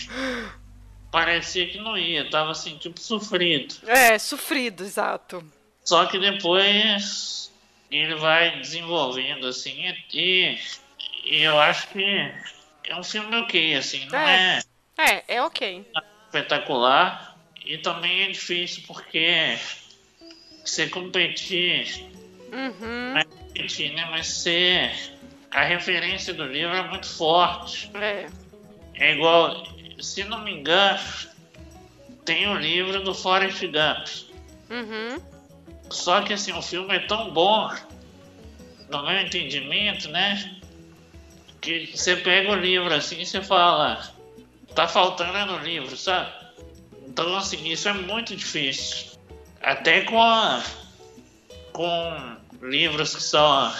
parecia 1.10 1.70
que 1.70 1.78
não 1.78 1.98
ia, 1.98 2.30
tava 2.30 2.52
assim, 2.52 2.78
tipo, 2.78 3.00
sofrido. 3.00 3.76
É, 3.88 4.20
sofrido, 4.20 4.84
exato. 4.84 5.42
Só 5.86 6.08
que 6.08 6.18
depois 6.18 7.52
ele 7.92 8.16
vai 8.16 8.60
desenvolvendo, 8.60 9.48
assim, 9.48 9.86
e, 10.14 10.60
e 11.24 11.42
eu 11.44 11.60
acho 11.60 11.88
que 11.90 12.04
é 12.84 12.96
um 12.96 13.04
filme 13.04 13.36
ok, 13.38 13.76
assim, 13.76 14.06
não 14.08 14.20
é. 14.20 14.62
É, 14.98 15.12
é, 15.12 15.24
é 15.28 15.42
ok. 15.42 15.86
Espetacular. 16.26 17.38
E 17.64 17.78
também 17.80 18.24
é 18.24 18.28
difícil 18.28 18.84
porque 18.86 19.58
você 20.64 20.88
competir. 20.88 22.06
Uhum. 22.52 23.14
Não 23.14 23.18
é 23.18 23.24
competir, 23.24 23.94
né? 23.94 24.08
Mas 24.12 24.28
você. 24.28 24.92
A 25.52 25.64
referência 25.64 26.34
do 26.34 26.46
livro 26.46 26.76
é 26.76 26.84
muito 26.90 27.08
forte. 27.08 27.90
É. 27.96 28.28
É 28.96 29.14
igual, 29.14 29.66
se 30.00 30.24
não 30.26 30.44
me 30.44 30.52
engano, 30.52 31.00
tem 32.24 32.48
o 32.48 32.56
livro 32.56 33.04
do 33.04 33.16
Forrest 33.16 33.62
Gump. 33.62 34.08
Uhum. 34.70 35.35
Só 35.90 36.22
que 36.22 36.34
assim, 36.34 36.52
o 36.54 36.62
filme 36.62 36.96
é 36.96 37.00
tão 37.00 37.32
bom, 37.32 37.72
no 38.90 39.04
meu 39.04 39.20
entendimento, 39.20 40.10
né? 40.10 40.60
Que 41.62 41.88
você 41.96 42.16
pega 42.16 42.52
o 42.52 42.56
livro 42.56 42.94
assim 42.94 43.22
e 43.22 43.26
você 43.26 43.42
fala, 43.42 44.12
tá 44.74 44.88
faltando 44.88 45.54
no 45.54 45.60
livro, 45.60 45.96
sabe? 45.96 46.32
Então 47.08 47.36
assim, 47.36 47.68
isso 47.70 47.88
é 47.88 47.94
muito 47.94 48.36
difícil. 48.36 49.18
Até 49.62 50.02
com 50.02 50.22
a, 50.22 50.64
com 51.72 52.38
livros 52.62 53.16
que 53.16 53.24
são 53.24 53.74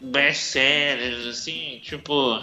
best-sellers, 0.00 1.26
assim, 1.26 1.80
tipo 1.82 2.42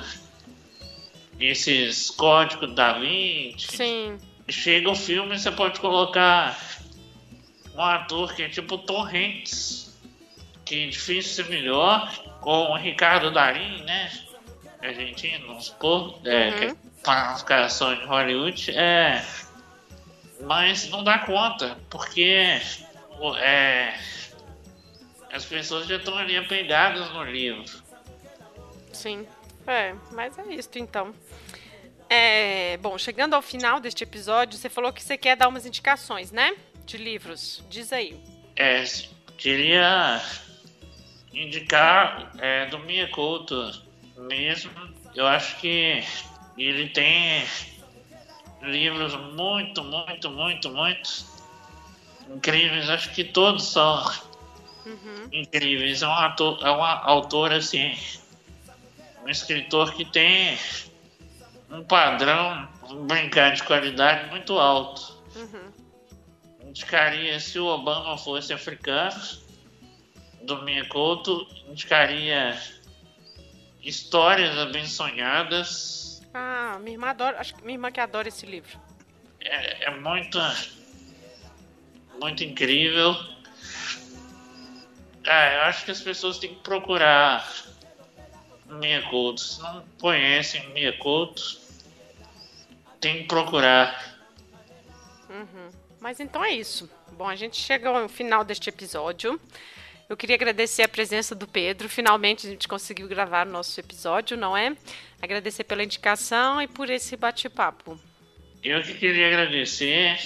esses 1.39 2.09
códigos 2.11 2.73
da 2.73 2.93
Vinci. 2.93 3.67
Sim. 3.75 4.17
Chega 4.47 4.89
o 4.89 4.95
filme, 4.95 5.37
você 5.37 5.51
pode 5.51 5.79
colocar 5.79 6.57
um 7.75 7.81
ator 7.81 8.33
que 8.33 8.43
é 8.43 8.49
tipo 8.49 8.75
Hanks, 8.89 9.93
que 10.63 10.85
é 10.85 10.87
difícil 10.87 11.43
ser 11.43 11.49
melhor, 11.49 12.11
com 12.41 12.71
o 12.71 12.77
Ricardo 12.77 13.31
Darim, 13.31 13.83
né? 13.83 14.11
Argentino, 14.81 15.47
vamos 15.47 15.65
supor, 15.65 16.19
é, 16.25 16.49
uhum. 16.49 16.75
que 16.75 16.75
para 17.03 17.31
as 17.31 17.43
caras 17.43 17.77
de 17.77 18.05
Hollywood, 18.05 18.71
é, 18.71 19.23
mas 20.41 20.89
não 20.89 21.03
dá 21.03 21.19
conta, 21.19 21.77
porque 21.89 22.59
é, 23.39 23.93
as 25.31 25.45
pessoas 25.45 25.87
já 25.87 25.97
estão 25.97 26.17
ali 26.17 26.37
apegadas 26.37 27.11
no 27.11 27.23
livro. 27.23 27.63
Sim, 28.93 29.27
é, 29.67 29.95
mas 30.11 30.37
é 30.37 30.53
isso 30.53 30.69
então. 30.75 31.13
É, 32.09 32.77
bom, 32.77 32.97
chegando 32.97 33.33
ao 33.33 33.41
final 33.41 33.79
deste 33.79 34.03
episódio, 34.03 34.57
você 34.57 34.69
falou 34.69 34.93
que 34.93 35.03
você 35.03 35.17
quer 35.17 35.35
dar 35.35 35.47
umas 35.47 35.65
indicações, 35.65 36.31
né? 36.31 36.55
De 36.85 36.97
livros. 36.97 37.63
Diz 37.69 37.91
aí. 37.91 38.19
É, 38.55 38.83
queria 39.37 40.21
indicar 41.33 42.31
é, 42.37 42.67
do 42.67 42.79
Mia 42.79 43.07
Couto 43.09 43.71
mesmo. 44.17 44.71
Eu 45.13 45.25
acho 45.25 45.57
que 45.57 46.03
ele 46.57 46.89
tem 46.89 47.45
livros 48.61 49.15
muito, 49.33 49.83
muito, 49.83 50.29
muito, 50.29 50.69
muito 50.69 51.25
incríveis. 52.29 52.89
Acho 52.89 53.11
que 53.13 53.23
todos 53.23 53.65
são 53.65 54.03
uhum. 54.85 55.27
incríveis. 55.31 56.01
É 56.01 56.07
um, 56.07 56.13
ator, 56.13 56.59
é 56.65 56.71
um 56.71 56.83
autor 56.83 57.51
assim, 57.51 57.97
um 59.23 59.29
escritor 59.29 59.93
que 59.93 60.05
tem 60.05 60.57
um 61.69 61.83
padrão, 61.83 62.67
um 62.89 63.05
brincar 63.05 63.53
de 63.53 63.63
qualidade 63.63 64.29
muito 64.29 64.57
alto. 64.57 65.15
Uhum 65.35 65.74
indicaria, 66.75 67.39
se 67.39 67.57
o 67.57 67.67
Obama 67.67 68.17
fosse 68.17 68.51
africano, 68.51 69.17
do 70.41 70.59
Couto, 70.89 71.47
indicaria 71.69 72.61
Histórias 73.81 74.57
Abençonhadas. 74.57 76.21
Ah, 76.33 76.77
minha 76.81 76.95
irmã 76.95 77.07
adora, 77.07 77.39
acho 77.39 77.55
que 77.55 77.61
minha 77.63 77.75
irmã 77.75 77.89
que 77.91 78.01
adora 78.01 78.27
esse 78.27 78.45
livro. 78.45 78.77
É, 79.39 79.85
é 79.85 79.89
muito, 79.91 80.37
muito 82.19 82.43
incrível. 82.43 83.15
Ah, 85.25 85.53
eu 85.53 85.61
acho 85.61 85.85
que 85.85 85.91
as 85.91 86.01
pessoas 86.01 86.37
têm 86.39 86.55
que 86.55 86.61
procurar 86.61 87.49
Couto. 89.09 89.39
Se 89.39 89.61
não 89.61 89.85
conhecem 89.97 90.61
Couto, 90.99 91.57
tem 92.99 93.21
que 93.21 93.27
procurar. 93.29 94.19
Uhum. 95.29 95.69
Mas 96.05 96.19
então 96.19 96.45
é 96.45 96.51
isso. 96.51 96.87
Bom, 97.13 97.27
a 97.27 97.35
gente 97.35 97.57
chega 97.59 97.89
ao 97.89 98.07
final 98.07 98.43
deste 98.43 98.69
episódio. 98.69 99.41
Eu 100.07 100.15
queria 100.15 100.35
agradecer 100.35 100.83
a 100.83 100.87
presença 100.87 101.33
do 101.33 101.47
Pedro. 101.47 101.89
Finalmente 101.89 102.45
a 102.45 102.49
gente 102.51 102.67
conseguiu 102.67 103.07
gravar 103.07 103.47
o 103.47 103.49
nosso 103.49 103.79
episódio, 103.79 104.37
não 104.37 104.55
é? 104.55 104.77
Agradecer 105.19 105.63
pela 105.63 105.83
indicação 105.83 106.61
e 106.61 106.67
por 106.67 106.91
esse 106.91 107.17
bate-papo. 107.17 107.99
Eu 108.63 108.83
que 108.83 108.93
queria 108.93 109.25
agradecer. 109.29 110.19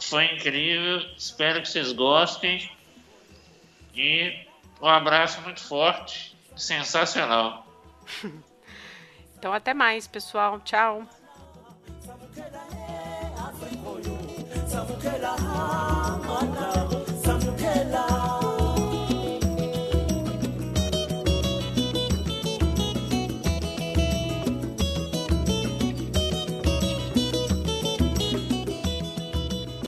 Foi 0.00 0.26
incrível. 0.26 0.98
Espero 1.18 1.60
que 1.62 1.68
vocês 1.68 1.90
gostem. 1.90 2.70
E 3.92 4.46
um 4.80 4.86
abraço 4.86 5.40
muito 5.40 5.64
forte. 5.64 6.36
Sensacional. 6.54 7.66
então 9.36 9.52
até 9.52 9.74
mais, 9.74 10.06
pessoal. 10.06 10.60
Tchau. 10.60 11.08
on 15.70 16.49